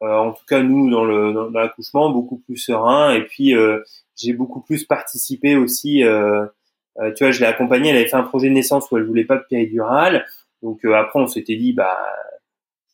en 0.00 0.32
tout 0.32 0.44
cas 0.48 0.62
nous 0.62 0.90
dans 0.90 1.04
le 1.04 1.32
dans, 1.32 1.50
l'accouchement 1.50 2.10
beaucoup 2.10 2.38
plus 2.38 2.56
serein. 2.56 3.14
Et 3.14 3.22
puis 3.24 3.54
j'ai 4.16 4.32
beaucoup 4.32 4.60
plus 4.60 4.84
participé 4.84 5.56
aussi. 5.56 6.02
tu 6.02 7.24
vois, 7.24 7.30
je 7.30 7.40
l'ai 7.40 7.46
accompagnée. 7.46 7.90
Elle 7.90 7.96
avait 7.96 8.08
fait 8.08 8.16
un 8.16 8.22
projet 8.24 8.48
de 8.48 8.54
naissance 8.54 8.90
où 8.90 8.96
elle 8.98 9.04
voulait 9.06 9.24
pas 9.24 9.36
de 9.36 9.44
péridurale. 9.48 10.26
Donc 10.62 10.84
après 10.84 11.20
on 11.20 11.26
s'était 11.26 11.56
dit 11.56 11.72
bah 11.72 11.98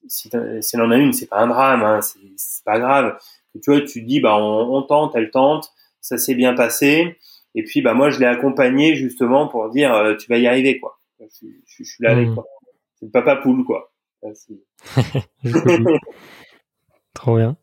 si, 0.08 0.30
si 0.60 0.76
elle 0.76 0.82
en 0.82 0.90
a 0.92 0.96
une, 0.96 1.12
c'est 1.12 1.26
pas 1.26 1.38
un 1.40 1.48
drame, 1.48 1.82
hein, 1.82 2.00
c'est 2.00 2.64
pas 2.64 2.78
grave 2.78 3.18
tu 3.60 3.70
vois, 3.70 3.80
tu 3.82 4.02
dis, 4.02 4.20
bah, 4.20 4.36
on, 4.36 4.82
tente, 4.82 5.12
elle 5.14 5.30
tente, 5.30 5.70
ça 6.00 6.18
s'est 6.18 6.34
bien 6.34 6.54
passé. 6.54 7.16
Et 7.54 7.62
puis, 7.62 7.82
bah, 7.82 7.94
moi, 7.94 8.10
je 8.10 8.20
l'ai 8.20 8.26
accompagné 8.26 8.94
justement 8.94 9.48
pour 9.48 9.70
dire, 9.70 9.94
euh, 9.94 10.14
tu 10.16 10.28
vas 10.28 10.38
y 10.38 10.46
arriver, 10.46 10.78
quoi. 10.78 10.98
Je, 11.20 11.84
suis 11.84 12.04
là 12.04 12.12
avec 12.12 12.28
mmh. 12.28 12.34
toi. 12.34 12.44
C'est 12.94 13.06
le 13.06 13.10
papa 13.10 13.36
poule, 13.36 13.64
quoi. 13.64 13.92
Trop 17.14 17.36
bien. 17.36 17.56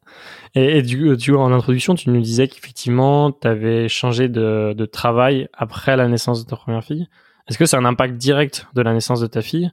Et, 0.55 0.81
du, 0.81 1.15
tu 1.17 1.35
en 1.35 1.51
introduction, 1.51 1.93
tu 1.95 2.09
nous 2.09 2.21
disais 2.21 2.47
qu'effectivement, 2.47 3.31
tu 3.31 3.47
avais 3.47 3.87
changé 3.87 4.29
de, 4.29 4.73
de, 4.75 4.85
travail 4.85 5.47
après 5.53 5.95
la 5.95 6.07
naissance 6.07 6.43
de 6.43 6.49
ta 6.49 6.55
première 6.55 6.83
fille. 6.83 7.07
Est-ce 7.47 7.57
que 7.57 7.65
c'est 7.65 7.77
un 7.77 7.85
impact 7.85 8.15
direct 8.15 8.67
de 8.73 8.81
la 8.81 8.93
naissance 8.93 9.19
de 9.19 9.27
ta 9.27 9.41
fille? 9.41 9.71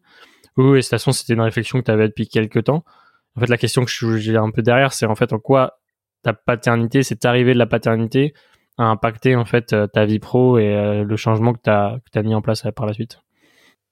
Ou, 0.57 0.75
de 0.75 0.81
toute 0.81 0.89
façon, 0.89 1.13
c'était 1.13 1.35
une 1.35 1.41
réflexion 1.41 1.79
que 1.79 1.85
tu 1.85 1.91
avais 1.91 2.09
depuis 2.09 2.29
quelques 2.29 2.65
temps? 2.65 2.85
En 3.37 3.41
fait, 3.41 3.49
la 3.49 3.57
question 3.57 3.85
que 3.85 4.17
j'ai 4.19 4.37
un 4.37 4.51
peu 4.51 4.63
derrière, 4.63 4.93
c'est 4.93 5.07
en 5.07 5.15
fait 5.15 5.33
en 5.33 5.39
quoi 5.39 5.80
ta 6.23 6.33
paternité, 6.33 7.03
cette 7.03 7.25
arrivée 7.25 7.55
de 7.55 7.59
la 7.59 7.67
paternité 7.67 8.35
a 8.79 8.85
impacté 8.85 9.37
en 9.37 9.45
fait 9.45 9.73
euh, 9.73 9.87
ta 9.87 10.05
vie 10.05 10.19
pro 10.19 10.59
et 10.59 10.75
euh, 10.75 11.05
le 11.05 11.17
changement 11.17 11.53
que 11.53 11.61
tu 11.63 11.71
as, 11.71 12.23
mis 12.23 12.35
en 12.35 12.43
place 12.43 12.65
euh, 12.65 12.73
par 12.73 12.87
la 12.87 12.93
suite? 12.93 13.19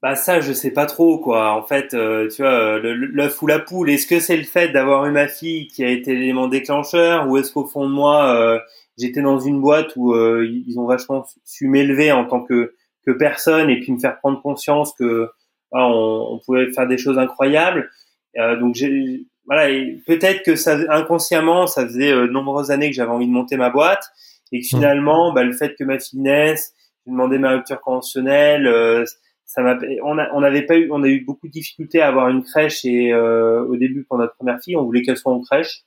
Bah 0.01 0.15
ça 0.15 0.39
je 0.39 0.53
sais 0.53 0.71
pas 0.71 0.85
trop 0.85 1.19
quoi. 1.19 1.51
En 1.51 1.63
fait 1.63 1.89
tu 1.89 2.41
vois 2.41 2.79
l'œuf 2.79 3.41
ou 3.41 3.47
la 3.47 3.59
poule 3.59 3.89
est-ce 3.89 4.07
que 4.07 4.21
c'est 4.21 4.37
le 4.37 4.43
fait 4.43 4.69
d'avoir 4.69 5.05
eu 5.05 5.11
ma 5.11 5.27
fille 5.27 5.67
qui 5.67 5.83
a 5.83 5.89
été 5.89 6.15
l'élément 6.15 6.47
déclencheur 6.47 7.27
ou 7.27 7.35
est-ce 7.35 7.51
qu'au 7.51 7.65
fond 7.65 7.85
de 7.85 7.93
moi 7.93 8.61
j'étais 8.97 9.21
dans 9.21 9.39
une 9.39 9.59
boîte 9.59 9.91
où 9.97 10.15
ils 10.15 10.79
ont 10.79 10.85
vachement 10.85 11.25
su 11.43 11.67
m'élever 11.67 12.13
en 12.13 12.23
tant 12.23 12.41
que 12.41 12.75
que 13.05 13.11
personne 13.11 13.69
et 13.69 13.81
puis 13.81 13.91
me 13.91 13.99
faire 13.99 14.17
prendre 14.19 14.41
conscience 14.41 14.93
que 14.97 15.27
on, 15.73 16.39
pouvait 16.45 16.71
faire 16.71 16.87
des 16.87 16.97
choses 16.97 17.17
incroyables. 17.17 17.89
Donc 18.37 18.75
j'ai 18.75 19.25
voilà, 19.49 19.67
peut-être 20.05 20.43
que 20.43 20.55
ça, 20.55 20.77
inconsciemment, 20.89 21.65
ça 21.65 21.83
faisait 21.83 22.11
euh, 22.11 22.27
de 22.27 22.31
nombreuses 22.31 22.69
années 22.69 22.89
que 22.91 22.95
j'avais 22.95 23.09
envie 23.09 23.25
de 23.25 23.31
monter 23.31 23.57
ma 23.57 23.71
boîte 23.71 24.03
et 24.51 24.59
que 24.59 24.65
mmh. 24.65 24.77
finalement, 24.77 25.33
bah, 25.33 25.43
le 25.43 25.53
fait 25.53 25.75
que 25.75 25.83
ma 25.83 25.97
fille 25.97 26.19
naisse, 26.19 26.75
j'ai 27.03 27.11
demandé 27.11 27.39
ma 27.39 27.53
rupture 27.53 27.81
conventionnelle, 27.81 28.67
euh, 28.67 29.05
ça 29.45 29.63
m'a, 29.63 29.79
on 30.03 30.19
a, 30.19 30.29
on 30.33 30.43
avait 30.43 30.61
pas 30.61 30.77
eu, 30.77 30.91
on 30.91 31.01
a 31.01 31.07
eu 31.07 31.21
beaucoup 31.21 31.47
de 31.47 31.51
difficultés 31.51 31.99
à 31.99 32.09
avoir 32.09 32.29
une 32.29 32.43
crèche 32.43 32.85
et 32.85 33.11
euh, 33.11 33.65
au 33.65 33.75
début 33.75 34.03
pour 34.03 34.19
notre 34.19 34.35
première 34.35 34.59
fille, 34.61 34.75
on 34.75 34.83
voulait 34.83 35.01
qu'elle 35.01 35.17
soit 35.17 35.33
en 35.33 35.41
crèche, 35.41 35.81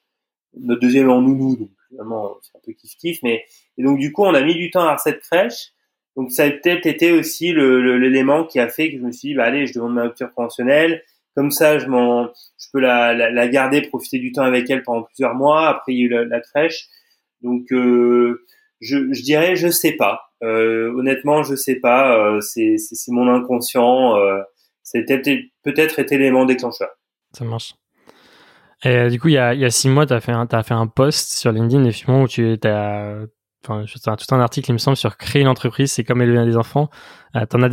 notre 0.59 0.81
deuxième 0.81 1.09
en 1.09 1.23
nounou, 1.23 1.55
donc 1.55 1.71
finalement 1.89 2.35
c'est 2.43 2.59
un 2.59 2.61
peu 2.67 2.73
kiff 2.73 2.97
kiff, 2.97 3.23
mais 3.23 3.45
et 3.79 3.85
donc 3.85 4.01
du 4.01 4.11
coup 4.11 4.25
on 4.25 4.35
a 4.35 4.43
mis 4.43 4.57
du 4.57 4.73
temps 4.73 4.81
à 4.81 4.85
avoir 4.85 5.01
cette 5.01 5.21
crèche. 5.21 5.71
Donc 6.17 6.33
ça 6.33 6.45
a 6.45 6.51
peut-être 6.51 6.87
été 6.87 7.13
aussi 7.13 7.53
l'élément 7.53 8.39
le, 8.39 8.47
qui 8.47 8.59
a 8.59 8.69
fait 8.69 8.91
que 8.91 8.99
je 8.99 9.03
me 9.03 9.13
suis 9.13 9.29
dit 9.29 9.35
bah 9.35 9.45
allez 9.45 9.69
je 9.69 9.75
demande 9.75 9.95
ma 9.95 10.03
rupture 10.03 10.35
conventionnelle 10.35 11.03
comme 11.35 11.51
ça, 11.51 11.79
je 11.79 11.87
m'en, 11.87 12.29
je 12.59 12.67
peux 12.73 12.81
la, 12.81 13.15
la, 13.15 13.49
garder, 13.49 13.83
profiter 13.83 14.19
du 14.19 14.33
temps 14.33 14.43
avec 14.43 14.69
elle 14.71 14.83
pendant 14.83 15.03
plusieurs 15.03 15.35
mois. 15.35 15.69
Après, 15.69 15.93
il 15.93 15.99
y 15.99 16.03
a 16.03 16.23
eu 16.23 16.29
la, 16.29 16.41
crèche. 16.41 16.89
Donc, 17.41 17.73
euh, 17.73 18.45
je, 18.81 19.13
je 19.13 19.23
dirais, 19.23 19.57
je 19.57 19.69
sais 19.69 19.93
pas. 19.93 20.21
Euh, 20.43 20.93
honnêtement, 20.95 21.43
je 21.43 21.55
sais 21.55 21.77
pas. 21.77 22.17
Euh, 22.19 22.41
c'est, 22.41 22.77
c'est, 22.77 23.13
mon 23.13 23.29
inconscient. 23.29 24.17
Euh, 24.17 24.43
c'était 24.83 25.21
peut-être 25.63 25.99
été 25.99 26.19
l'élément 26.19 26.45
déclencheur. 26.45 26.91
Ça 27.33 27.45
marche. 27.45 27.75
Et 28.85 29.09
du 29.09 29.21
coup, 29.21 29.29
il 29.29 29.35
y 29.35 29.39
a, 29.39 29.55
il 29.55 29.61
y 29.61 29.65
a 29.65 29.71
six 29.71 29.89
mois, 29.89 30.07
tu 30.07 30.13
as 30.13 30.21
fait 30.21 30.33
un 30.33 30.87
post 30.89 31.39
sur 31.39 31.53
LinkedIn, 31.53 31.85
effectivement, 31.85 32.23
où 32.23 32.29
tu 32.29 32.59
as, 32.65 33.21
enfin, 33.69 34.17
tout 34.17 34.35
un 34.35 34.41
article, 34.41 34.71
il 34.71 34.75
me 34.75 34.79
semble, 34.79 34.97
sur 34.97 35.17
créer 35.17 35.43
une 35.43 35.49
entreprise, 35.49 35.93
c'est 35.93 36.05
comme 36.05 36.23
élever 36.23 36.45
des 36.45 36.57
enfants. 36.57 36.91
Euh, 37.37 37.47
as, 37.51 37.69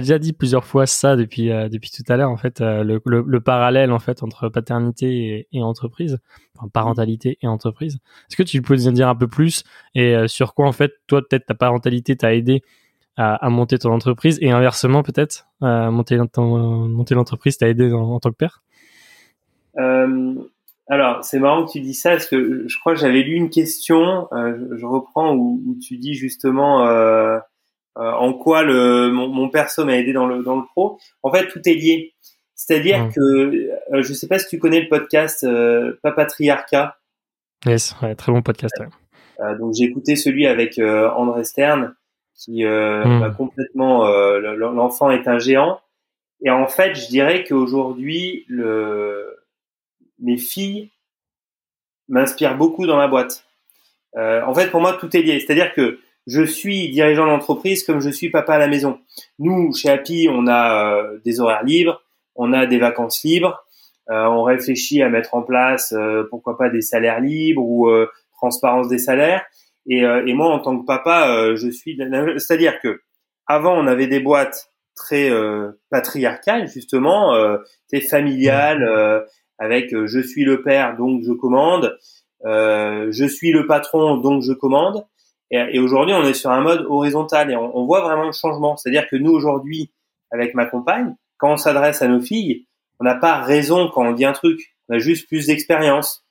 déjà 0.00 0.18
dit 0.18 0.32
plusieurs 0.32 0.64
fois 0.64 0.86
ça 0.86 1.16
depuis 1.16 1.50
euh, 1.50 1.68
depuis 1.68 1.90
tout 1.90 2.04
à 2.10 2.16
l'heure, 2.16 2.30
en 2.30 2.36
fait, 2.36 2.60
euh, 2.60 2.82
le, 2.82 3.02
le, 3.04 3.40
parallèle 3.40 3.92
en 3.92 3.98
fait 3.98 4.22
entre 4.22 4.48
paternité 4.48 5.48
et, 5.52 5.62
entreprise, 5.62 6.18
parentalité 6.72 7.38
et 7.42 7.46
entreprise. 7.46 7.98
Est-ce 8.28 8.36
que 8.36 8.42
tu 8.42 8.62
peux 8.62 8.74
nous 8.74 8.88
en 8.88 8.92
dire 8.92 9.08
un 9.08 9.14
peu 9.14 9.28
plus 9.28 9.64
et 9.94 10.16
sur 10.28 10.54
quoi 10.54 10.66
en 10.66 10.72
fait, 10.72 10.92
toi 11.06 11.20
peut-être 11.28 11.46
ta 11.46 11.54
parentalité 11.54 12.16
t'a 12.16 12.34
aidé 12.34 12.62
à, 13.16 13.50
monter 13.50 13.78
ton 13.78 13.92
entreprise 13.92 14.38
et 14.40 14.50
inversement 14.50 15.02
peut-être 15.02 15.46
monter 15.60 17.14
l'entreprise 17.14 17.58
t'a 17.58 17.68
aidé 17.68 17.92
en, 17.92 18.18
tant 18.20 18.30
que 18.30 18.36
père? 18.36 18.62
Alors, 20.88 21.24
c'est 21.24 21.38
marrant 21.38 21.64
que 21.64 21.72
tu 21.72 21.80
dis 21.80 21.94
ça 21.94 22.10
parce 22.10 22.26
que 22.26 22.66
je 22.66 22.78
crois 22.80 22.94
que 22.94 23.00
j'avais 23.00 23.22
lu 23.22 23.34
une 23.34 23.50
question, 23.50 24.28
euh, 24.32 24.76
je, 24.76 24.84
reprends, 24.84 25.34
où, 25.34 25.62
où, 25.66 25.78
tu 25.80 25.96
dis 25.96 26.14
justement 26.14 26.86
euh, 26.86 27.38
euh, 27.98 28.12
en 28.12 28.32
quoi 28.32 28.62
le, 28.62 29.10
mon, 29.10 29.28
mon 29.28 29.48
perso 29.48 29.84
m'a 29.84 29.96
aidé 29.96 30.12
dans 30.12 30.26
le, 30.26 30.42
dans 30.42 30.56
le 30.56 30.64
pro. 30.64 30.98
En 31.22 31.32
fait, 31.32 31.48
tout 31.48 31.60
est 31.66 31.74
lié. 31.74 32.14
C'est-à-dire 32.54 33.06
mmh. 33.06 33.12
que, 33.12 33.20
euh, 33.20 34.02
je 34.02 34.12
sais 34.12 34.28
pas 34.28 34.38
si 34.38 34.48
tu 34.48 34.58
connais 34.58 34.80
le 34.80 34.88
podcast 34.88 35.44
euh, 35.44 35.98
Papatriarcat. 36.02 36.96
Yes, 37.66 37.94
ouais, 38.02 38.14
très 38.14 38.32
bon 38.32 38.42
podcast. 38.42 38.74
donc 39.58 39.74
j'ai 39.74 39.84
écouté 39.84 40.16
celui 40.16 40.46
avec 40.46 40.78
André 40.78 41.44
Stern. 41.44 41.94
qui 42.34 42.64
euh, 42.64 43.02
bah, 43.20 43.30
complètement 43.30 44.06
euh, 44.06 44.40
l'enfant 44.56 45.10
est 45.10 45.28
un 45.28 45.38
géant. 45.38 45.80
Et 46.44 46.50
en 46.50 46.66
fait, 46.66 46.94
je 46.94 47.06
dirais 47.06 47.44
qu'aujourd'hui, 47.44 48.44
le 48.48 49.41
mes 50.22 50.38
filles 50.38 50.90
m'inspirent 52.08 52.56
beaucoup 52.56 52.86
dans 52.86 52.96
ma 52.96 53.08
boîte. 53.08 53.44
Euh, 54.16 54.42
en 54.44 54.54
fait, 54.54 54.70
pour 54.70 54.80
moi, 54.80 54.94
tout 54.94 55.14
est 55.16 55.22
lié. 55.22 55.40
C'est-à-dire 55.40 55.72
que 55.74 55.98
je 56.26 56.42
suis 56.42 56.90
dirigeant 56.90 57.26
d'entreprise 57.26 57.84
comme 57.84 58.00
je 58.00 58.10
suis 58.10 58.30
papa 58.30 58.54
à 58.54 58.58
la 58.58 58.68
maison. 58.68 59.00
Nous, 59.38 59.74
chez 59.74 59.90
Happy, 59.90 60.28
on 60.30 60.46
a 60.46 60.94
euh, 60.94 61.18
des 61.24 61.40
horaires 61.40 61.64
libres, 61.64 62.02
on 62.36 62.52
a 62.52 62.66
des 62.66 62.78
vacances 62.78 63.22
libres, 63.24 63.64
euh, 64.10 64.24
on 64.26 64.42
réfléchit 64.42 65.02
à 65.02 65.08
mettre 65.08 65.34
en 65.34 65.42
place, 65.42 65.94
pourquoi 66.30 66.56
pas, 66.56 66.68
des 66.68 66.82
salaires 66.82 67.20
libres 67.20 67.62
ou 67.62 67.90
transparence 68.36 68.88
des 68.88 68.98
salaires. 68.98 69.44
Et, 69.86 70.00
et, 70.00 70.34
moi, 70.34 70.48
en 70.48 70.60
tant 70.60 70.78
que 70.78 70.86
papa, 70.86 71.54
je 71.56 71.68
suis, 71.68 71.98
c'est-à-dire 72.36 72.80
que 72.80 73.02
avant, 73.46 73.76
on 73.76 73.86
avait 73.86 74.06
des 74.06 74.20
boîtes 74.20 74.72
très 74.94 75.30
patriarcales, 75.90 76.68
justement, 76.68 77.34
euh, 77.34 77.58
familiales, 78.08 79.26
avec 79.62 79.94
je 80.06 80.20
suis 80.20 80.44
le 80.44 80.62
père, 80.62 80.96
donc 80.96 81.22
je 81.22 81.32
commande. 81.32 81.96
je 82.44 83.26
suis 83.26 83.52
le 83.52 83.66
patron, 83.66 84.16
donc 84.16 84.42
je 84.42 84.52
commande. 84.52 85.04
Et, 85.52 85.78
aujourd'hui, 85.78 86.14
on 86.14 86.24
est 86.24 86.32
sur 86.32 86.50
un 86.50 86.62
mode 86.62 86.86
horizontal 86.88 87.50
et 87.50 87.56
on, 87.56 87.84
voit 87.84 88.00
vraiment 88.00 88.24
le 88.24 88.32
changement. 88.32 88.78
C'est-à-dire 88.78 89.06
que 89.08 89.16
nous, 89.16 89.30
aujourd'hui, 89.30 89.92
avec 90.30 90.54
ma 90.54 90.64
compagne, 90.64 91.14
quand 91.36 91.52
on 91.52 91.56
s'adresse 91.58 92.00
à 92.00 92.08
nos 92.08 92.22
filles, 92.22 92.66
on 93.00 93.04
n'a 93.04 93.14
pas 93.14 93.42
raison 93.42 93.90
quand 93.92 94.06
on 94.06 94.12
dit 94.12 94.24
un 94.24 94.32
truc. 94.32 94.74
On 94.88 94.94
a 94.94 94.98
juste 94.98 95.28
plus 95.28 95.46
d'expérience. 95.46 96.24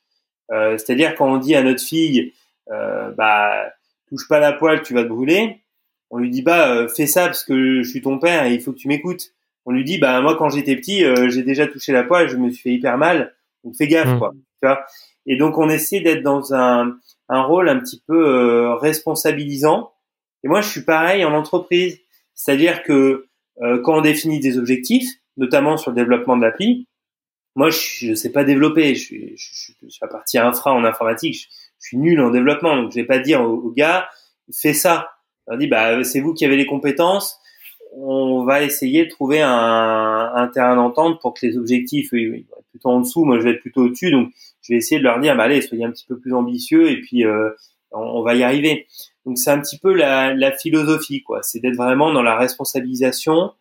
Euh, 0.52 0.76
c'est-à-dire 0.78 1.15
quand 1.15 1.32
on 1.32 1.38
dit 1.38 1.54
à 1.54 1.62
notre 1.62 1.84
fille, 1.84 2.34
euh, 2.72 3.12
bah, 3.12 3.72
touche 4.10 4.28
pas 4.28 4.39
la 4.39 4.54
poêle, 4.54 4.82
tu 4.82 4.96
vas 4.96 5.04
te 5.04 5.10
brûler. 5.10 5.62
On 6.10 6.17
lui 6.17 6.32
dit 6.32 6.41
bah, 6.41 6.74
euh, 6.74 6.88
fais 6.88 7.06
ça 7.06 7.26
parce 7.26 7.44
que 7.44 7.84
je 7.84 7.89
suis 7.89 8.02
ton 8.02 8.17
père 8.17 8.46
et 8.46 8.56
il 8.56 8.62
faut 8.62 8.72
que 8.72 8.78
tu 8.78 8.88
m'écoutes. 8.88 9.34
On 9.65 9.71
lui 9.71 9.84
dit 9.84 9.97
bah 9.97 10.21
moi 10.21 10.36
quand 10.38 10.50
j'étais 10.50 10.76
petit, 10.76 11.04
euh, 11.04 11.30
j'ai 11.30 11.43
déjà 11.43 11.67
touché 11.67 11.91
la 11.91 12.04
poêle, 12.04 12.30
je 12.30 12.38
me 12.38 12.50
suis 12.50 12.63
fait 12.63 12.74
hyper 12.74 12.97
mal. 12.97 13.36
Donc 13.63 13.76
fais 13.76 13.88
gaffe 13.88 14.15
mmh. 14.15 14.19
quoi. 14.19 14.32
Tu 14.34 14.67
vois? 14.67 14.86
Et 15.28 15.38
donc 15.38 15.58
on 15.58 15.69
essaie 15.69 16.02
d'être 16.02 16.24
dans 16.24 16.54
un 16.54 16.97
un 17.32 17.43
rôle 17.43 17.69
un 17.69 17.80
petit 17.80 18.04
peu 18.06 18.28
euh, 18.28 18.76
responsabilisant. 18.76 19.93
Et 20.43 20.50
moi, 20.50 20.60
je 20.60 20.69
suis 20.69 20.82
pareil 20.82 21.24
en 21.24 21.34
entreprise. 21.34 21.97
C'est-à-dire 22.36 22.84
que 22.84 23.28
euh, 23.62 23.82
quand 23.82 24.00
on 24.00 24.02
définit 24.02 24.41
des 24.41 24.58
objectifs, 24.58 25.10
notamment 25.38 25.78
sur 25.78 25.91
le 25.91 25.95
développement 25.95 26.36
de 26.36 26.41
l'appli, 26.41 26.88
moi, 27.56 27.69
je 27.69 28.10
ne 28.10 28.15
sais 28.15 28.32
pas 28.32 28.43
développer. 28.43 28.95
Je 28.95 29.00
suis, 29.00 29.38
je, 29.38 29.71
je 29.82 29.88
suis 29.88 30.00
la 30.02 30.10
partie 30.10 30.38
infra 30.38 30.74
en 30.74 30.84
informatique. 30.84 31.36
Je, 31.36 31.88
suis 31.88 31.97
nul 31.97 32.19
en 32.19 32.32
développement. 32.32 32.76
Donc, 32.76 32.91
je 32.91 32.95
vais 32.95 33.06
pas 33.06 33.19
dire 33.19 33.41
au, 33.41 33.71
gars, 33.71 34.10
fais 34.54 34.74
ça. 34.74 35.10
On 35.47 35.58
dit, 35.58 35.67
bah, 35.67 36.04
c'est 36.04 36.19
vous 36.19 36.34
qui 36.34 36.45
avez 36.45 36.58
les 36.58 36.65
compétences. 36.65 37.39
On 37.94 38.44
va 38.44 38.64
essayer 38.64 39.06
de 39.06 39.10
trouver 39.10 39.42
un, 39.42 40.32
un 40.34 40.48
terrain 40.48 40.76
d'entente 40.76 41.20
pour 41.22 41.34
que 41.34 41.46
les 41.46 41.58
objectifs, 41.58 42.10
oui, 42.14 42.46
plutôt 42.72 42.90
en 42.90 43.02
dessous. 43.02 43.26
Moi, 43.26 43.40
je 43.40 43.44
vais 43.44 43.52
être 43.52 43.62
plutôt 43.62 43.84
au-dessus. 43.84 44.12
Donc, 44.12 44.32
je 44.62 44.74
vais 44.74 44.78
essayer 44.78 45.00
de 45.00 45.04
leur 45.04 45.20
dire, 45.20 45.36
bah, 45.36 45.44
allez, 45.44 45.62
soyez 45.62 45.84
un 45.84 45.92
petit 45.92 46.06
peu 46.06 46.18
plus 46.18 46.34
ambitieux 46.34 46.90
et 46.90 47.02
puis 47.02 47.26
euh, 47.26 47.50
on, 47.92 48.22
va 48.24 48.36
y 48.36 48.44
arriver. 48.44 48.88
Donc 49.26 49.38
c'est 49.38 49.52
un 49.52 49.60
petit 49.60 49.78
peu 49.78 49.94
la, 49.94 50.34
la 50.34 50.52
philosophie, 50.52 51.22
quoi. 51.22 51.44
C'est 51.44 51.60
d'être 51.60 51.76
vraiment 51.76 52.12
dans 52.14 52.24
la 52.24 52.38
responsabilisation, 52.38 53.52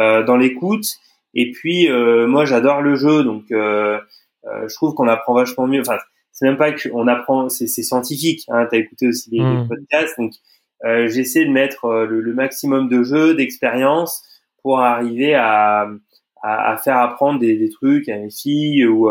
euh, 0.00 0.24
dans 0.24 0.36
l'écoute. 0.36 0.98
Et 1.34 1.50
puis 1.52 1.88
euh, 1.88 2.26
moi, 2.26 2.44
j'adore 2.44 2.80
le 2.82 2.96
jeu, 2.96 3.22
donc 3.22 3.44
euh, 3.52 3.98
euh, 4.46 4.68
je 4.68 4.74
trouve 4.74 4.94
qu'on 4.94 5.08
apprend 5.08 5.34
vachement 5.34 5.66
mieux. 5.66 5.80
Enfin, 5.80 5.98
c'est 6.32 6.46
même 6.46 6.56
pas 6.56 6.72
qu'on 6.72 7.06
apprend, 7.08 7.48
c'est 7.48 7.66
scientifique. 7.66 8.44
Hein, 8.48 8.66
T'as 8.70 8.78
écouté 8.78 9.08
aussi 9.08 9.30
les, 9.30 9.40
mmh. 9.40 9.68
podcasts, 9.68 10.18
donc 10.18 10.32
j'essaie 10.84 11.44
de 11.44 11.50
mettre 11.50 11.88
le, 11.88 12.20
le, 12.20 12.34
maximum 12.34 12.88
de 12.88 13.02
jeux, 13.02 13.34
d'expérience 13.34 14.22
pour 14.62 14.80
arriver 14.80 15.34
à, 15.34 15.88
à, 16.42 16.72
à, 16.72 16.76
faire 16.76 16.98
apprendre 16.98 17.40
des, 17.40 17.56
des, 17.56 17.70
trucs 17.70 18.08
à 18.08 18.18
mes 18.18 18.30
filles 18.30 18.86
ou 18.86 19.08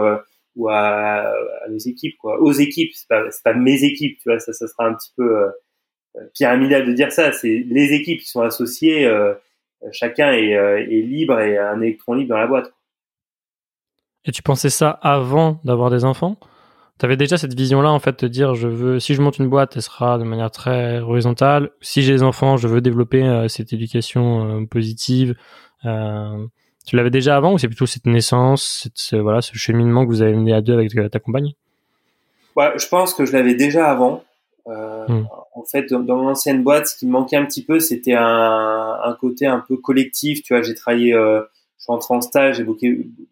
ou 0.56 0.70
à, 0.70 1.28
à 1.66 1.70
nos 1.70 1.78
équipes, 1.78 2.18
quoi, 2.18 2.40
aux 2.40 2.52
équipes. 2.52 2.92
C'est 2.94 3.08
pas, 3.08 3.24
pas 3.44 3.54
mes 3.54 3.84
équipes, 3.84 4.18
tu 4.20 4.30
vois. 4.30 4.40
Ça, 4.40 4.54
ça 4.54 4.68
sera 4.68 4.88
un 4.88 4.94
petit 4.94 5.12
peu 5.16 5.38
euh, 5.38 5.50
pyramidal 6.34 6.86
de 6.86 6.94
dire 6.94 7.12
ça. 7.12 7.32
C'est 7.32 7.64
les 7.68 7.94
équipes 7.94 8.22
qui 8.22 8.28
sont 8.28 8.42
associées. 8.42 9.06
Euh, 9.06 9.34
chacun 9.92 10.32
est, 10.32 10.56
euh, 10.56 10.80
est, 10.80 11.02
libre 11.02 11.40
et 11.40 11.58
un 11.58 11.82
électron 11.82 12.14
libre 12.14 12.30
dans 12.30 12.38
la 12.38 12.48
boîte. 12.48 12.74
Et 14.26 14.32
tu 14.32 14.42
pensais 14.42 14.70
ça 14.70 14.90
avant 14.90 15.60
d'avoir 15.64 15.92
des 15.92 16.04
enfants? 16.04 16.38
Tu 16.98 17.06
avais 17.06 17.18
déjà 17.18 17.38
cette 17.38 17.54
vision-là, 17.54 17.92
en 17.92 18.00
fait, 18.00 18.24
de 18.24 18.28
dire, 18.30 18.56
je 18.56 18.70
veux, 18.70 19.00
si 19.00 19.16
je 19.16 19.22
monte 19.22 19.38
une 19.38 19.50
boîte, 19.50 19.76
elle 19.76 19.82
sera 19.82 20.18
de 20.18 20.24
manière 20.24 20.50
très 20.50 21.00
horizontale. 21.00 21.72
Si 21.82 22.02
j'ai 22.02 22.14
des 22.14 22.24
enfants, 22.24 22.56
je 22.56 22.70
veux 22.70 22.80
développer 22.80 23.22
euh, 23.22 23.50
cette 23.50 23.74
éducation 23.74 24.62
euh, 24.62 24.66
positive. 24.66 25.36
Euh, 25.84 26.46
tu 26.86 26.96
l'avais 26.96 27.10
déjà 27.10 27.36
avant 27.36 27.54
ou 27.54 27.58
c'est 27.58 27.68
plutôt 27.68 27.86
cette 27.86 28.06
naissance, 28.06 28.88
ce, 28.94 29.18
voilà, 29.18 29.42
ce 29.42 29.58
cheminement 29.58 30.06
que 30.06 30.10
vous 30.10 30.22
avez 30.22 30.34
mené 30.34 30.54
à 30.54 30.62
deux 30.62 30.74
avec 30.74 30.94
ta 31.12 31.20
compagne? 31.20 31.54
Ouais, 32.56 32.72
Je 32.78 32.88
pense 32.88 33.14
que 33.14 33.26
je 33.26 33.34
l'avais 33.34 33.56
déjà 33.56 33.90
avant. 33.90 34.24
Hmm. 34.68 35.26
En 35.54 35.64
fait, 35.70 35.92
dans, 35.92 36.00
mon 36.00 36.30
ancienne 36.30 36.64
boîte, 36.64 36.88
ce 36.88 36.98
qui 36.98 37.06
me 37.06 37.12
manquait 37.12 37.36
un 37.36 37.46
petit 37.46 37.64
peu, 37.64 37.80
c'était 37.80 38.16
un, 38.16 38.98
un, 39.04 39.14
côté 39.20 39.46
un 39.46 39.60
peu 39.60 39.78
collectif. 39.78 40.42
Tu 40.44 40.54
vois, 40.54 40.64
j'ai 40.64 40.74
travaillé, 40.74 41.14
suis 41.86 41.94
entré 41.94 42.14
en 42.14 42.22
stage, 42.22 42.58
j'ai 42.58 42.66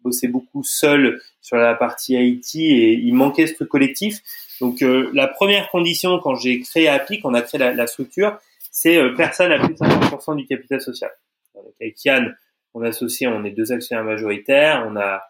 bossé 0.02 0.28
beaucoup 0.28 0.62
seul 0.62 1.20
sur 1.40 1.56
la 1.56 1.74
partie 1.74 2.14
IT 2.14 2.54
et 2.54 2.92
il 2.92 3.14
manquait 3.14 3.46
ce 3.46 3.54
truc 3.54 3.68
collectif. 3.68 4.20
Donc, 4.60 4.82
euh, 4.82 5.10
la 5.12 5.28
première 5.28 5.70
condition 5.70 6.18
quand 6.20 6.34
j'ai 6.36 6.60
créé 6.60 6.88
Appi, 6.88 7.20
quand 7.20 7.30
on 7.30 7.34
a 7.34 7.42
créé 7.42 7.58
la, 7.58 7.86
structure, 7.86 8.38
c'est 8.70 8.96
euh, 8.96 9.14
personne 9.14 9.52
à 9.52 9.58
plus 9.58 9.74
de 9.74 9.78
50% 9.78 10.36
du 10.36 10.46
capital 10.46 10.80
social. 10.80 11.10
avec 11.80 12.04
Yann, 12.04 12.36
on 12.74 12.82
associe, 12.82 13.30
on 13.32 13.44
est 13.44 13.50
deux 13.50 13.72
actionnaires 13.72 14.04
majoritaires, 14.04 14.86
on 14.88 14.96
a 14.96 15.22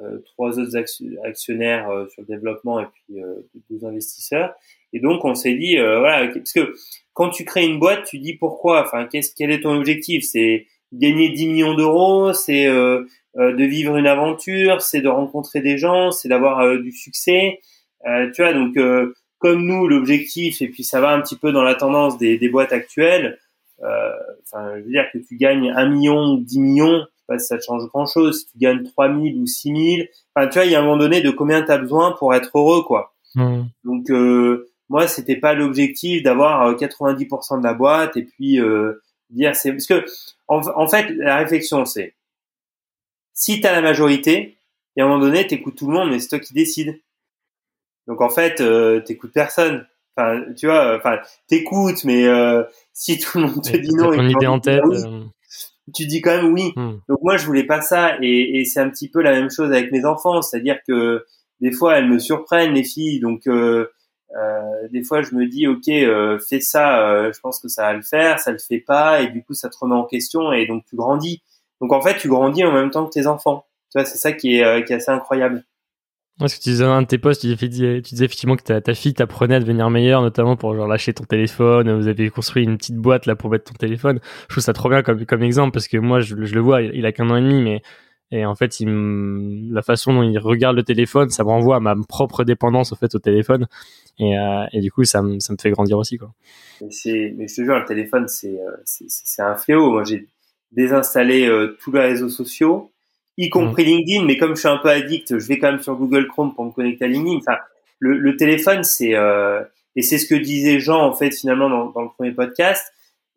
euh, 0.00 0.20
trois 0.24 0.58
autres 0.58 0.74
actionnaires 1.22 1.90
euh, 1.90 2.08
sur 2.08 2.22
le 2.22 2.26
développement 2.26 2.80
et 2.80 2.86
puis 2.86 3.22
euh, 3.22 3.46
deux 3.68 3.86
investisseurs. 3.86 4.54
Et 4.94 5.00
donc 5.00 5.22
on 5.24 5.34
s'est 5.34 5.54
dit, 5.54 5.76
voilà, 5.76 6.26
parce 6.28 6.52
que 6.52 6.74
quand 7.14 7.30
tu 7.30 7.44
crées 7.44 7.64
une 7.64 7.78
boîte, 7.78 8.04
tu 8.04 8.18
dis 8.18 8.34
pourquoi, 8.34 8.82
enfin, 8.82 9.06
qu'est-ce, 9.06 9.34
quel 9.34 9.50
est 9.50 9.60
ton 9.60 9.74
objectif? 9.74 10.22
C'est 10.24 10.66
gagner 10.92 11.30
10 11.30 11.48
millions 11.48 11.74
d'euros, 11.74 12.32
c'est 12.32 12.66
de 12.66 13.64
vivre 13.64 13.96
une 13.96 14.06
aventure, 14.06 14.82
c'est 14.82 15.00
de 15.00 15.08
rencontrer 15.08 15.60
des 15.60 15.78
gens, 15.78 16.10
c'est 16.10 16.28
d'avoir 16.28 16.78
du 16.78 16.92
succès. 16.92 17.60
tu 18.04 18.42
vois, 18.42 18.52
donc 18.52 18.76
comme 19.38 19.66
nous, 19.66 19.88
l'objectif, 19.88 20.62
et 20.62 20.68
puis 20.68 20.84
ça 20.84 21.00
va 21.00 21.12
un 21.12 21.20
petit 21.20 21.36
peu 21.36 21.50
dans 21.50 21.62
la 21.62 21.74
tendance 21.74 22.18
des, 22.18 22.38
des 22.38 22.48
boîtes 22.48 22.72
actuelles, 22.72 23.38
euh, 23.82 24.12
enfin, 24.42 24.78
je 24.78 24.84
veux 24.84 24.90
dire 24.90 25.06
que 25.12 25.18
tu 25.18 25.36
gagnes 25.36 25.72
un 25.74 25.88
million 25.88 26.34
ou 26.34 26.40
10 26.40 26.60
millions, 26.60 27.00
je 27.00 27.04
sais 27.04 27.24
pas 27.26 27.38
si 27.38 27.46
ça 27.46 27.58
te 27.58 27.64
change 27.64 27.86
grand 27.88 28.06
chose. 28.06 28.40
Si 28.40 28.52
tu 28.52 28.58
gagnes 28.58 28.84
3000 28.84 29.38
ou 29.38 29.46
6000, 29.46 30.08
enfin, 30.34 30.48
tu 30.48 30.54
vois, 30.54 30.64
il 30.66 30.72
y 30.72 30.74
a 30.74 30.80
un 30.80 30.82
moment 30.82 30.96
donné 30.96 31.20
de 31.20 31.30
combien 31.30 31.62
tu 31.62 31.72
as 31.72 31.78
besoin 31.78 32.12
pour 32.12 32.34
être 32.34 32.50
heureux, 32.54 32.82
quoi. 32.82 33.14
Mmh. 33.34 33.62
Donc, 33.84 34.10
euh, 34.10 34.68
moi, 34.88 35.08
c'était 35.08 35.36
pas 35.36 35.54
l'objectif 35.54 36.22
d'avoir 36.22 36.76
90% 36.76 37.54
euh, 37.54 37.58
de 37.58 37.64
la 37.64 37.74
boîte 37.74 38.16
et 38.16 38.22
puis 38.22 38.60
euh, 38.60 39.02
dire 39.34 39.56
c'est 39.56 39.72
parce 39.72 39.86
que 39.86 40.04
en, 40.48 40.88
fait 40.88 41.10
la 41.10 41.38
réflexion 41.38 41.84
c'est 41.84 42.14
si 43.32 43.60
tu 43.60 43.66
as 43.66 43.72
la 43.72 43.82
majorité 43.82 44.58
et 44.96 45.00
à 45.00 45.04
un 45.04 45.08
moment 45.08 45.20
donné 45.20 45.46
t'écoutes 45.46 45.76
tout 45.76 45.88
le 45.88 45.94
monde 45.94 46.10
mais 46.10 46.18
c'est 46.18 46.28
toi 46.28 46.38
qui 46.38 46.54
décides. 46.54 47.00
Donc 48.06 48.20
en 48.20 48.30
fait 48.30 48.60
euh, 48.60 49.00
t'écoutes 49.00 49.32
personne. 49.32 49.86
Enfin, 50.14 50.42
tu 50.58 50.66
vois, 50.66 50.98
enfin, 50.98 51.20
t'écoutes, 51.48 52.04
mais 52.04 52.26
euh, 52.26 52.64
si 52.92 53.18
tout 53.18 53.38
le 53.38 53.46
monde 53.46 53.62
te 53.62 53.76
dit 53.76 53.94
non, 53.94 54.14
ton 54.14 54.28
idée 54.28 54.46
en 54.46 54.60
tête, 54.60 54.82
euh. 54.84 55.24
tu 55.94 56.06
dis 56.06 56.20
quand 56.20 56.36
même 56.36 56.52
oui. 56.52 56.72
Hmm. 56.76 56.98
Donc 57.08 57.20
moi, 57.22 57.38
je 57.38 57.46
voulais 57.46 57.64
pas 57.64 57.80
ça, 57.80 58.18
et, 58.20 58.60
et 58.60 58.64
c'est 58.66 58.80
un 58.80 58.90
petit 58.90 59.08
peu 59.08 59.22
la 59.22 59.30
même 59.30 59.50
chose 59.50 59.72
avec 59.72 59.90
mes 59.90 60.04
enfants, 60.04 60.42
c'est-à-dire 60.42 60.76
que 60.86 61.24
des 61.62 61.72
fois, 61.72 61.96
elles 61.96 62.08
me 62.08 62.18
surprennent 62.18 62.74
les 62.74 62.84
filles, 62.84 63.20
donc 63.20 63.46
euh, 63.46 63.52
euh 63.52 63.90
des 64.90 65.02
fois, 65.04 65.22
je 65.22 65.34
me 65.34 65.46
dis, 65.46 65.66
ok, 65.66 65.88
euh, 65.88 66.38
fais 66.38 66.60
ça, 66.60 67.30
je 67.30 67.38
pense 67.40 67.60
que 67.60 67.68
ça 67.68 67.82
va 67.82 67.92
le 67.92 68.02
faire, 68.02 68.38
ça 68.38 68.52
le 68.52 68.58
fait 68.58 68.80
pas, 68.80 69.22
et 69.22 69.28
du 69.28 69.42
coup, 69.44 69.54
ça 69.54 69.68
te 69.68 69.76
remet 69.78 69.94
en 69.94 70.04
question, 70.04 70.52
et 70.52 70.66
donc 70.66 70.84
tu 70.88 70.96
grandis. 70.96 71.42
Donc 71.80 71.92
en 71.92 72.00
fait, 72.00 72.16
tu 72.16 72.28
grandis 72.28 72.64
en 72.64 72.72
même 72.72 72.90
temps 72.90 73.06
que 73.06 73.12
tes 73.12 73.26
enfants. 73.26 73.66
Tu 73.90 73.98
vois, 73.98 74.04
c'est 74.04 74.18
ça 74.18 74.32
qui 74.32 74.58
est, 74.58 74.84
qui 74.84 74.92
est 74.92 74.96
assez 74.96 75.10
incroyable. 75.10 75.64
Parce 76.38 76.54
que 76.56 76.62
tu 76.62 76.70
disais 76.70 76.84
un 76.84 77.02
de 77.02 77.06
tes 77.06 77.18
posts, 77.18 77.42
tu 77.42 77.68
disais, 77.68 78.00
effectivement 78.24 78.56
que 78.56 78.62
ta, 78.62 78.94
fille 78.94 79.14
t'apprenait 79.14 79.56
à 79.56 79.60
devenir 79.60 79.90
meilleure, 79.90 80.22
notamment 80.22 80.56
pour 80.56 80.74
genre 80.74 80.88
lâcher 80.88 81.12
ton 81.12 81.24
téléphone. 81.24 81.94
Vous 81.94 82.08
avez 82.08 82.30
construit 82.30 82.64
une 82.64 82.78
petite 82.78 82.96
boîte 82.96 83.26
là 83.26 83.36
pour 83.36 83.50
mettre 83.50 83.70
ton 83.70 83.74
téléphone. 83.74 84.18
Je 84.48 84.54
trouve 84.54 84.64
ça 84.64 84.72
trop 84.72 84.88
bien 84.88 85.02
comme, 85.02 85.24
comme 85.26 85.42
exemple 85.42 85.72
parce 85.72 85.88
que 85.88 85.98
moi, 85.98 86.20
je, 86.20 86.34
le 86.34 86.60
vois, 86.60 86.82
il, 86.82 87.04
a 87.04 87.12
qu'un 87.12 87.28
an 87.30 87.36
et 87.36 87.42
demi, 87.42 87.60
mais 87.60 87.82
et 88.32 88.46
en 88.46 88.54
fait, 88.54 88.80
il 88.80 89.70
la 89.70 89.82
façon 89.82 90.14
dont 90.14 90.22
il 90.22 90.38
regarde 90.38 90.74
le 90.74 90.82
téléphone, 90.82 91.28
ça 91.28 91.44
me 91.44 91.50
renvoie 91.50 91.76
à 91.76 91.80
ma 91.80 91.94
propre 92.08 92.44
dépendance 92.44 92.90
au 92.92 92.96
fait 92.96 93.14
au 93.14 93.18
téléphone. 93.18 93.66
Et, 94.18 94.38
euh, 94.38 94.64
et 94.72 94.80
du 94.80 94.90
coup, 94.90 95.04
ça 95.04 95.22
me, 95.22 95.38
ça 95.38 95.52
me 95.52 95.58
fait 95.60 95.70
grandir 95.70 95.98
aussi 95.98 96.16
quoi. 96.16 96.32
Mais 96.80 96.88
je 96.90 97.54
te 97.54 97.62
jure, 97.62 97.78
le 97.78 97.84
téléphone, 97.84 98.26
c'est, 98.28 98.58
euh, 98.58 98.76
c'est, 98.84 99.42
un 99.42 99.54
fléau. 99.54 99.92
Moi, 99.92 100.04
j'ai 100.04 100.26
désinstallé 100.72 101.46
euh, 101.46 101.76
tous 101.82 101.92
les 101.92 102.00
réseaux 102.00 102.30
sociaux 102.30 102.90
y 103.36 103.48
compris 103.50 103.84
LinkedIn, 103.84 104.24
mais 104.24 104.36
comme 104.36 104.54
je 104.54 104.60
suis 104.60 104.68
un 104.68 104.78
peu 104.78 104.88
addict, 104.88 105.38
je 105.38 105.46
vais 105.46 105.58
quand 105.58 105.70
même 105.70 105.80
sur 105.80 105.96
Google 105.96 106.26
Chrome 106.28 106.54
pour 106.54 106.64
me 106.64 106.70
connecter 106.70 107.04
à 107.04 107.08
LinkedIn. 107.08 107.38
Enfin, 107.38 107.58
le, 107.98 108.18
le 108.18 108.36
téléphone, 108.36 108.82
c'est 108.82 109.14
euh, 109.14 109.62
et 109.94 110.02
c'est 110.02 110.18
ce 110.18 110.26
que 110.26 110.34
disait 110.34 110.80
Jean 110.80 111.00
en 111.02 111.12
fait 111.14 111.30
finalement 111.30 111.68
dans, 111.68 111.90
dans 111.90 112.02
le 112.02 112.08
premier 112.08 112.32
podcast. 112.32 112.92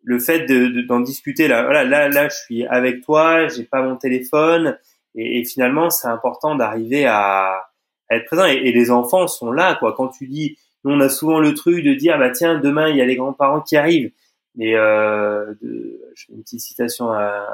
Le 0.06 0.20
fait 0.20 0.46
de 0.46 0.82
d'en 0.82 1.00
discuter 1.00 1.48
là, 1.48 1.64
voilà, 1.64 1.84
là, 1.84 2.08
là, 2.08 2.28
je 2.28 2.36
suis 2.36 2.64
avec 2.66 3.02
toi, 3.04 3.48
j'ai 3.48 3.64
pas 3.64 3.82
mon 3.82 3.96
téléphone, 3.96 4.78
et, 5.16 5.44
finalement, 5.44 5.90
c'est 5.90 6.06
important 6.06 6.54
d'arriver 6.54 7.06
à, 7.06 7.70
être 8.10 8.26
présent. 8.26 8.44
Et, 8.44 8.70
les 8.70 8.90
enfants 8.92 9.26
sont 9.26 9.50
là, 9.50 9.74
quoi. 9.74 9.94
Quand 9.94 10.08
tu 10.08 10.28
dis, 10.28 10.56
nous, 10.84 10.92
on 10.92 11.00
a 11.00 11.08
souvent 11.08 11.40
le 11.40 11.54
truc 11.54 11.84
de 11.84 11.92
dire, 11.94 12.18
bah 12.18 12.30
tiens, 12.30 12.60
demain 12.60 12.88
il 12.88 12.96
y 12.96 13.00
a 13.00 13.04
les 13.04 13.16
grands-parents 13.16 13.60
qui 13.60 13.76
arrivent. 13.76 14.12
Mais 14.54 14.74
euh, 14.74 15.54
de, 15.60 16.00
je 16.14 16.26
fais 16.26 16.32
une 16.32 16.42
petite 16.42 16.60
citation 16.60 17.10
à 17.10 17.44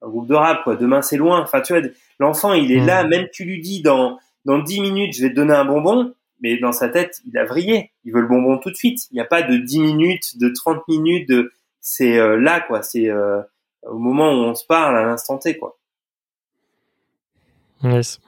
un 0.00 0.08
groupe 0.08 0.28
de 0.28 0.34
rap, 0.34 0.62
quoi. 0.62 0.76
Demain 0.76 1.02
c'est 1.02 1.16
loin. 1.16 1.40
Enfin, 1.42 1.60
tu 1.60 1.72
vois, 1.72 1.82
l'enfant, 2.20 2.52
il 2.52 2.70
est 2.70 2.84
là. 2.84 3.02
Mmh. 3.02 3.08
Même 3.08 3.28
tu 3.32 3.44
lui 3.44 3.60
dis 3.60 3.82
dans 3.82 4.18
dans 4.44 4.58
dix 4.58 4.80
minutes, 4.80 5.14
je 5.16 5.22
vais 5.22 5.30
te 5.30 5.34
donner 5.34 5.54
un 5.54 5.64
bonbon 5.64 6.14
mais 6.40 6.56
dans 6.58 6.72
sa 6.72 6.88
tête, 6.88 7.20
il 7.26 7.36
a 7.38 7.44
vrillé. 7.44 7.92
Il 8.04 8.12
veut 8.12 8.20
le 8.20 8.28
bonbon 8.28 8.58
tout 8.58 8.70
de 8.70 8.76
suite. 8.76 9.08
Il 9.10 9.14
n'y 9.14 9.20
a 9.20 9.26
pas 9.26 9.42
de 9.42 9.56
10 9.56 9.80
minutes, 9.80 10.38
de 10.38 10.48
30 10.48 10.86
minutes, 10.88 11.28
de 11.28 11.52
c'est 11.90 12.18
euh, 12.18 12.40
là 12.40 12.60
quoi, 12.60 12.82
c'est 12.82 13.10
euh, 13.10 13.42
au 13.82 13.98
moment 13.98 14.30
où 14.30 14.44
on 14.44 14.54
se 14.54 14.64
parle 14.64 14.96
à 14.96 15.02
l'instant 15.02 15.38
T 15.38 15.58
quoi. 15.58 15.76
Yes. 17.82 18.20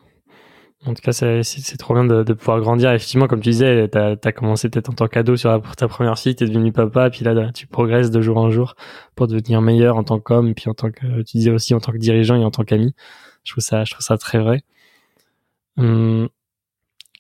En 0.85 0.94
tout 0.94 1.01
cas, 1.01 1.12
c'est 1.12 1.77
trop 1.79 1.94
bien 1.94 2.05
de, 2.05 2.33
pouvoir 2.33 2.61
grandir. 2.61 2.90
Effectivement, 2.90 3.29
comme 3.29 3.38
tu 3.38 3.51
disais, 3.51 3.88
tu 3.88 3.96
as, 3.96 4.33
commencé 4.33 4.68
peut-être 4.68 4.90
en 4.90 4.94
tant 4.94 5.07
qu'ado 5.07 5.37
sur 5.37 5.62
pour 5.62 5.77
ta 5.77 5.87
première 5.87 6.18
fille, 6.18 6.35
tu 6.35 6.42
es 6.42 6.48
devenu 6.48 6.72
papa, 6.72 7.09
puis 7.09 7.25
là, 7.25 7.53
tu 7.53 7.68
progresses 7.68 8.11
de 8.11 8.20
jour 8.20 8.37
en 8.37 8.51
jour 8.51 8.75
pour 9.14 9.29
devenir 9.29 9.62
meilleur 9.62 9.96
en 9.96 10.03
tant 10.03 10.18
qu'homme, 10.18 10.55
puis 10.55 10.68
en 10.68 10.75
tant 10.75 10.90
que, 10.90 11.22
tu 11.22 11.37
disais 11.37 11.53
aussi 11.53 11.72
en 11.75 11.79
tant 11.79 11.92
que 11.92 11.98
dirigeant 11.98 12.35
et 12.35 12.44
en 12.44 12.51
tant 12.51 12.64
qu'ami. 12.64 12.96
Je 13.44 13.53
trouve 13.53 13.62
ça, 13.62 13.85
je 13.85 13.92
trouve 13.92 14.05
ça 14.05 14.18
très 14.18 14.38
vrai. 14.38 14.62
Hum, 15.77 16.29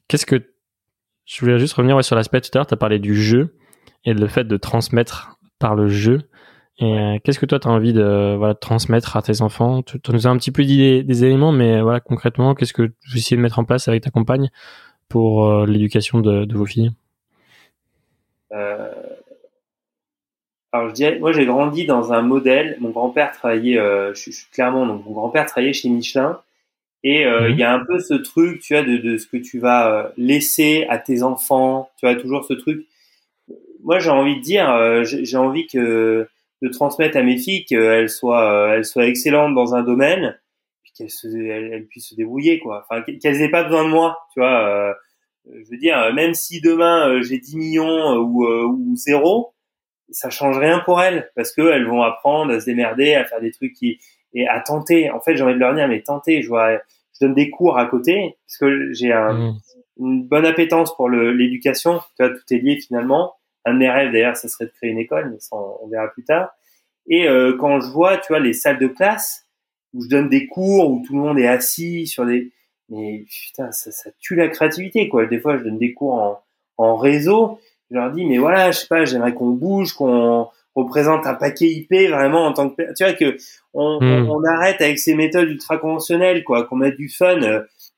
Qu'est-ce 0.08 0.26
que 0.26 0.42
je 1.24 1.40
voulais 1.40 1.60
juste 1.60 1.74
revenir 1.74 2.02
sur 2.02 2.16
l'aspect 2.16 2.40
tout 2.40 2.50
à 2.54 2.58
l'heure, 2.58 2.66
tu 2.66 2.74
as 2.74 2.76
parlé 2.76 2.98
du 2.98 3.14
jeu 3.14 3.56
et 4.04 4.12
le 4.12 4.26
fait 4.26 4.44
de 4.44 4.56
transmettre 4.56 5.38
par 5.62 5.76
le 5.76 5.88
jeu. 5.88 6.18
Et 6.78 6.98
euh, 6.98 7.18
qu'est-ce 7.22 7.38
que 7.38 7.46
toi 7.46 7.60
tu 7.60 7.68
as 7.68 7.70
envie 7.70 7.92
de 7.92 8.34
voilà, 8.36 8.54
transmettre 8.54 9.16
à 9.16 9.22
tes 9.22 9.40
enfants? 9.40 9.82
Tu 9.82 9.98
nous 10.12 10.26
as 10.26 10.30
un 10.30 10.36
petit 10.36 10.50
peu 10.50 10.64
dit 10.64 11.04
des, 11.04 11.24
éléments, 11.24 11.52
mais 11.52 11.80
voilà 11.80 12.00
concrètement, 12.00 12.54
qu'est-ce 12.54 12.72
que 12.72 12.90
tu 13.00 13.18
essayes 13.18 13.38
de 13.38 13.42
mettre 13.42 13.60
en 13.60 13.64
place 13.64 13.86
avec 13.86 14.02
ta 14.02 14.10
compagne 14.10 14.50
pour 15.08 15.46
euh, 15.46 15.66
l'éducation 15.66 16.20
de, 16.20 16.52
vos 16.52 16.66
filles? 16.66 16.90
Euh, 18.52 18.90
Alors 20.72 20.88
je 20.88 20.94
dirais, 20.94 21.18
moi 21.20 21.32
j'ai 21.32 21.46
grandi 21.46 21.86
dans 21.86 22.12
un 22.12 22.22
modèle. 22.22 22.76
Mon 22.80 22.90
grand-père 22.90 23.30
travaillait, 23.30 23.76
je, 23.76 24.14
suis 24.14 24.46
clairement 24.52 24.84
donc 24.86 25.06
mon 25.06 25.12
grand-père 25.12 25.46
travaillait 25.46 25.72
chez 25.72 25.88
Michelin 25.88 26.40
et 27.04 27.24
euh, 27.26 27.50
il 27.50 27.58
y 27.58 27.62
a 27.62 27.72
un 27.72 27.84
peu 27.84 28.00
ce 28.00 28.14
truc, 28.14 28.60
tu 28.60 28.74
vois, 28.74 28.82
de, 28.82 28.96
de 28.96 29.16
ce 29.16 29.26
que 29.26 29.36
tu 29.36 29.60
vas 29.60 30.12
laisser 30.16 30.86
à 30.88 30.98
tes 30.98 31.22
enfants. 31.22 31.90
Tu 31.98 32.06
as 32.06 32.16
toujours 32.16 32.44
ce 32.44 32.54
truc. 32.54 32.86
Moi, 33.82 33.98
j'ai 33.98 34.10
envie 34.10 34.36
de 34.36 34.40
dire, 34.40 34.70
euh, 34.70 35.02
j'ai 35.04 35.36
envie 35.36 35.66
que 35.66 36.28
de 36.62 36.68
transmettre 36.68 37.16
à 37.16 37.22
mes 37.22 37.38
filles 37.38 37.64
qu'elles 37.64 38.08
soient, 38.08 38.74
elles 38.74 38.84
soient 38.84 39.06
excellentes 39.06 39.54
dans 39.54 39.74
un 39.74 39.82
domaine, 39.82 40.38
puis 40.82 40.92
qu'elles 40.96 41.10
se, 41.10 41.26
elles, 41.26 41.86
puissent 41.86 42.10
se 42.10 42.14
débrouiller, 42.14 42.60
quoi. 42.60 42.84
Enfin, 42.88 43.02
qu'elles 43.02 43.42
aient 43.42 43.50
pas 43.50 43.64
besoin 43.64 43.84
de 43.84 43.90
moi, 43.90 44.18
tu 44.32 44.40
vois. 44.40 44.96
je 45.46 45.70
veux 45.70 45.78
dire, 45.78 46.12
même 46.14 46.34
si 46.34 46.60
demain 46.60 47.20
j'ai 47.22 47.38
10 47.38 47.56
millions 47.56 48.14
ou, 48.16 48.46
ou 48.46 48.94
zéro, 48.94 49.54
ça 50.10 50.30
change 50.30 50.58
rien 50.58 50.80
pour 50.80 51.00
elles 51.02 51.30
parce 51.34 51.52
que 51.52 51.62
elles 51.62 51.86
vont 51.86 52.02
apprendre 52.02 52.52
à 52.52 52.60
se 52.60 52.66
démerder, 52.66 53.14
à 53.14 53.24
faire 53.24 53.40
des 53.40 53.50
trucs 53.50 53.72
qui 53.72 53.98
et 54.34 54.48
à 54.48 54.60
tenter. 54.60 55.10
En 55.10 55.20
fait, 55.20 55.36
j'ai 55.36 55.44
envie 55.44 55.54
de 55.54 55.58
leur 55.58 55.74
dire, 55.74 55.88
mais 55.88 56.02
tentez. 56.02 56.42
Je 56.42 56.48
vois, 56.48 56.76
je 56.76 57.26
donne 57.26 57.34
des 57.34 57.50
cours 57.50 57.78
à 57.78 57.86
côté 57.86 58.36
parce 58.46 58.58
que 58.58 58.92
j'ai 58.92 59.12
un, 59.12 59.32
mmh. 59.32 59.60
une 60.00 60.26
bonne 60.26 60.46
appétence 60.46 60.94
pour 60.96 61.08
l'éducation. 61.08 62.00
Tu 62.16 62.24
vois, 62.24 62.30
tout 62.30 62.54
est 62.54 62.58
lié 62.58 62.78
finalement. 62.80 63.34
Un 63.64 63.74
de 63.74 63.78
mes 63.78 63.90
rêves 63.90 64.12
d'ailleurs, 64.12 64.36
ça 64.36 64.48
serait 64.48 64.66
de 64.66 64.70
créer 64.70 64.90
une 64.90 64.98
école, 64.98 65.30
mais 65.30 65.38
ça, 65.38 65.56
on, 65.56 65.88
verra 65.88 66.08
plus 66.08 66.24
tard. 66.24 66.50
Et 67.06 67.28
euh, 67.28 67.56
quand 67.58 67.80
je 67.80 67.88
vois, 67.88 68.16
tu 68.18 68.28
vois, 68.28 68.40
les 68.40 68.52
salles 68.52 68.78
de 68.78 68.88
classe 68.88 69.46
où 69.92 70.02
je 70.02 70.08
donne 70.08 70.28
des 70.28 70.46
cours 70.46 70.90
où 70.90 71.02
tout 71.06 71.14
le 71.14 71.20
monde 71.20 71.38
est 71.38 71.48
assis 71.48 72.06
sur 72.06 72.24
des, 72.26 72.52
mais 72.88 73.24
putain, 73.28 73.70
ça, 73.72 73.90
ça 73.90 74.10
tue 74.20 74.34
la 74.34 74.48
créativité 74.48 75.08
quoi. 75.08 75.26
Des 75.26 75.38
fois, 75.38 75.58
je 75.58 75.64
donne 75.64 75.78
des 75.78 75.92
cours 75.94 76.14
en, 76.14 76.42
en 76.78 76.96
réseau. 76.96 77.60
Je 77.90 77.96
leur 77.96 78.10
dis, 78.10 78.24
mais 78.24 78.38
voilà, 78.38 78.70
je 78.70 78.78
sais 78.78 78.86
pas, 78.86 79.04
j'aimerais 79.04 79.34
qu'on 79.34 79.50
bouge, 79.50 79.92
qu'on 79.92 80.48
représente 80.74 81.26
un 81.26 81.34
paquet 81.34 81.68
IP 81.68 81.92
vraiment 82.08 82.46
en 82.46 82.52
tant 82.52 82.70
que 82.70 82.94
tu 82.94 83.04
vois 83.04 83.12
que 83.12 83.36
on, 83.74 83.98
hmm. 84.00 84.30
on, 84.30 84.42
arrête 84.44 84.80
avec 84.80 84.98
ces 84.98 85.14
méthodes 85.14 85.48
ultra 85.48 85.78
conventionnelles 85.78 86.44
quoi 86.44 86.64
qu'on 86.64 86.76
mette 86.76 86.96
du 86.96 87.08
fun 87.08 87.38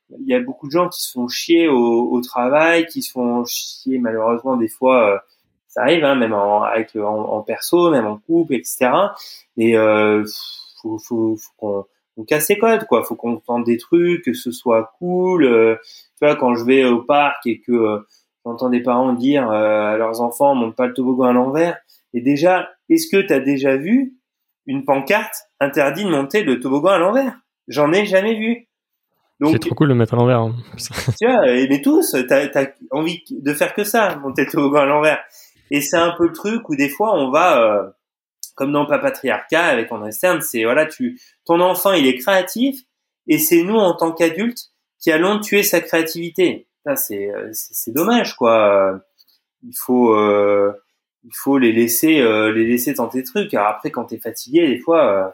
il 0.09 0.27
y 0.27 0.33
a 0.33 0.39
beaucoup 0.39 0.67
de 0.67 0.71
gens 0.71 0.89
qui 0.89 1.01
se 1.01 1.11
font 1.13 1.27
chier 1.27 1.67
au, 1.67 2.11
au 2.11 2.21
travail 2.21 2.85
qui 2.87 3.01
se 3.01 3.11
font 3.11 3.45
chier 3.45 3.97
malheureusement 3.97 4.57
des 4.57 4.67
fois 4.67 5.13
euh, 5.13 5.17
ça 5.75 5.81
arrive 5.81 6.03
hein, 6.03 6.15
même 6.15 6.33
en, 6.33 6.63
avec 6.63 6.95
en, 6.95 7.41
perso 7.41 7.91
même 7.91 8.07
en 8.07 8.17
couple 8.17 8.55
etc 8.55 8.89
et 9.57 9.77
euh, 9.77 10.23
faut, 10.81 10.97
faut, 10.97 11.37
faut 11.37 11.51
qu'on 11.57 11.85
on 12.17 12.23
casse 12.23 12.49
les 12.49 12.57
codes 12.57 12.85
quoi 12.85 13.03
faut 13.03 13.15
qu'on 13.15 13.37
tente 13.37 13.65
des 13.65 13.77
trucs 13.77 14.23
que 14.23 14.33
ce 14.33 14.51
soit 14.51 14.93
cool 14.99 15.45
euh, 15.45 15.75
tu 16.17 16.25
vois 16.25 16.35
quand 16.35 16.55
je 16.55 16.63
vais 16.63 16.85
au 16.85 17.01
parc 17.03 17.45
et 17.45 17.59
que 17.59 17.71
euh, 17.71 17.99
j'entends 18.45 18.69
des 18.69 18.81
parents 18.81 19.13
dire 19.13 19.49
à 19.49 19.97
leurs 19.97 20.21
enfants 20.21 20.55
monte 20.55 20.75
pas 20.75 20.87
le 20.87 20.93
toboggan 20.93 21.29
à 21.29 21.33
l'envers 21.33 21.77
et 22.15 22.21
déjà, 22.21 22.69
est-ce 22.89 23.09
que 23.11 23.21
tu 23.21 23.33
as 23.33 23.41
déjà 23.41 23.75
vu 23.75 24.13
une 24.67 24.85
pancarte 24.85 25.49
interdit 25.59 26.05
de 26.05 26.09
monter 26.09 26.43
le 26.43 26.61
toboggan 26.61 26.91
à 26.91 26.97
l'envers? 26.97 27.37
J'en 27.67 27.91
ai 27.91 28.05
jamais 28.05 28.35
vu. 28.35 28.69
C'est 29.43 29.59
trop 29.59 29.75
cool 29.75 29.89
de 29.89 29.93
mettre 29.95 30.13
à 30.13 30.17
l'envers. 30.17 30.39
Hein. 30.39 30.55
tu 31.19 31.27
vois, 31.27 31.41
mais 31.45 31.81
tous, 31.81 32.15
t'as 32.29 32.47
as 32.55 32.67
envie 32.91 33.21
de 33.29 33.53
faire 33.53 33.73
que 33.73 33.83
ça, 33.83 34.15
monter 34.15 34.45
le 34.45 34.49
toboggan 34.49 34.83
à 34.83 34.85
l'envers. 34.85 35.19
Et 35.71 35.81
c'est 35.81 35.97
un 35.97 36.11
peu 36.11 36.27
le 36.27 36.33
truc 36.33 36.69
où 36.69 36.75
des 36.75 36.89
fois 36.89 37.13
on 37.15 37.31
va, 37.31 37.61
euh, 37.61 37.89
comme 38.55 38.71
dans 38.71 38.85
Papatriarcat 38.85 39.65
avec 39.65 39.91
André 39.91 40.11
Stern, 40.11 40.41
c'est 40.41 40.63
voilà, 40.63 40.85
tu, 40.85 41.19
ton 41.45 41.59
enfant 41.59 41.93
il 41.93 42.07
est 42.07 42.17
créatif 42.17 42.81
et 43.27 43.37
c'est 43.37 43.63
nous 43.63 43.77
en 43.77 43.95
tant 43.95 44.11
qu'adultes 44.11 44.71
qui 44.99 45.11
allons 45.11 45.39
tuer 45.39 45.63
sa 45.63 45.81
créativité. 45.81 46.67
C'est 46.95 47.31
c'est 47.51 47.91
dommage 47.91 48.35
quoi. 48.35 49.01
Il 49.63 49.75
faut 49.75 50.13
euh, 50.13 50.71
il 51.25 51.33
faut 51.33 51.57
les 51.57 51.71
laisser 51.71 52.19
euh, 52.19 52.51
les 52.51 52.65
laisser 52.65 52.93
tenter 52.93 53.19
des 53.19 53.23
trucs. 53.23 53.53
Alors 53.53 53.67
après, 53.67 53.91
quand 53.91 54.05
t'es 54.05 54.19
fatigué, 54.19 54.67
des 54.67 54.79
fois, 54.79 55.27
euh, 55.27 55.29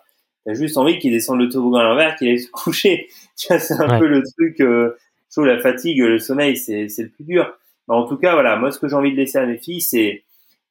t'as 0.45 0.53
juste 0.53 0.77
envie 0.77 0.97
qu'ils 0.99 1.11
descendent 1.11 1.41
le 1.41 1.49
toboggan 1.49 1.79
à 1.79 1.83
l'envers, 1.83 2.15
qu'ils 2.15 2.29
aillent 2.29 2.39
se 2.39 2.51
coucher. 2.51 3.09
C'est 3.35 3.73
un 3.73 3.99
peu 3.99 4.07
le 4.07 4.23
truc. 4.23 4.59
Euh, 4.61 4.97
je 5.35 5.41
la 5.41 5.59
fatigue, 5.59 5.99
le 5.99 6.19
sommeil, 6.19 6.57
c'est 6.57 6.89
c'est 6.89 7.03
le 7.03 7.09
plus 7.09 7.23
dur. 7.23 7.53
Mais 7.87 7.95
en 7.95 8.07
tout 8.07 8.17
cas, 8.17 8.33
voilà, 8.33 8.55
moi, 8.57 8.71
ce 8.71 8.79
que 8.79 8.87
j'ai 8.87 8.95
envie 8.95 9.11
de 9.11 9.17
laisser 9.17 9.37
à 9.37 9.45
mes 9.45 9.57
filles, 9.57 9.81
c'est 9.81 10.23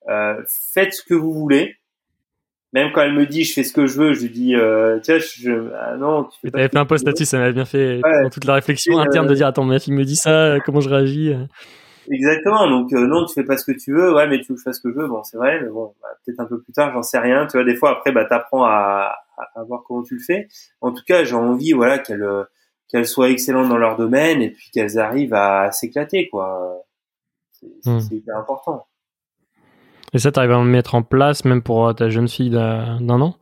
euh, 0.08 0.34
faites 0.74 0.94
ce 0.94 1.02
que 1.02 1.14
vous 1.14 1.32
voulez. 1.32 1.76
Même 2.72 2.92
quand 2.92 3.02
elle 3.02 3.14
me 3.14 3.26
dit 3.26 3.42
je 3.42 3.52
fais 3.52 3.64
ce 3.64 3.72
que 3.72 3.86
je 3.86 3.98
veux, 3.98 4.12
je 4.12 4.22
lui 4.22 4.30
dis 4.30 4.54
euh, 4.54 5.00
tiens 5.02 5.18
je 5.18 5.72
ah 5.74 5.96
non 5.96 6.22
tu 6.22 6.38
fais 6.38 6.68
fait 6.68 6.76
un 6.76 6.84
post 6.84 7.04
là-dessus, 7.04 7.24
ça 7.24 7.36
m'a 7.36 7.50
bien 7.50 7.64
fait 7.64 8.00
toute 8.30 8.44
la 8.44 8.54
réflexion 8.54 8.96
interne 9.00 9.26
de 9.26 9.34
dire 9.34 9.48
attends 9.48 9.64
ma 9.64 9.80
fille 9.80 9.92
me 9.92 10.04
dit 10.04 10.14
ça, 10.14 10.58
comment 10.64 10.80
je 10.80 10.88
réagis 10.88 11.34
Exactement. 12.10 12.68
Donc 12.68 12.92
euh, 12.92 13.06
non, 13.06 13.24
tu 13.24 13.34
fais 13.34 13.44
pas 13.44 13.56
ce 13.56 13.64
que 13.64 13.76
tu 13.76 13.92
veux. 13.92 14.12
Ouais, 14.14 14.26
mais 14.26 14.40
tu 14.40 14.46
veux 14.48 14.54
que 14.54 14.60
je 14.60 14.64
fasse 14.64 14.78
ce 14.78 14.82
que 14.82 14.90
je 14.90 14.98
veux. 14.98 15.08
Bon, 15.08 15.22
c'est 15.22 15.36
vrai. 15.36 15.60
Mais 15.62 15.68
bon, 15.68 15.94
bah, 16.02 16.08
peut-être 16.24 16.40
un 16.40 16.46
peu 16.46 16.60
plus 16.60 16.72
tard, 16.72 16.92
j'en 16.92 17.02
sais 17.02 17.18
rien. 17.18 17.46
Tu 17.46 17.56
vois, 17.56 17.64
des 17.64 17.76
fois 17.76 17.90
après, 17.92 18.12
bah 18.12 18.24
t'apprends 18.24 18.64
à, 18.64 19.14
à, 19.54 19.62
voir 19.64 19.82
comment 19.86 20.02
tu 20.02 20.14
le 20.14 20.20
fais. 20.20 20.48
En 20.80 20.92
tout 20.92 21.02
cas, 21.06 21.24
j'ai 21.24 21.34
envie, 21.34 21.72
voilà, 21.72 21.98
qu'elles 21.98 22.26
qu'elles 22.88 23.06
soient 23.06 23.30
excellentes 23.30 23.68
dans 23.68 23.78
leur 23.78 23.96
domaine 23.96 24.42
et 24.42 24.50
puis 24.50 24.70
qu'elles 24.72 24.98
arrivent 24.98 25.34
à, 25.34 25.70
s'éclater, 25.70 26.28
quoi. 26.28 26.82
C'est 27.82 27.90
hmm. 27.90 28.00
hyper 28.12 28.36
important. 28.36 28.86
Et 30.12 30.18
ça, 30.18 30.32
tu 30.32 30.38
arrives 30.38 30.52
à 30.52 30.62
mettre 30.62 30.94
en 30.94 31.02
place 31.02 31.44
même 31.44 31.62
pour 31.62 31.94
ta 31.94 32.08
jeune 32.08 32.28
fille 32.28 32.50
d'un 32.50 33.20
an? 33.20 33.36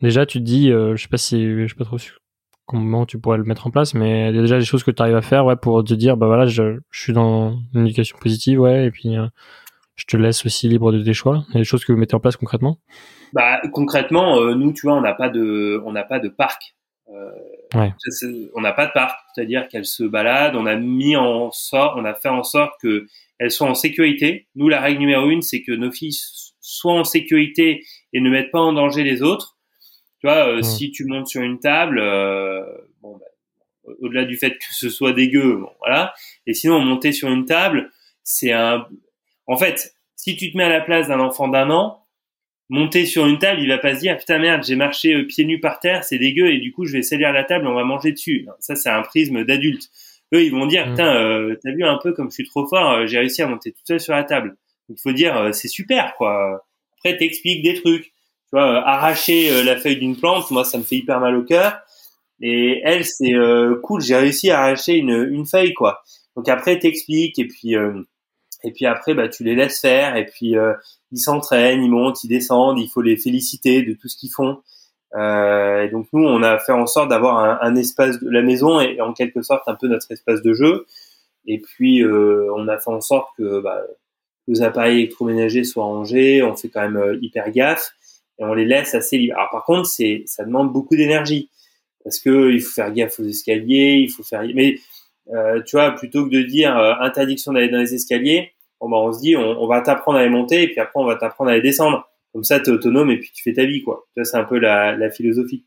Déjà, 0.00 0.26
tu 0.26 0.38
te 0.38 0.44
dis, 0.44 0.70
euh, 0.70 0.96
je 0.96 1.02
sais 1.02 1.08
pas 1.08 1.18
si, 1.18 1.44
je 1.44 1.66
sais 1.68 1.74
pas 1.74 1.84
trop 1.84 1.98
comment 2.66 3.06
tu 3.06 3.18
pourrais 3.18 3.38
le 3.38 3.44
mettre 3.44 3.66
en 3.66 3.70
place, 3.70 3.94
mais 3.94 4.30
il 4.30 4.36
y 4.36 4.38
a 4.38 4.42
déjà 4.42 4.58
des 4.58 4.64
choses 4.64 4.82
que 4.82 4.90
tu 4.90 5.00
arrives 5.00 5.16
à 5.16 5.22
faire 5.22 5.46
ouais, 5.46 5.56
pour 5.56 5.82
te 5.84 5.94
dire, 5.94 6.16
bah 6.16 6.26
voilà, 6.26 6.46
je, 6.46 6.78
je 6.90 7.00
suis 7.00 7.12
dans 7.12 7.58
une 7.74 7.86
éducation 7.86 8.18
positive, 8.18 8.60
ouais, 8.60 8.86
et 8.86 8.90
puis 8.90 9.16
euh, 9.16 9.26
je 9.94 10.04
te 10.04 10.16
laisse 10.16 10.44
aussi 10.44 10.68
libre 10.68 10.92
de 10.92 11.02
tes 11.02 11.14
choix. 11.14 11.44
Il 11.50 11.54
y 11.54 11.56
a 11.58 11.60
des 11.60 11.64
choses 11.64 11.84
que 11.84 11.92
vous 11.92 11.98
mettez 11.98 12.16
en 12.16 12.20
place 12.20 12.36
concrètement? 12.36 12.78
Bah 13.32 13.60
concrètement, 13.72 14.40
euh, 14.40 14.54
nous, 14.54 14.72
tu 14.72 14.86
vois, 14.86 14.96
on 14.96 15.00
n'a 15.00 15.14
pas 15.14 15.30
de, 15.30 15.80
on 15.84 15.94
pas 15.94 16.18
de 16.18 16.28
parc. 16.28 16.74
Euh, 17.08 17.30
ouais. 17.76 17.94
On 18.54 18.60
n'a 18.60 18.72
pas 18.72 18.86
de 18.86 18.92
parc, 18.92 19.16
c'est-à-dire 19.32 19.68
qu'elles 19.68 19.86
se 19.86 20.02
baladent. 20.02 20.56
On 20.56 20.66
a 20.66 20.74
mis 20.74 21.16
en 21.16 21.50
sorte, 21.52 21.94
on 21.96 22.04
a 22.04 22.14
fait 22.14 22.28
en 22.28 22.42
sorte 22.42 22.72
que 22.82 23.06
elles 23.38 23.50
soient 23.50 23.68
en 23.68 23.74
sécurité. 23.74 24.48
Nous, 24.54 24.68
la 24.68 24.80
règle 24.80 25.00
numéro 25.00 25.28
une, 25.30 25.42
c'est 25.42 25.62
que 25.62 25.72
nos 25.72 25.92
filles 25.92 26.16
soient 26.60 27.00
en 27.00 27.04
sécurité 27.04 27.84
et 28.12 28.20
ne 28.20 28.30
mettent 28.30 28.50
pas 28.50 28.60
en 28.60 28.72
danger 28.72 29.04
les 29.04 29.22
autres. 29.22 29.56
Tu 30.20 30.26
vois, 30.26 30.48
euh, 30.48 30.62
si 30.62 30.90
tu 30.90 31.04
montes 31.04 31.28
sur 31.28 31.42
une 31.42 31.60
table, 31.60 31.98
euh, 31.98 32.62
bon, 33.02 33.16
bah, 33.16 33.92
au-delà 34.00 34.24
du 34.24 34.36
fait 34.36 34.52
que 34.52 34.64
ce 34.72 34.88
soit 34.88 35.12
dégueu, 35.12 35.56
bon, 35.56 35.70
voilà. 35.80 36.14
Et 36.46 36.54
sinon, 36.54 36.80
monter 36.80 37.12
sur 37.12 37.30
une 37.30 37.44
table, 37.44 37.92
c'est 38.22 38.52
un. 38.52 38.86
En 39.46 39.56
fait, 39.56 39.94
si 40.16 40.36
tu 40.36 40.50
te 40.50 40.56
mets 40.56 40.64
à 40.64 40.68
la 40.68 40.80
place 40.80 41.08
d'un 41.08 41.20
enfant 41.20 41.48
d'un 41.48 41.70
an, 41.70 42.06
monter 42.68 43.06
sur 43.06 43.26
une 43.26 43.38
table, 43.38 43.60
il 43.60 43.68
va 43.68 43.78
pas 43.78 43.94
se 43.94 44.00
dire 44.00 44.16
putain 44.18 44.38
merde, 44.38 44.64
j'ai 44.64 44.76
marché 44.76 45.14
euh, 45.14 45.24
pieds 45.24 45.44
nus 45.44 45.60
par 45.60 45.78
terre, 45.78 46.04
c'est 46.04 46.18
dégueu 46.18 46.50
et 46.50 46.58
du 46.58 46.72
coup 46.72 46.84
je 46.84 46.92
vais 46.92 47.02
salir 47.02 47.32
la 47.32 47.44
table, 47.44 47.66
on 47.66 47.74
va 47.74 47.84
manger 47.84 48.12
dessus. 48.12 48.46
ça 48.58 48.74
c'est 48.74 48.88
un 48.88 49.02
prisme 49.02 49.44
d'adulte. 49.44 49.88
Eux 50.34 50.42
ils 50.42 50.52
vont 50.52 50.66
dire 50.66 50.88
putain, 50.90 51.14
euh, 51.16 51.56
t'as 51.62 51.72
vu 51.72 51.84
un 51.84 51.98
peu 52.02 52.12
comme 52.12 52.30
je 52.30 52.34
suis 52.34 52.48
trop 52.48 52.66
fort, 52.66 53.06
j'ai 53.06 53.18
réussi 53.18 53.42
à 53.42 53.46
monter 53.46 53.72
tout 53.72 53.82
seul 53.84 54.00
sur 54.00 54.12
la 54.12 54.24
table. 54.24 54.56
Il 54.88 54.96
faut 55.00 55.12
dire 55.12 55.50
c'est 55.52 55.68
super 55.68 56.14
quoi. 56.16 56.64
Après 56.98 57.16
t'expliques 57.16 57.62
des 57.62 57.80
trucs 57.80 58.04
tu 58.04 58.52
vois, 58.52 58.86
arracher 58.86 59.64
la 59.64 59.76
feuille 59.76 59.98
d'une 59.98 60.16
plante, 60.16 60.50
moi, 60.52 60.64
ça 60.64 60.78
me 60.78 60.84
fait 60.84 60.96
hyper 60.96 61.18
mal 61.18 61.36
au 61.36 61.42
cœur. 61.42 61.80
Et 62.40 62.80
elle, 62.84 63.04
c'est 63.04 63.32
cool, 63.82 64.00
j'ai 64.02 64.14
réussi 64.14 64.50
à 64.50 64.60
arracher 64.60 64.94
une, 64.94 65.28
une 65.32 65.46
feuille, 65.46 65.74
quoi. 65.74 66.02
Donc 66.36 66.48
après, 66.48 66.78
t'expliques 66.78 67.38
et 67.40 67.48
puis 67.48 67.74
et 68.64 68.72
puis 68.72 68.86
après, 68.86 69.14
bah, 69.14 69.28
tu 69.28 69.44
les 69.44 69.54
laisses 69.54 69.80
faire 69.80 70.16
et 70.16 70.26
puis 70.26 70.54
ils 71.12 71.18
s'entraînent, 71.18 71.82
ils 71.82 71.90
montent, 71.90 72.22
ils 72.24 72.28
descendent. 72.28 72.78
Il 72.78 72.88
faut 72.88 73.02
les 73.02 73.16
féliciter 73.16 73.82
de 73.82 73.94
tout 73.94 74.08
ce 74.08 74.16
qu'ils 74.16 74.30
font. 74.30 74.58
Euh, 75.14 75.84
et 75.84 75.88
donc 75.88 76.08
nous, 76.12 76.24
on 76.24 76.42
a 76.42 76.58
fait 76.58 76.72
en 76.72 76.86
sorte 76.86 77.08
d'avoir 77.08 77.38
un, 77.38 77.58
un, 77.62 77.76
espace 77.76 78.20
de 78.20 78.28
la 78.28 78.42
maison 78.42 78.80
et 78.80 79.00
en 79.00 79.12
quelque 79.12 79.42
sorte 79.42 79.62
un 79.68 79.74
peu 79.74 79.88
notre 79.88 80.10
espace 80.10 80.42
de 80.42 80.52
jeu. 80.52 80.86
Et 81.46 81.58
puis 81.58 82.02
euh, 82.02 82.52
on 82.56 82.68
a 82.68 82.78
fait 82.78 82.90
en 82.90 83.00
sorte 83.00 83.28
que 83.38 83.60
bah, 83.60 83.82
les 84.48 84.62
appareils 84.62 84.98
électroménagers 84.98 85.64
soient 85.64 85.84
rangés. 85.84 86.42
On 86.42 86.56
fait 86.56 86.68
quand 86.68 86.82
même 86.82 86.96
euh, 86.96 87.18
hyper 87.22 87.50
gaffe 87.50 87.92
et 88.38 88.44
on 88.44 88.54
les 88.54 88.64
laisse 88.64 88.94
assez 88.94 89.18
libres. 89.18 89.36
Alors 89.36 89.50
par 89.50 89.64
contre, 89.64 89.86
c'est 89.86 90.22
ça 90.26 90.44
demande 90.44 90.72
beaucoup 90.72 90.96
d'énergie 90.96 91.50
parce 92.04 92.18
que 92.18 92.50
il 92.50 92.60
faut 92.60 92.72
faire 92.72 92.92
gaffe 92.92 93.18
aux 93.20 93.24
escaliers, 93.24 93.98
il 94.02 94.10
faut 94.10 94.22
faire. 94.22 94.42
Mais 94.54 94.76
euh, 95.34 95.62
tu 95.62 95.76
vois, 95.76 95.92
plutôt 95.92 96.24
que 96.24 96.30
de 96.30 96.42
dire 96.42 96.76
euh, 96.76 96.94
interdiction 97.00 97.52
d'aller 97.52 97.68
dans 97.68 97.78
les 97.78 97.94
escaliers, 97.94 98.52
bon, 98.80 98.88
bah, 98.88 98.98
on 98.98 99.12
se 99.12 99.20
dit 99.20 99.36
on, 99.36 99.62
on 99.62 99.66
va 99.66 99.80
t'apprendre 99.80 100.18
à 100.18 100.22
les 100.22 100.30
monter 100.30 100.62
et 100.62 100.68
puis 100.68 100.80
après 100.80 101.00
on 101.00 101.06
va 101.06 101.16
t'apprendre 101.16 101.50
à 101.50 101.54
les 101.54 101.62
descendre. 101.62 102.08
Comme 102.36 102.44
ça, 102.44 102.60
tu 102.60 102.68
es 102.68 102.72
autonome 102.74 103.10
et 103.10 103.18
puis 103.18 103.30
tu 103.32 103.42
fais 103.42 103.54
ta 103.54 103.64
vie, 103.64 103.80
quoi. 103.82 104.08
Tu 104.12 104.20
vois, 104.20 104.26
c'est 104.26 104.36
un 104.36 104.44
peu 104.44 104.58
la, 104.58 104.94
la, 104.94 105.08
philosophie. 105.08 105.64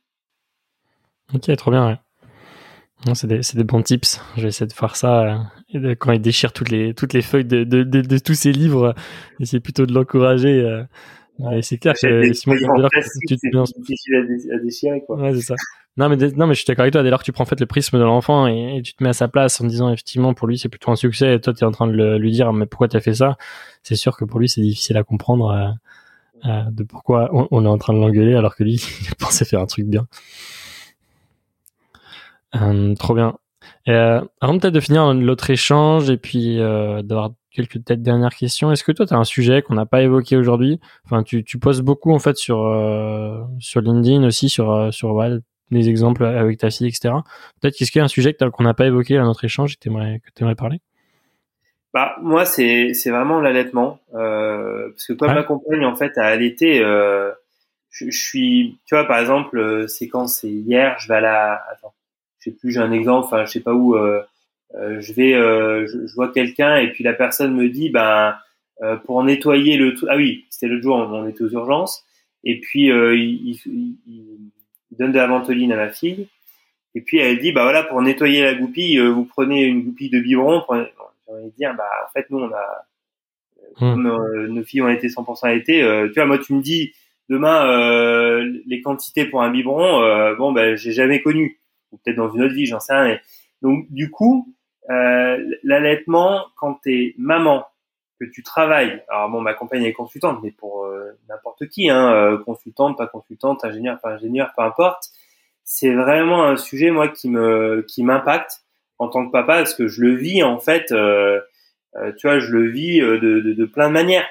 Ok, 1.33 1.51
trop 1.55 1.71
bien, 1.71 1.87
ouais. 1.87 3.15
C'est 3.15 3.25
des, 3.25 3.39
des, 3.39 3.63
bons 3.63 3.81
tips. 3.81 4.21
Je 4.37 4.43
vais 4.43 4.49
essayer 4.49 4.67
de 4.67 4.73
faire 4.73 4.95
ça 4.95 5.47
euh, 5.73 5.95
quand 5.95 6.11
il 6.11 6.21
déchire 6.21 6.53
toutes 6.53 6.69
les, 6.69 6.93
toutes 6.93 7.13
les 7.13 7.23
feuilles 7.23 7.45
de, 7.45 7.63
de, 7.63 7.81
de, 7.81 8.01
de 8.01 8.17
tous 8.19 8.35
ces 8.35 8.51
livres. 8.51 8.93
Essayer 9.39 9.59
plutôt 9.59 9.87
de 9.87 9.93
l'encourager. 9.95 10.61
Euh, 10.61 10.83
ouais, 11.39 11.63
c'est 11.63 11.79
clair 11.79 11.95
que 11.99 12.33
Simon, 12.33 12.55
tu 12.55 13.35
te 13.35 13.49
bien. 13.49 13.63
difficile 13.63 14.51
à, 14.53 14.59
déchirer, 14.63 15.01
quoi. 15.07 15.17
Ouais, 15.17 15.33
c'est 15.33 15.41
ça. 15.41 15.55
Non, 15.97 16.07
mais, 16.07 16.17
non, 16.17 16.45
mais 16.45 16.53
je 16.53 16.59
suis 16.59 16.67
d'accord 16.67 16.83
avec 16.83 16.93
toi. 16.93 17.01
Dès 17.01 17.09
lors 17.09 17.21
que 17.21 17.25
tu 17.25 17.31
prends 17.31 17.45
en 17.45 17.47
fait 17.47 17.59
le 17.59 17.65
prisme 17.65 17.97
de 17.97 18.03
l'enfant 18.03 18.45
et, 18.45 18.77
et, 18.77 18.81
tu 18.83 18.93
te 18.93 19.03
mets 19.03 19.09
à 19.09 19.13
sa 19.13 19.27
place 19.27 19.59
en 19.59 19.65
disant 19.65 19.91
effectivement 19.91 20.35
pour 20.35 20.47
lui 20.47 20.59
c'est 20.59 20.69
plutôt 20.69 20.91
un 20.91 20.95
succès 20.95 21.33
et 21.33 21.41
toi 21.41 21.51
tu 21.51 21.63
es 21.63 21.67
en 21.67 21.71
train 21.71 21.87
de 21.87 21.93
le, 21.93 22.19
lui 22.19 22.31
dire 22.31 22.53
mais 22.53 22.67
pourquoi 22.67 22.87
tu 22.87 22.95
as 22.95 23.01
fait 23.01 23.15
ça, 23.15 23.37
c'est 23.81 23.95
sûr 23.95 24.15
que 24.15 24.23
pour 24.23 24.39
lui 24.39 24.47
c'est 24.47 24.61
difficile 24.61 24.97
à 24.97 25.03
comprendre. 25.03 25.49
Euh, 25.49 25.71
euh, 26.45 26.63
de 26.71 26.83
pourquoi 26.83 27.29
on, 27.31 27.65
est 27.65 27.67
en 27.67 27.77
train 27.77 27.93
de 27.93 27.99
l'engueuler 27.99 28.35
alors 28.35 28.55
que 28.55 28.63
lui 28.63 28.75
il 29.01 29.15
pensait 29.15 29.45
faire 29.45 29.61
un 29.61 29.65
truc 29.65 29.85
bien. 29.85 30.07
Euh, 32.55 32.95
trop 32.95 33.13
bien. 33.13 33.35
Euh, 33.87 34.21
avant 34.41 34.57
peut-être 34.59 34.73
de 34.73 34.79
finir 34.79 35.13
l'autre 35.13 35.49
échange 35.49 36.09
et 36.09 36.17
puis 36.17 36.59
euh, 36.59 37.01
d'avoir 37.01 37.31
quelques 37.51 37.73
peut-être 37.73 38.01
dernières 38.01 38.35
questions, 38.35 38.71
est-ce 38.71 38.83
que 38.83 38.91
toi 38.91 39.05
tu 39.05 39.13
as 39.13 39.17
un 39.17 39.23
sujet 39.23 39.61
qu'on 39.61 39.73
n'a 39.75 39.85
pas 39.85 40.01
évoqué 40.01 40.37
aujourd'hui? 40.37 40.79
Enfin, 41.05 41.23
tu, 41.23 41.43
tu 41.43 41.59
postes 41.59 41.81
beaucoup 41.81 42.13
en 42.13 42.19
fait 42.19 42.37
sur 42.37 42.65
euh, 42.65 43.43
sur 43.59 43.81
LinkedIn 43.81 44.23
aussi 44.23 44.49
sur 44.49 44.93
sur 44.93 45.13
ouais, 45.13 45.37
des 45.71 45.89
exemples 45.89 46.25
avec 46.25 46.59
ta 46.59 46.69
fille, 46.69 46.87
etc. 46.87 47.15
Peut-être 47.61 47.75
qu'est-ce 47.75 47.91
qu'il 47.91 47.99
y 47.99 48.01
a 48.01 48.05
un 48.05 48.09
sujet 48.09 48.33
qu'on 48.33 48.63
n'a 48.63 48.73
pas 48.73 48.85
évoqué 48.85 49.17
dans 49.17 49.25
notre 49.25 49.45
échange 49.45 49.73
et 49.73 49.77
que 49.77 50.29
tu 50.35 50.43
aimerais 50.43 50.55
parler? 50.55 50.81
Bah 51.93 52.15
moi 52.21 52.45
c'est 52.45 52.93
c'est 52.93 53.09
vraiment 53.09 53.41
l'allaitement 53.41 53.99
euh, 54.13 54.89
parce 54.89 55.07
que 55.07 55.13
comme 55.13 55.33
ma 55.33 55.43
compagne 55.43 55.85
en 55.85 55.95
fait 55.95 56.17
a 56.17 56.25
allaité, 56.25 56.83
euh, 56.83 57.31
je, 57.89 58.09
je, 58.09 58.19
suis 58.19 58.77
tu 58.85 58.95
vois 58.95 59.05
par 59.05 59.19
exemple 59.19 59.57
euh, 59.57 59.87
c'est 59.87 60.07
quand 60.07 60.27
c'est 60.27 60.49
hier 60.49 60.97
je 60.99 61.07
vais 61.07 61.15
à 61.15 61.21
la 61.21 61.61
attends 61.71 61.93
je 62.39 62.49
sais 62.49 62.55
plus 62.55 62.71
j'ai 62.71 62.79
un 62.79 62.91
exemple 62.91 63.25
enfin 63.25 63.45
je 63.45 63.51
sais 63.51 63.59
pas 63.59 63.73
où 63.73 63.95
euh, 63.95 64.21
je 64.75 65.13
vais 65.13 65.33
euh, 65.33 65.87
je, 65.87 66.05
je, 66.05 66.15
vois 66.15 66.31
quelqu'un 66.31 66.77
et 66.77 66.91
puis 66.91 67.03
la 67.03 67.13
personne 67.13 67.55
me 67.55 67.69
dit 67.69 67.89
ben 67.89 68.37
pour 69.05 69.21
nettoyer 69.23 69.75
le 69.75 69.93
ah 70.07 70.15
oui 70.15 70.45
c'était 70.49 70.67
l'autre 70.67 70.83
jour 70.83 70.95
on 70.95 71.27
était 71.27 71.43
aux 71.43 71.49
urgences 71.49 72.05
et 72.45 72.61
puis 72.61 72.85
il, 72.85 73.59
il, 73.65 73.97
il, 74.07 74.97
donne 74.97 75.11
de 75.11 75.17
la 75.17 75.27
ventoline 75.27 75.73
à 75.73 75.75
ma 75.75 75.89
fille 75.89 76.27
et 76.95 77.01
puis 77.01 77.17
elle 77.17 77.39
dit 77.39 77.51
bah 77.51 77.63
voilà 77.63 77.83
pour 77.83 78.01
nettoyer 78.01 78.43
la 78.43 78.53
goupille 78.53 78.99
vous 78.99 79.25
prenez 79.25 79.63
une 79.63 79.83
goupille 79.83 80.09
de 80.09 80.19
biberon 80.19 80.63
envie 81.33 81.51
de 81.51 81.55
dire, 81.55 81.73
bah, 81.75 81.89
en 82.05 82.11
fait, 82.11 82.29
nous, 82.29 82.39
on 82.39 82.51
a, 82.51 82.85
hmm. 83.79 83.91
comme 83.93 84.05
euh, 84.07 84.47
nos 84.47 84.63
filles 84.63 84.81
ont 84.81 84.89
été 84.89 85.07
100% 85.07 85.55
été, 85.57 85.81
euh, 85.83 86.07
tu 86.07 86.15
vois, 86.15 86.25
moi, 86.25 86.37
tu 86.37 86.53
me 86.53 86.61
dis, 86.61 86.93
demain, 87.29 87.65
euh, 87.67 88.61
les 88.65 88.81
quantités 88.81 89.25
pour 89.25 89.41
un 89.41 89.51
biberon, 89.51 90.03
euh, 90.03 90.35
bon, 90.35 90.51
ben, 90.51 90.75
j'ai 90.75 90.91
jamais 90.91 91.21
connu. 91.21 91.59
Ou 91.91 91.97
peut-être 91.97 92.17
dans 92.17 92.29
une 92.29 92.43
autre 92.43 92.53
vie, 92.53 92.65
j'en 92.65 92.79
sais 92.79 92.95
rien. 92.95 93.19
Donc, 93.61 93.85
du 93.89 94.11
coup, 94.11 94.53
l'allaitement, 95.63 96.45
quand 96.55 96.75
t'es 96.83 97.13
maman, 97.17 97.65
que 98.19 98.25
tu 98.25 98.43
travailles, 98.43 99.01
alors 99.07 99.29
bon, 99.29 99.39
ma 99.39 99.53
compagne 99.53 99.83
est 99.83 99.93
consultante, 99.93 100.39
mais 100.43 100.51
pour 100.51 100.87
n'importe 101.29 101.67
qui, 101.67 101.89
hein, 101.89 102.39
consultante, 102.45 102.97
pas 102.97 103.07
consultante, 103.07 103.63
ingénieur, 103.63 103.99
pas 104.01 104.15
ingénieur, 104.15 104.51
peu 104.57 104.63
importe, 104.63 105.09
c'est 105.63 105.93
vraiment 105.93 106.43
un 106.43 106.57
sujet, 106.57 106.91
moi, 106.91 107.07
qui 107.07 107.29
me, 107.29 107.85
qui 107.87 108.03
m'impacte 108.03 108.63
en 108.99 109.07
tant 109.07 109.25
que 109.25 109.31
papa 109.31 109.57
parce 109.57 109.73
que 109.73 109.87
je 109.87 110.01
le 110.01 110.15
vis 110.15 110.43
en 110.43 110.59
fait 110.59 110.91
euh, 110.91 111.39
euh 111.95 112.11
tu 112.17 112.27
vois 112.27 112.39
je 112.39 112.51
le 112.51 112.69
vis 112.69 113.01
euh, 113.01 113.17
de, 113.17 113.39
de, 113.39 113.53
de 113.53 113.65
plein 113.65 113.87
de 113.87 113.93
manières. 113.93 114.27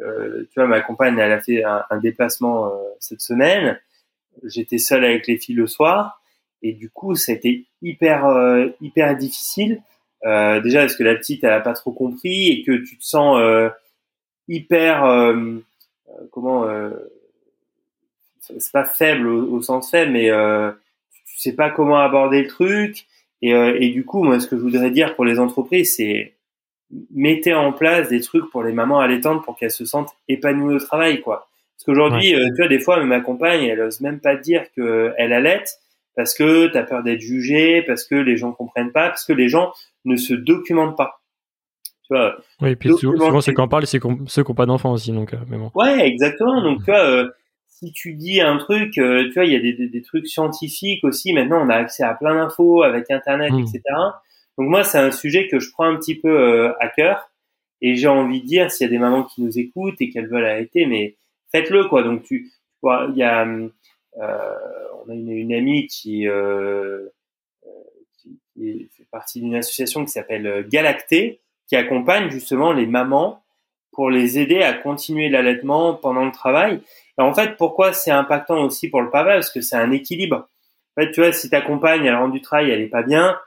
Euh, 0.00 0.46
tu 0.52 0.60
vois 0.60 0.68
ma 0.68 0.80
compagne 0.80 1.18
elle 1.18 1.32
a 1.32 1.40
fait 1.40 1.64
un, 1.64 1.84
un 1.90 1.98
déplacement 1.98 2.72
cette 3.00 3.20
semaine. 3.20 3.78
J'étais 4.44 4.78
seul 4.78 5.04
avec 5.04 5.26
les 5.26 5.38
filles 5.38 5.56
le 5.56 5.66
soir. 5.66 6.22
Et 6.62 6.72
du 6.72 6.88
coup 6.88 7.14
ça 7.16 7.32
a 7.32 7.34
été 7.34 7.66
hyper 7.82 8.24
hyper 8.80 9.16
difficile. 9.16 9.82
Déjà 10.24 10.80
parce 10.80 10.96
que 10.96 11.04
la 11.04 11.16
petite 11.16 11.44
elle 11.44 11.52
a 11.52 11.60
pas 11.60 11.74
trop 11.74 11.92
compris 11.92 12.48
et 12.50 12.64
que 12.64 12.72
tu 12.72 12.96
te 12.96 13.04
sens 13.04 13.40
hyper 14.48 15.34
comment 16.30 16.68
c'est 18.40 18.72
pas 18.72 18.84
faible 18.84 19.26
au, 19.26 19.56
au, 19.56 19.62
sens 19.62 19.90
faible 19.90 20.12
mais 20.12 20.30
tu 21.26 21.38
sais 21.38 21.54
pas 21.54 21.70
comment 21.70 21.98
aborder 21.98 22.42
le 22.42 22.48
truc 22.48 23.06
et, 23.42 23.54
euh, 23.54 23.76
et, 23.78 23.90
du 23.90 24.04
coup, 24.04 24.22
moi, 24.22 24.40
ce 24.40 24.46
que 24.46 24.56
je 24.56 24.62
voudrais 24.62 24.90
dire 24.90 25.14
pour 25.14 25.24
les 25.24 25.38
entreprises, 25.38 25.96
c'est 25.96 26.34
mettez 27.12 27.54
en 27.54 27.72
place 27.72 28.08
des 28.08 28.20
trucs 28.20 28.50
pour 28.50 28.62
les 28.62 28.72
mamans 28.72 29.00
allaitantes 29.00 29.44
pour 29.44 29.56
qu'elles 29.56 29.70
se 29.70 29.84
sentent 29.84 30.14
épanouies 30.28 30.76
au 30.76 30.78
travail, 30.78 31.20
quoi. 31.20 31.48
Parce 31.76 31.84
qu'aujourd'hui, 31.84 32.34
euh, 32.34 32.46
tu 32.54 32.62
vois, 32.62 32.68
des 32.68 32.80
fois, 32.80 33.02
ma 33.04 33.20
compagne, 33.20 33.64
elle 33.64 33.80
ose 33.80 34.00
même 34.00 34.20
pas 34.20 34.36
dire 34.36 34.62
qu'elle 34.74 35.32
allaite 35.32 35.78
parce 36.14 36.32
que 36.32 36.68
tu 36.68 36.78
as 36.78 36.82
peur 36.82 37.02
d'être 37.02 37.20
jugée, 37.20 37.82
parce 37.82 38.04
que 38.04 38.14
les 38.14 38.38
gens 38.38 38.52
comprennent 38.52 38.92
pas, 38.92 39.08
parce 39.08 39.26
que 39.26 39.34
les 39.34 39.48
gens 39.48 39.72
ne 40.06 40.16
se 40.16 40.32
documentent 40.32 40.96
pas. 40.96 41.20
Tu 42.06 42.14
vois, 42.14 42.36
oui, 42.62 42.70
et 42.70 42.76
puis 42.76 42.96
souvent, 42.96 43.40
c'est 43.40 43.52
quand 43.52 43.64
on 43.64 43.68
parle, 43.68 43.86
c'est 43.86 44.00
ceux 44.26 44.42
qui 44.42 44.50
n'ont 44.50 44.54
pas 44.54 44.64
d'enfants 44.64 44.92
aussi, 44.92 45.12
donc. 45.12 45.34
Euh, 45.34 45.38
mais 45.48 45.58
bon. 45.58 45.70
Ouais, 45.74 46.06
exactement. 46.06 46.62
Donc, 46.62 46.78
tu 46.84 46.90
vois, 46.90 47.26
si 47.78 47.92
tu 47.92 48.14
dis 48.14 48.40
un 48.40 48.56
truc, 48.56 48.96
euh, 48.96 49.24
tu 49.24 49.34
vois, 49.34 49.44
il 49.44 49.52
y 49.52 49.56
a 49.56 49.60
des, 49.60 49.74
des, 49.74 49.88
des, 49.88 50.00
trucs 50.00 50.26
scientifiques 50.26 51.04
aussi. 51.04 51.34
Maintenant, 51.34 51.62
on 51.62 51.68
a 51.68 51.74
accès 51.74 52.02
à 52.02 52.14
plein 52.14 52.34
d'infos 52.34 52.82
avec 52.82 53.10
Internet, 53.10 53.52
hmm. 53.52 53.60
etc. 53.60 53.82
Donc 54.56 54.68
moi, 54.68 54.82
c'est 54.82 54.98
un 54.98 55.10
sujet 55.10 55.46
que 55.48 55.58
je 55.58 55.70
prends 55.70 55.84
un 55.84 55.96
petit 55.96 56.14
peu 56.14 56.30
euh, 56.30 56.72
à 56.80 56.88
cœur. 56.88 57.30
Et 57.82 57.94
j'ai 57.96 58.08
envie 58.08 58.40
de 58.40 58.46
dire, 58.46 58.70
s'il 58.70 58.86
y 58.86 58.88
a 58.88 58.90
des 58.90 58.98
mamans 58.98 59.24
qui 59.24 59.42
nous 59.42 59.58
écoutent 59.58 60.00
et 60.00 60.08
qu'elles 60.08 60.28
veulent 60.28 60.46
arrêter, 60.46 60.86
mais 60.86 61.16
faites-le, 61.52 61.84
quoi. 61.84 62.02
Donc 62.02 62.22
tu, 62.22 62.50
vois, 62.80 63.08
il 63.10 63.18
y 63.18 63.22
a, 63.22 63.46
euh, 63.46 64.54
on 65.06 65.10
a 65.10 65.14
une, 65.14 65.30
une 65.30 65.52
amie 65.52 65.86
qui, 65.86 66.26
qui, 68.16 68.40
qui, 68.54 68.88
fait 68.96 69.06
partie 69.10 69.42
d'une 69.42 69.54
association 69.54 70.02
qui 70.06 70.12
s'appelle 70.12 70.66
Galacté, 70.70 71.40
qui 71.68 71.76
accompagne 71.76 72.30
justement 72.30 72.72
les 72.72 72.86
mamans 72.86 73.42
pour 73.92 74.08
les 74.08 74.38
aider 74.38 74.62
à 74.62 74.72
continuer 74.72 75.28
l'allaitement 75.28 75.92
pendant 75.92 76.24
le 76.24 76.32
travail 76.32 76.80
en 77.18 77.34
fait, 77.34 77.56
pourquoi 77.56 77.92
c'est 77.92 78.10
impactant 78.10 78.62
aussi 78.64 78.88
pour 78.88 79.00
le 79.00 79.10
papa 79.10 79.34
Parce 79.34 79.50
que 79.50 79.60
c'est 79.60 79.76
un 79.76 79.90
équilibre. 79.90 80.48
En 80.96 81.02
fait, 81.02 81.12
tu 81.12 81.20
vois, 81.20 81.32
si 81.32 81.50
ta 81.50 81.60
compagne, 81.60 82.04
elle 82.04 82.14
rentre 82.14 82.32
du 82.32 82.40
travail, 82.40 82.70
elle 82.70 82.80
est 82.80 82.88
pas 82.88 83.02
bien, 83.02 83.38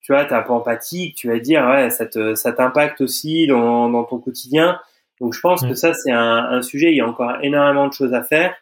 tu 0.00 0.12
vois, 0.12 0.24
t'es 0.24 0.34
un 0.34 0.42
peu 0.42 0.52
empathique, 0.52 1.16
tu 1.16 1.28
vas 1.28 1.38
dire, 1.38 1.66
ouais, 1.66 1.90
ça 1.90 2.06
te, 2.06 2.34
ça 2.34 2.52
t'impacte 2.52 3.00
aussi 3.00 3.46
dans, 3.46 3.88
dans 3.88 4.04
ton 4.04 4.18
quotidien. 4.18 4.80
Donc, 5.20 5.34
je 5.34 5.40
pense 5.40 5.66
que 5.66 5.74
ça, 5.74 5.94
c'est 5.94 6.12
un, 6.12 6.46
un, 6.50 6.62
sujet, 6.62 6.90
il 6.92 6.96
y 6.96 7.00
a 7.00 7.06
encore 7.06 7.38
énormément 7.42 7.88
de 7.88 7.92
choses 7.92 8.14
à 8.14 8.22
faire. 8.22 8.54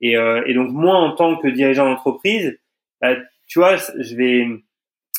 Et, 0.00 0.16
euh, 0.16 0.42
et 0.46 0.54
donc, 0.54 0.70
moi, 0.70 0.96
en 0.96 1.12
tant 1.14 1.36
que 1.36 1.48
dirigeant 1.48 1.84
d'entreprise, 1.84 2.58
bah, 3.00 3.14
tu 3.46 3.58
vois, 3.58 3.76
je 3.76 4.16
vais, 4.16 4.46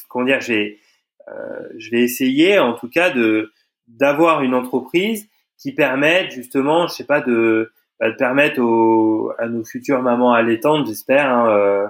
comment 0.08 0.26
dire, 0.26 0.42
je 0.42 0.54
vais, 0.54 0.80
euh, 1.28 1.70
je 1.78 1.92
vais 1.92 2.02
essayer, 2.02 2.60
en 2.60 2.74
tout 2.74 2.90
cas, 2.90 3.10
de 3.10 3.52
d'avoir 3.88 4.44
une 4.44 4.54
entreprise 4.54 5.28
qui 5.58 5.74
permette 5.74 6.32
justement, 6.32 6.88
je 6.88 6.94
sais 6.94 7.06
pas, 7.06 7.22
de 7.22 7.72
va 8.00 8.12
permettre 8.14 8.62
aux, 8.62 9.32
à 9.38 9.48
nos 9.48 9.64
futures 9.64 10.02
mamans 10.02 10.34
allaitantes, 10.34 10.88
j'espère, 10.88 11.30
hein, 11.30 11.50
euh, 11.50 11.88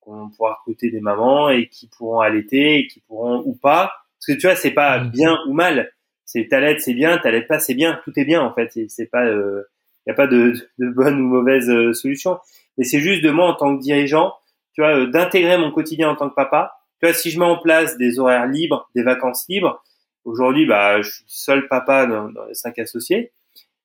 qu'on 0.00 0.30
pourra 0.30 0.54
recruter 0.54 0.90
des 0.90 1.00
mamans 1.00 1.48
et 1.48 1.68
qui 1.68 1.88
pourront 1.88 2.20
allaiter 2.20 2.78
et 2.78 2.86
qui 2.86 3.00
pourront 3.00 3.42
ou 3.44 3.54
pas. 3.54 3.92
Parce 4.18 4.36
que 4.36 4.40
tu 4.40 4.46
vois, 4.46 4.56
c'est 4.56 4.72
pas 4.72 4.98
mmh. 4.98 5.10
bien 5.10 5.38
ou 5.48 5.52
mal. 5.52 5.92
C'est 6.24 6.48
t'allaites, 6.48 6.80
c'est 6.80 6.94
bien, 6.94 7.18
t'allaites 7.18 7.48
pas, 7.48 7.58
c'est 7.58 7.74
bien. 7.74 8.00
Tout 8.04 8.12
est 8.16 8.24
bien 8.24 8.40
en 8.40 8.54
fait. 8.54 8.70
C'est 8.88 9.06
pas, 9.06 9.24
il 9.24 9.32
euh, 9.32 9.62
y 10.06 10.10
a 10.10 10.14
pas 10.14 10.26
de, 10.26 10.52
de 10.78 10.88
bonne 10.88 11.20
ou 11.20 11.28
mauvaise 11.28 11.68
euh, 11.68 11.92
solution. 11.92 12.38
Mais 12.78 12.84
c'est 12.84 13.00
juste 13.00 13.22
de 13.22 13.30
moi 13.30 13.48
en 13.48 13.54
tant 13.54 13.76
que 13.76 13.82
dirigeant, 13.82 14.34
tu 14.74 14.80
vois, 14.80 14.96
euh, 14.96 15.06
d'intégrer 15.06 15.58
mon 15.58 15.70
quotidien 15.70 16.10
en 16.10 16.16
tant 16.16 16.28
que 16.28 16.34
papa. 16.34 16.72
Tu 17.00 17.06
vois, 17.06 17.14
si 17.14 17.30
je 17.30 17.38
mets 17.38 17.44
en 17.44 17.58
place 17.58 17.96
des 17.98 18.18
horaires 18.18 18.46
libres, 18.46 18.88
des 18.94 19.02
vacances 19.02 19.44
libres, 19.48 19.82
aujourd'hui, 20.24 20.66
bah, 20.66 21.02
je 21.02 21.10
suis 21.10 21.24
seul 21.26 21.68
papa 21.68 22.06
dans, 22.06 22.30
dans 22.30 22.44
les 22.46 22.54
cinq 22.54 22.78
associés. 22.78 23.32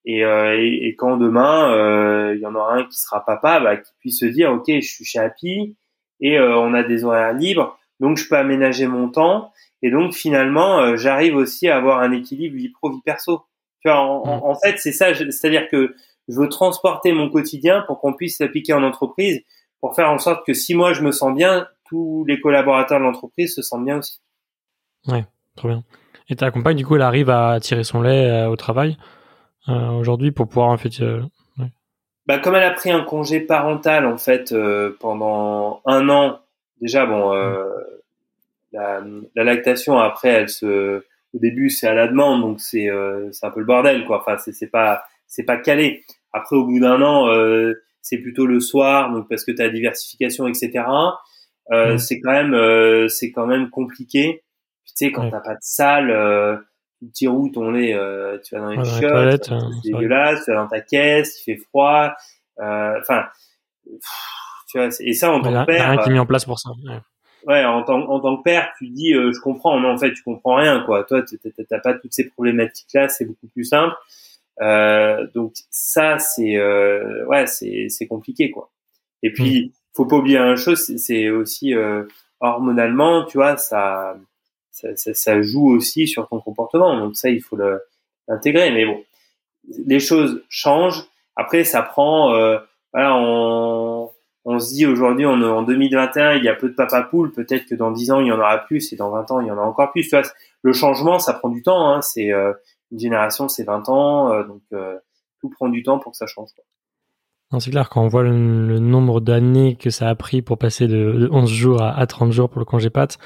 Et, 0.10 0.24
euh, 0.24 0.58
et, 0.58 0.88
et, 0.88 0.96
quand 0.96 1.18
demain, 1.18 1.70
euh, 1.74 2.34
il 2.34 2.42
y 2.42 2.46
en 2.46 2.56
aura 2.56 2.76
un 2.76 2.86
qui 2.86 2.98
sera 2.98 3.26
papa, 3.26 3.60
bah, 3.60 3.76
qui 3.76 3.92
puisse 4.00 4.22
se 4.22 4.26
dire, 4.26 4.52
ok, 4.54 4.64
je 4.68 4.88
suis 4.88 5.04
chez 5.04 5.20
Happy 5.20 5.76
et 6.22 6.40
on 6.40 6.74
a 6.74 6.82
des 6.82 7.04
horaires 7.04 7.34
libres, 7.34 7.78
donc 8.00 8.18
je 8.18 8.28
peux 8.28 8.38
aménager 8.38 8.88
mon 8.88 9.10
temps 9.10 9.52
et 9.84 9.92
donc 9.92 10.14
finalement 10.14 10.96
j'arrive 10.96 11.36
aussi 11.36 11.68
à 11.68 11.78
avoir 11.78 12.00
un 12.00 12.12
équilibre 12.12 12.56
vie 12.56 12.70
pro 12.70 12.90
vie 12.90 13.02
perso. 13.06 13.44
Tu 13.82 13.90
vois, 13.90 14.00
en, 14.00 14.50
en 14.50 14.56
fait 14.56 14.80
c'est 14.80 14.94
ça, 14.94 15.14
c'est-à-dire 15.14 15.68
que 15.70 15.94
je 16.28 16.40
veux 16.40 16.50
transporter 16.50 17.12
mon 17.12 17.30
quotidien 17.30 17.84
pour 17.86 18.00
qu'on 18.00 18.14
puisse 18.14 18.40
l'appliquer 18.40 18.74
en 18.74 18.82
entreprise, 18.82 19.44
pour 19.80 19.94
faire 19.94 20.10
en 20.10 20.18
sorte 20.18 20.44
que 20.44 20.54
si 20.56 20.74
moi 20.74 20.94
je 20.94 21.04
me 21.04 21.12
sens 21.12 21.36
bien, 21.36 21.68
tous 21.86 22.26
les 22.28 22.40
collaborateurs 22.40 22.98
de 22.98 23.04
l'entreprise 23.04 23.54
se 23.54 23.62
sentent 23.62 23.86
bien 23.86 24.00
aussi. 24.00 24.20
Ouais, 25.08 25.26
trop 25.56 25.68
bien. 25.68 25.84
Et 26.30 26.36
ta 26.36 26.52
compagne, 26.52 26.76
du 26.76 26.86
coup, 26.86 26.96
elle 26.96 27.02
arrive 27.02 27.30
à 27.30 27.60
tirer 27.60 27.84
son 27.84 28.02
lait 28.02 28.30
euh, 28.30 28.50
au 28.50 28.56
travail? 28.56 28.98
euh, 29.00 29.17
aujourd'hui 29.68 30.32
pour 30.32 30.48
pouvoir 30.48 30.70
en 30.70 30.78
fait. 30.78 31.02
Euh, 31.02 31.22
bah, 32.26 32.40
comme 32.40 32.56
elle 32.56 32.64
a 32.64 32.72
pris 32.72 32.92
un 32.92 33.04
congé 33.04 33.40
parental 33.40 34.06
en 34.06 34.18
fait 34.18 34.54
pendant 35.00 35.82
un 35.86 36.10
an, 36.10 36.40
déjà 36.82 37.06
bon, 37.06 37.32
la, 38.74 39.02
la, 39.36 39.44
lactation 39.44 39.98
après, 39.98 40.30
elle 40.30 40.50
se, 40.50 41.04
au 41.34 41.40
début 41.40 41.70
c'est 41.70 41.88
à 41.88 41.94
la 41.94 42.08
demande, 42.08 42.42
donc 42.42 42.60
c'est 42.60 42.90
c'est 43.32 43.46
un 43.46 43.52
peu 43.52 43.62
le 43.62 43.66
bordel 43.66 44.06
quoi. 44.06 44.20
Enfin 44.20 44.38
c'est 44.38 44.52
c'est 44.52 44.68
pas 44.68 45.04
c'est 45.28 45.44
pas 45.44 45.58
calé. 45.58 46.04
Après, 46.34 46.56
au 46.56 46.66
bout 46.66 46.80
d'un 46.80 47.02
an, 47.02 47.28
euh, 47.30 47.74
c'est 48.02 48.18
plutôt 48.18 48.46
le 48.46 48.60
soir, 48.60 49.12
donc 49.12 49.28
parce 49.30 49.44
que 49.44 49.52
tu 49.52 49.62
as 49.62 49.70
diversification, 49.70 50.48
etc. 50.48 50.86
Euh, 51.72 51.96
mm. 51.96 51.98
C'est 52.00 52.20
quand 52.20 52.32
même, 52.32 52.54
euh, 52.54 53.08
c'est 53.08 53.32
quand 53.32 53.46
même 53.46 53.70
compliqué. 53.70 54.44
Tu 54.86 54.94
sais, 54.96 55.12
quand 55.12 55.30
t'as 55.30 55.42
pas 55.42 55.54
de 55.54 55.62
salle, 55.62 56.10
euh, 56.12 56.58
tu 57.00 57.12
tires 57.12 57.36
où 57.36 57.50
ton 57.50 57.72
lait, 57.72 57.94
euh, 57.94 58.38
tu 58.44 58.56
vas 58.56 58.62
dans 58.62 58.70
les 58.70 58.86
chiottes, 58.86 59.46
c'est 59.46 59.52
hein, 59.52 59.70
dégueulasse, 59.84 60.46
tu 60.46 60.52
vas 60.52 60.58
dans 60.58 60.68
ta 60.68 60.82
caisse, 60.82 61.40
il 61.42 61.44
fait 61.44 61.62
froid. 61.62 62.14
Enfin, 62.60 63.26
tu 64.70 64.78
vois, 64.78 64.90
et 65.00 65.14
ça 65.14 65.32
en 65.32 65.42
tant 65.42 65.52
que 65.52 65.66
père. 65.66 65.92
rien 65.92 65.98
qui 65.98 66.10
est 66.10 66.14
mis 66.14 66.20
en 66.20 66.26
place 66.26 66.46
pour 66.46 66.60
ça. 66.60 66.72
Ouais. 66.86 67.00
Ouais, 67.46 67.64
en 67.64 67.84
tant, 67.84 68.02
en 68.10 68.20
tant 68.20 68.36
que 68.38 68.44
père, 68.44 68.70
tu 68.78 68.90
dis, 68.90 69.14
je 69.14 69.40
comprends, 69.40 69.80
mais 69.80 69.88
en 69.88 69.98
fait, 69.98 70.12
tu 70.12 70.22
comprends 70.24 70.56
rien, 70.56 70.84
quoi. 70.86 71.06
Toi, 71.06 71.22
t'as 71.70 71.80
pas 71.80 71.94
toutes 71.94 72.12
ces 72.12 72.28
problématiques-là, 72.28 73.08
c'est 73.08 73.26
beaucoup 73.26 73.48
plus 73.48 73.64
simple. 73.64 73.96
Euh, 74.62 75.28
donc 75.36 75.54
ça, 75.70 76.18
c'est 76.20 76.56
euh, 76.58 77.26
ouais, 77.28 77.46
c'est 77.48 77.88
c'est 77.90 78.08
compliqué 78.08 78.50
quoi. 78.50 78.72
Et 79.24 79.32
puis, 79.32 79.68
mm. 79.68 79.72
faut 79.96 80.06
pas 80.06 80.18
oublier 80.18 80.40
une 80.40 80.56
chose, 80.56 80.80
c'est 80.98 81.30
aussi 81.30 81.74
euh, 81.74 82.04
hormonalement, 82.40 83.26
tu 83.26 83.38
vois, 83.38 83.58
ça, 83.58 84.18
ça, 84.96 85.42
joue 85.42 85.70
aussi 85.70 86.08
sur 86.08 86.28
ton 86.28 86.40
comportement. 86.40 86.98
Donc 86.98 87.16
ça, 87.16 87.30
il 87.30 87.42
faut 87.42 87.58
l'intégrer. 88.28 88.72
Mais 88.72 88.86
bon, 88.86 89.04
les 89.86 90.00
choses 90.00 90.44
changent. 90.50 91.04
Après, 91.36 91.64
ça 91.64 91.82
prend, 91.82 92.34
euh, 92.34 92.58
voilà, 92.94 93.16
on, 93.16 94.10
se 94.60 94.74
dit 94.74 94.86
aujourd'hui, 94.86 95.26
en 95.26 95.62
2021, 95.62 96.36
il 96.36 96.44
y 96.44 96.50
a 96.50 96.56
peu 96.56 96.70
de 96.70 96.74
papa 96.74 97.04
poule. 97.04 97.32
Peut-être 97.32 97.66
que 97.66 97.76
dans 97.76 97.92
10 97.92 98.12
ans, 98.12 98.20
il 98.22 98.28
y 98.28 98.32
en 98.32 98.40
aura 98.40 98.60
plus, 98.60 98.94
et 98.94 98.96
dans 98.96 99.12
20 99.12 99.32
ans, 99.32 99.40
il 99.42 99.48
y 99.48 99.52
en 99.52 99.58
a 99.58 99.62
encore 99.62 99.92
plus. 99.92 100.08
Tu 100.08 100.16
le 100.64 100.74
changement, 100.74 101.20
ça 101.20 101.34
prend 101.34 101.50
du 101.50 101.62
temps. 101.62 101.90
Hein. 101.90 102.02
C'est 102.02 102.32
euh, 102.32 102.54
une 102.92 103.00
génération, 103.00 103.50
c'est 103.50 103.64
20 103.64 103.90
ans, 103.90 104.32
euh, 104.32 104.44
donc 104.44 104.62
tout 105.42 105.50
prend 105.50 105.70
du 105.70 105.84
temps 105.84 106.00
pour 106.00 106.14
que 106.14 106.18
ça 106.18 106.26
change. 106.26 106.50
c'est 107.60 107.72
clair, 107.72 107.90
quand 107.90 108.02
on 108.02 108.08
voit 108.08 108.24
le, 108.24 108.80
nombre 108.80 109.20
d'années 109.22 109.76
que 109.76 109.90
ça 109.90 110.10
a 110.10 110.16
pris 110.16 110.42
pour 110.42 110.58
passer 110.58 110.88
de, 110.88 111.30
11 111.32 111.50
jours 111.50 111.82
à, 111.82 112.08
30 112.08 112.32
jours 112.32 112.50
pour 112.50 112.60
le 112.60 112.66
congé 112.66 112.90
pâte, 112.90 113.18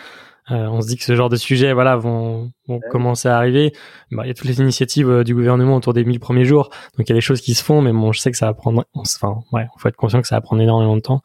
euh, 0.51 0.67
on 0.67 0.81
se 0.81 0.87
dit 0.87 0.97
que 0.97 1.03
ce 1.03 1.15
genre 1.15 1.29
de 1.29 1.37
sujets 1.37 1.73
voilà, 1.73 1.95
vont, 1.95 2.51
vont 2.67 2.79
commencer 2.91 3.29
à 3.29 3.37
arriver. 3.37 3.73
Bah, 4.11 4.23
il 4.25 4.27
y 4.27 4.31
a 4.31 4.33
toutes 4.33 4.47
les 4.47 4.59
initiatives 4.59 5.23
du 5.23 5.33
gouvernement 5.33 5.75
autour 5.75 5.93
des 5.93 6.03
1000 6.03 6.19
premiers 6.19 6.45
jours, 6.45 6.69
donc 6.97 7.07
il 7.07 7.09
y 7.09 7.13
a 7.13 7.15
des 7.15 7.21
choses 7.21 7.41
qui 7.41 7.53
se 7.53 7.63
font, 7.63 7.81
mais 7.81 7.91
bon, 7.91 8.11
je 8.11 8.19
sais 8.19 8.31
que 8.31 8.37
ça 8.37 8.47
va 8.47 8.53
prendre... 8.53 8.85
Enfin, 8.93 9.39
ouais, 9.51 9.67
faut 9.77 9.87
être 9.87 9.95
conscient 9.95 10.21
que 10.21 10.27
ça 10.27 10.35
va 10.35 10.41
prendre 10.41 10.61
énormément 10.61 10.95
de 10.95 11.01
temps. 11.01 11.21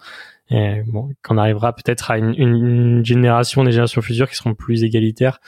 Et 0.48 0.82
bon, 0.86 1.10
qu'on 1.24 1.38
arrivera 1.38 1.72
peut-être 1.72 2.10
à 2.10 2.18
une, 2.18 2.34
une, 2.34 3.04
génération, 3.04 3.64
des 3.64 3.72
générations 3.72 4.00
futures 4.00 4.28
qui 4.28 4.36
seront 4.36 4.54
plus 4.54 4.84
égalitaires, 4.84 5.40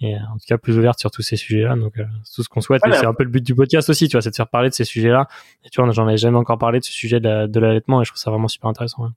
et 0.00 0.16
en 0.16 0.34
tout 0.34 0.46
cas 0.48 0.58
plus 0.58 0.76
ouverte 0.78 0.98
sur 0.98 1.10
tous 1.10 1.22
ces 1.22 1.36
sujets-là. 1.36 1.76
Donc 1.76 1.98
euh, 1.98 2.04
c'est 2.24 2.34
tout 2.34 2.42
ce 2.42 2.48
qu'on 2.48 2.60
souhaite. 2.60 2.82
et 2.86 2.92
c'est 2.92 3.06
un 3.06 3.14
peu 3.14 3.22
le 3.22 3.30
but 3.30 3.44
du 3.44 3.54
podcast 3.54 3.88
aussi, 3.90 4.08
tu 4.08 4.12
vois, 4.12 4.22
c'est 4.22 4.30
de 4.30 4.34
faire 4.34 4.48
parler 4.48 4.70
de 4.70 4.74
ces 4.74 4.84
sujets-là. 4.84 5.28
Et 5.64 5.68
tu 5.70 5.80
vois, 5.80 5.90
j'en 5.92 6.06
avais 6.08 6.16
jamais 6.16 6.38
encore 6.38 6.58
parlé 6.58 6.80
de 6.80 6.84
ce 6.84 6.92
sujet 6.92 7.20
de 7.20 7.60
l'allaitement 7.60 8.00
et 8.00 8.04
je 8.04 8.10
trouve 8.10 8.20
ça 8.20 8.30
vraiment 8.30 8.48
super 8.48 8.70
intéressant. 8.70 9.10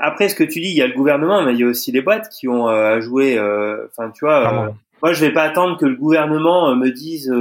Après, 0.00 0.28
ce 0.28 0.34
que 0.34 0.44
tu 0.44 0.60
dis, 0.60 0.68
il 0.68 0.76
y 0.76 0.82
a 0.82 0.86
le 0.86 0.94
gouvernement, 0.94 1.42
mais 1.42 1.54
il 1.54 1.60
y 1.60 1.64
a 1.64 1.66
aussi 1.66 1.92
les 1.92 2.02
boîtes 2.02 2.28
qui 2.28 2.48
ont 2.48 2.68
euh, 2.68 2.96
à 2.96 3.00
jouer. 3.00 3.38
Euh, 3.38 3.86
enfin, 3.86 4.10
tu 4.10 4.24
vois, 4.24 4.72
moi 5.02 5.12
je 5.12 5.24
vais 5.24 5.32
pas 5.32 5.42
attendre 5.42 5.78
que 5.78 5.86
le 5.86 5.96
gouvernement 5.96 6.74
me 6.76 6.90
dise, 6.90 7.32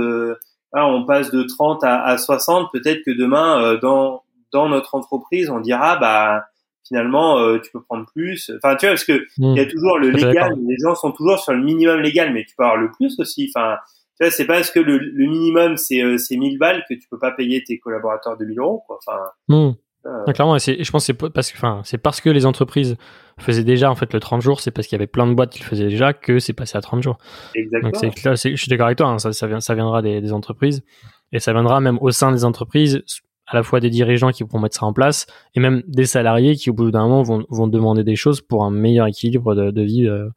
ah, 0.74 0.88
on 0.88 1.06
passe 1.06 1.32
de 1.32 1.44
30 1.44 1.84
à, 1.84 2.02
à 2.02 2.18
60. 2.18 2.72
Peut-être 2.72 3.04
que 3.06 3.12
demain, 3.12 3.78
dans 3.82 4.24
dans 4.52 4.68
notre 4.68 4.96
entreprise, 4.96 5.50
on 5.50 5.60
dira, 5.60 5.98
bah 5.98 6.46
finalement 6.90 7.40
euh, 7.40 7.60
tu 7.60 7.72
peux 7.72 7.82
prendre 7.82 8.06
plus 8.14 8.52
enfin 8.58 8.76
tu 8.76 8.86
vois 8.86 8.96
parce 8.96 9.06
que 9.06 9.26
hmm. 9.38 9.56
il 9.56 9.58
y 9.58 9.60
a 9.60 9.66
toujours 9.66 9.98
le 10.00 10.10
légal 10.10 10.56
les 10.68 10.78
gens 10.84 10.96
sont 10.96 11.12
toujours 11.12 11.40
sur 11.40 11.54
le 11.54 11.64
minimum 11.64 12.02
légal 12.02 12.34
mais 12.34 12.44
tu 12.44 12.56
peux 12.56 12.64
avoir 12.64 12.78
le 12.78 12.92
plus 12.92 13.18
aussi 13.20 13.52
enfin 13.56 13.78
tu 14.20 14.26
vois 14.26 14.32
c'est 14.32 14.46
pas 14.46 14.56
parce 14.56 14.72
que 14.72 14.80
le, 14.80 14.98
le 14.98 15.28
minimum 15.28 15.78
c'est 15.78 16.02
euh, 16.02 16.18
c'est 16.18 16.36
1000 16.36 16.58
balles 16.58 16.84
que 16.90 16.96
tu 16.96 17.08
peux 17.10 17.20
pas 17.20 17.32
payer 17.32 17.64
tes 17.64 17.78
collaborateurs 17.78 18.38
2000 18.38 18.60
euros 18.60 18.84
quoi 18.88 18.98
enfin 19.06 19.22
hmm. 19.48 19.72
Euh, 20.06 20.32
clairement 20.32 20.56
et 20.56 20.60
je 20.60 20.92
pense 20.92 21.06
c'est 21.06 21.14
parce 21.14 21.52
que 21.52 21.58
enfin 21.58 21.82
c'est 21.84 21.98
parce 21.98 22.22
que 22.22 22.30
les 22.30 22.46
entreprises 22.46 22.96
faisaient 23.38 23.66
déjà 23.66 23.92
en 23.92 23.96
fait 23.96 24.14
le 24.14 24.20
30 24.20 24.42
jours 24.42 24.62
c'est 24.62 24.72
parce 24.72 24.88
qu'il 24.88 24.96
y 24.96 25.00
avait 25.00 25.08
plein 25.08 25.28
de 25.28 25.34
boîtes 25.34 25.52
qui 25.52 25.60
le 25.60 25.66
faisaient 25.66 25.90
déjà 25.90 26.14
que 26.14 26.40
c'est 26.40 26.54
passé 26.54 26.78
à 26.78 26.82
30 26.82 27.04
jours. 27.04 27.18
Exactement. 27.56 27.92
donc 27.92 28.38
c'est 28.38 28.52
je 28.52 28.56
suis 28.56 28.70
d'accord 28.70 28.86
avec 28.86 28.98
toi 28.98 29.08
hein, 29.08 29.20
ça 29.20 29.34
ça, 29.34 29.48
vient, 29.48 29.60
ça 29.60 29.76
viendra 29.76 30.02
des, 30.02 30.22
des 30.22 30.32
entreprises. 30.32 30.84
Et 31.32 31.40
ça 31.40 31.54
viendra 31.54 31.80
même 31.80 32.00
au 32.02 32.12
sein 32.12 32.32
des 32.32 32.44
entreprises 32.44 33.04
à 33.46 33.56
la 33.56 33.64
fois 33.64 33.80
des 33.80 33.90
dirigeants 33.90 34.32
qui 34.32 34.44
pourront 34.44 34.62
mettre 34.62 34.78
ça 34.78 34.86
en 34.86 34.94
place 34.94 35.26
et 35.56 35.60
même 35.60 35.84
des 35.88 36.06
salariés 36.06 36.56
qui 36.56 36.70
au 36.70 36.74
bout 36.74 36.92
d'un 36.92 37.04
moment 37.04 37.24
vont, 37.24 37.46
vont 37.50 37.68
demander 37.68 38.04
des 38.04 38.16
choses 38.16 38.42
pour 38.42 38.64
un 38.64 38.72
meilleur 38.72 39.08
équilibre 39.08 39.56
de, 39.56 39.72
de 39.72 39.82
vie 39.82 40.08
euh, 40.08 40.30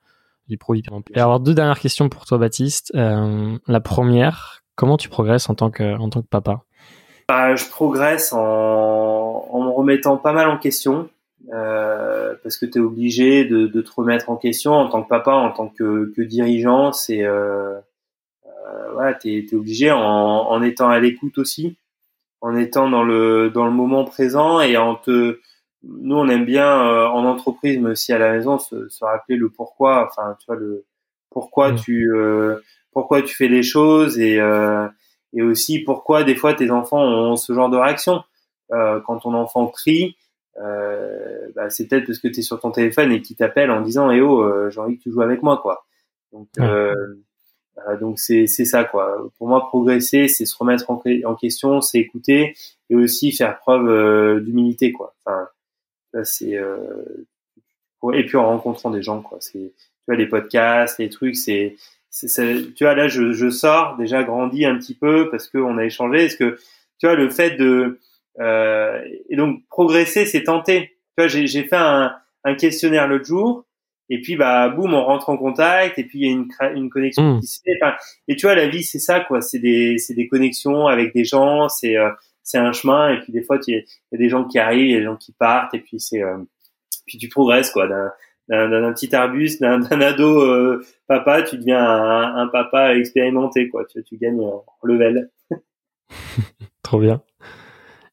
du 0.49 0.59
produit. 0.59 0.83
Et 1.15 1.21
alors 1.21 1.41
deux 1.41 1.55
dernières 1.55 1.79
questions 1.79 2.09
pour 2.09 2.25
toi 2.25 2.39
Baptiste. 2.39 2.93
Euh, 2.95 3.57
la 3.67 3.81
première, 3.81 4.63
comment 4.77 4.97
tu 4.97 5.09
progresses 5.09 5.49
en 5.49 5.55
tant 5.55 5.71
que 5.71 5.97
en 5.99 6.09
tant 6.09 6.23
que 6.23 6.29
papa? 6.29 6.63
Bah, 7.29 7.55
Je 7.55 7.69
progresse 7.69 8.33
en, 8.33 8.39
en 9.51 9.62
me 9.64 9.70
remettant 9.70 10.16
pas 10.16 10.33
mal 10.33 10.49
en 10.49 10.59
question. 10.59 11.09
Euh, 11.53 12.35
parce 12.45 12.57
que 12.57 12.66
tu 12.66 12.78
es 12.78 12.80
obligé 12.80 13.45
de, 13.45 13.66
de, 13.66 13.83
te 13.83 13.91
remettre 13.91 14.30
en 14.30 14.37
question 14.37 14.74
en 14.74 14.89
tant 14.89 15.03
que 15.03 15.09
papa, 15.09 15.33
en 15.33 15.51
tant 15.51 15.66
que, 15.66 16.12
que 16.16 16.22
dirigeant, 16.22 16.93
c'est 16.93 17.24
euh, 17.24 17.80
euh, 18.47 18.93
voilà, 18.93 19.14
t'es 19.14 19.45
es 19.51 19.55
obligé 19.55 19.91
en, 19.91 19.99
en 20.01 20.62
étant 20.62 20.89
à 20.89 21.01
l'écoute 21.01 21.39
aussi 21.39 21.76
en 22.43 22.57
étant 22.57 22.91
dans 22.91 23.05
le 23.05 23.51
dans 23.51 23.64
le 23.64 23.72
moment 23.72 24.05
présent 24.05 24.61
et 24.61 24.76
en 24.76 24.97
te 24.97 25.39
nous 25.85 26.16
on 26.16 26.28
aime 26.28 26.45
bien 26.45 26.87
euh, 26.87 27.07
en 27.07 27.24
entreprise 27.24 27.78
mais 27.78 27.91
aussi 27.91 28.12
à 28.12 28.18
la 28.18 28.33
maison 28.33 28.59
se, 28.59 28.89
se, 28.89 29.05
rappeler 29.05 29.37
le 29.37 29.49
pourquoi 29.49 30.07
enfin 30.07 30.37
tu 30.39 30.47
vois 30.47 30.57
le 30.57 30.85
pourquoi 31.30 31.72
mmh. 31.72 31.76
tu 31.76 32.12
euh, 32.12 32.61
pourquoi 32.93 33.22
tu 33.22 33.35
fais 33.35 33.49
les 33.49 33.62
choses 33.62 34.18
et 34.18 34.39
euh, 34.41 34.87
et 35.33 35.43
aussi 35.43 35.78
pourquoi 35.78 36.24
des 36.24 36.35
fois 36.35 36.53
tes 36.53 36.70
enfants 36.70 37.03
ont 37.03 37.37
ce 37.37 37.53
genre 37.55 37.70
de 37.70 37.76
réaction 37.76 38.22
quand 39.05 39.18
ton 39.18 39.35
enfant 39.35 39.66
crie 39.66 40.16
bah, 40.57 41.70
c'est 41.70 41.87
peut-être 41.89 42.07
parce 42.07 42.18
que 42.18 42.29
tu 42.29 42.41
es 42.41 42.43
sur 42.43 42.61
ton 42.61 42.70
téléphone 42.70 43.12
et 43.12 43.23
qu'il 43.23 43.37
t'appelle 43.37 43.70
en 43.70 43.81
disant 43.81 44.11
eh 44.11 44.20
oh 44.20 44.70
j'ai 44.70 44.81
envie 44.81 44.99
que 44.99 45.03
tu 45.03 45.11
joues 45.11 45.23
avec 45.23 45.43
moi 45.43 45.59
quoi 45.62 45.85
donc 46.33 46.49
euh, 47.79 47.97
donc 48.01 48.18
c'est 48.18 48.47
c'est 48.47 48.64
ça 48.64 48.85
quoi. 48.85 49.31
Pour 49.39 49.49
moi, 49.49 49.66
progresser, 49.66 50.29
c'est 50.29 50.45
se 50.45 50.57
remettre 50.57 50.91
en, 50.91 51.03
en 51.25 51.35
question, 51.35 51.81
c'est 51.81 51.99
écouter 51.99 52.55
et 52.91 52.95
aussi 52.95 53.33
faire 53.33 53.59
preuve 53.59 53.89
euh, 53.89 54.41
d'humilité 54.41 54.93
quoi. 54.93 55.14
Enfin, 55.25 55.49
c'est 56.25 56.57
euh, 56.57 57.27
et 58.12 58.27
puis 58.27 58.37
en 58.37 58.47
rencontrant 58.47 58.91
des 58.91 59.03
gens 59.03 59.23
quoi. 59.23 59.39
C'est 59.41 59.73
tu 59.79 60.05
vois 60.07 60.16
les 60.16 60.27
podcasts, 60.27 60.99
les 60.99 61.09
trucs, 61.09 61.37
c'est 61.37 61.77
tu 62.11 62.85
vois 62.85 62.95
là 62.95 63.09
je, 63.09 63.33
je 63.33 63.49
sors 63.49 63.97
déjà 63.97 64.23
grandi 64.23 64.66
un 64.66 64.77
petit 64.77 64.95
peu 64.95 65.31
parce 65.31 65.49
que 65.49 65.59
on 65.59 65.79
a 65.79 65.85
échangé. 65.85 66.25
Est-ce 66.25 66.37
que 66.37 66.59
tu 66.99 67.07
vois 67.07 67.14
le 67.14 67.31
fait 67.31 67.57
de 67.57 67.64
euh, 67.64 68.01
et 68.41 69.37
donc 69.37 69.66
progresser, 69.68 70.26
c'est 70.26 70.45
tenter. 70.45 70.99
Tu 71.16 71.22
vois, 71.22 71.28
j'ai 71.28 71.47
j'ai 71.47 71.64
fait 71.64 71.76
un, 71.76 72.14
un 72.45 72.55
questionnaire 72.55 73.09
l'autre 73.09 73.26
jour 73.26 73.66
et 74.12 74.20
puis 74.20 74.37
bah 74.37 74.68
boum 74.68 74.93
on 74.93 75.05
rentre 75.05 75.30
en 75.30 75.39
contact 75.39 75.99
et 75.99 76.05
puis 76.05 76.20
il 76.20 76.26
y 76.26 76.28
a 76.28 76.33
une 76.33 76.76
une 76.76 76.91
connexion 76.91 77.37
mmh. 77.37 77.41
qui 77.41 77.47
se 77.47 77.61
fait. 77.64 77.78
Enfin, 77.80 77.95
et 78.28 78.37
tu 78.37 78.47
vois 78.47 78.55
la 78.55 78.68
vie 78.68 78.83
c'est 78.83 78.99
ça 78.99 79.20
quoi. 79.20 79.41
C'est 79.41 79.59
des 79.59 79.97
c'est 79.97 80.14
des 80.14 80.28
connexions 80.28 80.87
avec 80.87 81.14
des 81.14 81.24
gens 81.24 81.68
c'est 81.68 81.97
euh, 81.97 82.11
c'est 82.43 82.59
un 82.59 82.72
chemin 82.72 83.14
et 83.14 83.20
puis 83.20 83.33
des 83.33 83.43
fois 83.43 83.59
il 83.66 83.74
y, 83.74 83.78
a 83.78 84.18
des 84.18 84.28
gens 84.28 84.45
qui 84.45 84.59
arrivent 84.59 84.87
il 84.87 84.93
y 84.93 84.97
a 84.97 84.99
des 84.99 85.05
gens 85.05 85.16
qui 85.16 85.33
partent 85.33 85.74
et 85.74 85.80
puis 85.80 85.99
c'est 85.99 86.22
euh, 86.22 86.37
puis 87.07 87.16
tu 87.16 87.28
progresses 87.28 87.70
quoi. 87.70 87.89
D'un 87.89 88.12
d'un 88.49 88.93
petit 88.93 89.14
arbuste 89.14 89.62
d'un 89.62 90.01
ado 90.01 90.43
euh, 90.43 90.85
papa 91.07 91.43
tu 91.43 91.57
deviens 91.57 91.83
un, 91.83 92.37
un, 92.37 92.49
papa 92.49 92.95
expérimenté 92.97 93.68
quoi. 93.70 93.87
Tu 93.87 94.03
tu 94.05 94.18
gagnes 94.18 94.41
en 94.41 94.64
level. 94.83 95.30
Trop 96.83 97.01
bien 97.01 97.22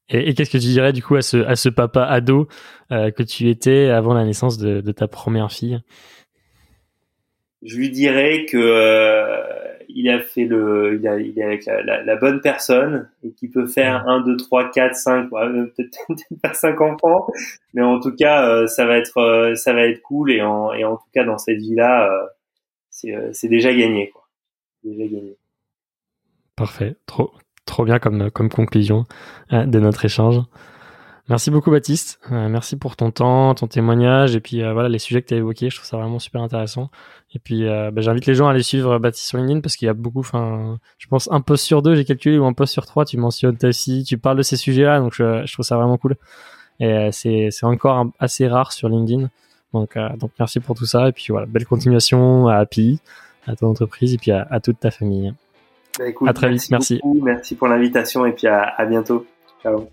et, 0.10 0.34
qu'est-ce 0.34 0.50
que 0.50 0.58
tu 0.58 0.68
dirais 0.68 0.94
du 0.94 1.04
coup 1.04 1.16
à 1.16 1.22
ce, 1.22 1.38
à 1.38 1.56
ce 1.56 1.70
papa 1.70 2.04
ado 2.04 2.48
euh, 2.92 3.12
que 3.12 3.24
tu 3.24 3.50
étais 3.50 3.90
avant 3.90 4.14
la 4.14 4.26
naissance 4.26 4.58
de, 4.58 4.82
de 4.82 4.92
ta 4.92 5.08
première 5.08 5.52
fille? 5.52 5.80
Je 7.62 7.76
lui 7.76 7.90
dirais 7.90 8.46
que 8.46 8.58
euh, 8.58 9.60
il 9.90 10.10
a 10.10 10.20
fait 10.22 10.46
le, 10.46 10.98
il, 11.00 11.08
a, 11.08 11.20
il 11.20 11.38
est 11.38 11.44
avec 11.44 11.66
la, 11.66 12.04
la, 12.04 12.16
bonne 12.16 12.42
personne 12.42 13.10
et 13.24 13.32
qui 13.34 13.50
peut 13.50 13.66
faire 13.66 14.08
un, 14.08 14.22
deux, 14.22 14.38
trois, 14.38 14.70
quatre, 14.70 14.96
cinq, 14.96 15.30
peut-être 15.30 16.24
pas 16.42 16.54
cinq 16.54 16.80
enfants, 16.80 17.28
mais 17.74 17.82
en 17.82 18.00
tout 18.00 18.16
cas, 18.16 18.48
euh, 18.48 18.68
ça 18.68 18.86
va 18.86 18.98
être, 18.98 19.18
euh, 19.18 19.56
ça 19.56 19.74
va 19.74 19.88
être 19.88 20.02
cool 20.02 20.32
et 20.32 20.42
en, 20.42 20.72
et 20.74 20.86
en 20.86 20.96
tout 20.96 21.10
cas 21.14 21.24
dans 21.24 21.38
cette 21.38 21.58
vie-là, 21.58 22.10
euh, 22.10 22.28
c'est, 22.90 23.14
c'est 23.34 23.48
déjà 23.48 23.74
gagné, 23.74 24.10
quoi. 24.10 24.28
Déjà 24.84 25.04
gagné. 25.04 25.38
Parfait, 26.56 26.96
trop, 27.06 27.32
trop 27.70 27.86
bien 27.86 28.00
comme, 28.00 28.30
conclusion 28.32 29.06
de 29.52 29.80
notre 29.80 30.04
échange. 30.06 30.42
Merci 31.30 31.52
beaucoup 31.52 31.70
Baptiste, 31.70 32.20
euh, 32.32 32.50
merci 32.50 32.76
pour 32.76 32.96
ton 32.96 33.12
temps, 33.12 33.54
ton 33.54 33.68
témoignage 33.68 34.36
et 34.36 34.40
puis 34.40 34.64
euh, 34.64 34.74
voilà 34.74 34.90
les 34.90 34.98
sujets 34.98 35.22
que 35.22 35.28
tu 35.28 35.36
as 35.36 35.38
évoqués, 35.38 35.70
je 35.70 35.76
trouve 35.76 35.88
ça 35.88 35.96
vraiment 35.96 36.18
super 36.18 36.42
intéressant. 36.42 36.90
Et 37.36 37.40
puis 37.40 37.68
euh, 37.68 37.92
bah, 37.92 38.02
j'invite 38.02 38.26
les 38.26 38.34
gens 38.34 38.48
à 38.48 38.52
aller 38.52 38.64
suivre 38.64 38.98
Baptiste 38.98 39.28
sur 39.28 39.38
LinkedIn 39.38 39.62
parce 39.62 39.76
qu'il 39.76 39.86
y 39.86 39.90
a 39.90 39.94
beaucoup, 39.94 40.22
enfin 40.22 40.80
je 40.98 41.06
pense 41.06 41.32
un 41.32 41.42
post 41.42 41.66
sur 41.66 41.84
deux 41.84 41.94
j'ai 41.94 42.04
calculé 42.04 42.40
ou 42.40 42.46
un 42.46 42.54
post 42.54 42.74
sur 42.74 42.88
trois, 42.88 43.06
tu 43.06 43.18
mentionnes 43.18 43.58
ta 43.58 43.72
fille, 43.72 44.04
tu 44.06 44.18
parles 44.18 44.38
de 44.38 44.42
ces 44.42 44.56
sujets-là, 44.58 45.00
donc 45.02 45.14
je, 45.14 45.54
trouve 45.54 45.64
ça 45.64 45.78
vraiment 45.78 46.00
cool. 46.00 46.16
Et 46.80 47.10
c'est 47.12 47.52
encore 47.62 48.08
assez 48.18 48.48
rare 48.48 48.72
sur 48.72 48.90
LinkedIn, 48.90 49.30
donc 49.74 50.00
donc 50.18 50.32
merci 50.40 50.60
pour 50.60 50.76
tout 50.76 50.88
ça 50.88 51.10
et 51.10 51.12
puis 51.12 51.28
voilà 51.30 51.46
belle 51.46 51.68
continuation 51.68 52.48
à 52.48 52.56
Happy, 52.56 53.00
à 53.46 53.56
ton 53.56 53.68
entreprise 53.68 54.16
et 54.16 54.18
puis 54.18 54.32
à 54.32 54.60
toute 54.64 54.80
ta 54.80 54.90
famille. 54.90 55.32
Bah, 56.00 56.08
écoute, 56.08 56.30
à 56.30 56.34
très 56.34 56.50
vite, 56.50 56.66
merci. 56.72 57.02
merci 57.22 57.56
pour 57.56 57.68
l'invitation 57.68 58.26
et 58.26 58.32
puis 58.32 58.48
à, 58.48 58.62
à 58.62 58.86
bientôt. 58.86 59.26
Ciao. 59.62 59.90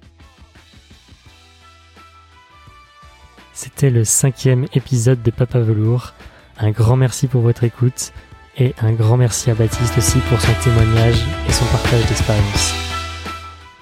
C'était 3.52 3.90
le 3.90 4.04
cinquième 4.04 4.66
épisode 4.72 5.20
de 5.24 5.32
Papa 5.32 5.58
Velours. 5.58 6.14
Un 6.58 6.70
grand 6.70 6.94
merci 6.96 7.26
pour 7.26 7.40
votre 7.40 7.64
écoute 7.64 8.12
et 8.56 8.72
un 8.80 8.92
grand 8.92 9.16
merci 9.16 9.50
à 9.50 9.54
Baptiste 9.54 9.98
aussi 9.98 10.18
pour 10.28 10.40
son 10.40 10.52
témoignage 10.62 11.24
et 11.48 11.52
son 11.52 11.64
partage 11.72 12.06
d'expérience. 12.06 12.72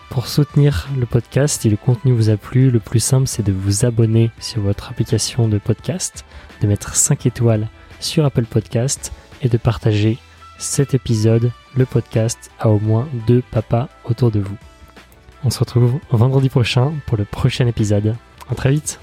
Pour 0.08 0.26
soutenir 0.26 0.88
le 0.98 1.04
podcast, 1.04 1.60
si 1.60 1.68
le 1.68 1.76
contenu 1.76 2.12
vous 2.12 2.30
a 2.30 2.38
plu, 2.38 2.70
le 2.70 2.80
plus 2.80 3.00
simple 3.00 3.26
c'est 3.26 3.44
de 3.44 3.52
vous 3.52 3.84
abonner 3.84 4.30
sur 4.40 4.62
votre 4.62 4.90
application 4.90 5.46
de 5.46 5.58
podcast, 5.58 6.24
de 6.62 6.68
mettre 6.68 6.96
5 6.96 7.26
étoiles 7.26 7.68
sur 8.00 8.24
Apple 8.24 8.46
Podcast 8.46 9.12
et 9.42 9.50
de 9.50 9.58
partager 9.58 10.16
cet 10.56 10.94
épisode, 10.94 11.50
le 11.76 11.86
podcast, 11.86 12.50
à 12.58 12.68
au 12.68 12.78
moins 12.78 13.08
deux 13.26 13.42
papas 13.50 13.88
autour 14.04 14.30
de 14.30 14.40
vous. 14.40 14.56
On 15.44 15.50
se 15.50 15.58
retrouve 15.58 15.98
vendredi 16.10 16.48
prochain 16.48 16.92
pour 17.06 17.16
le 17.16 17.24
prochain 17.24 17.66
épisode. 17.66 18.16
À 18.50 18.54
très 18.54 18.70
vite 18.70 19.00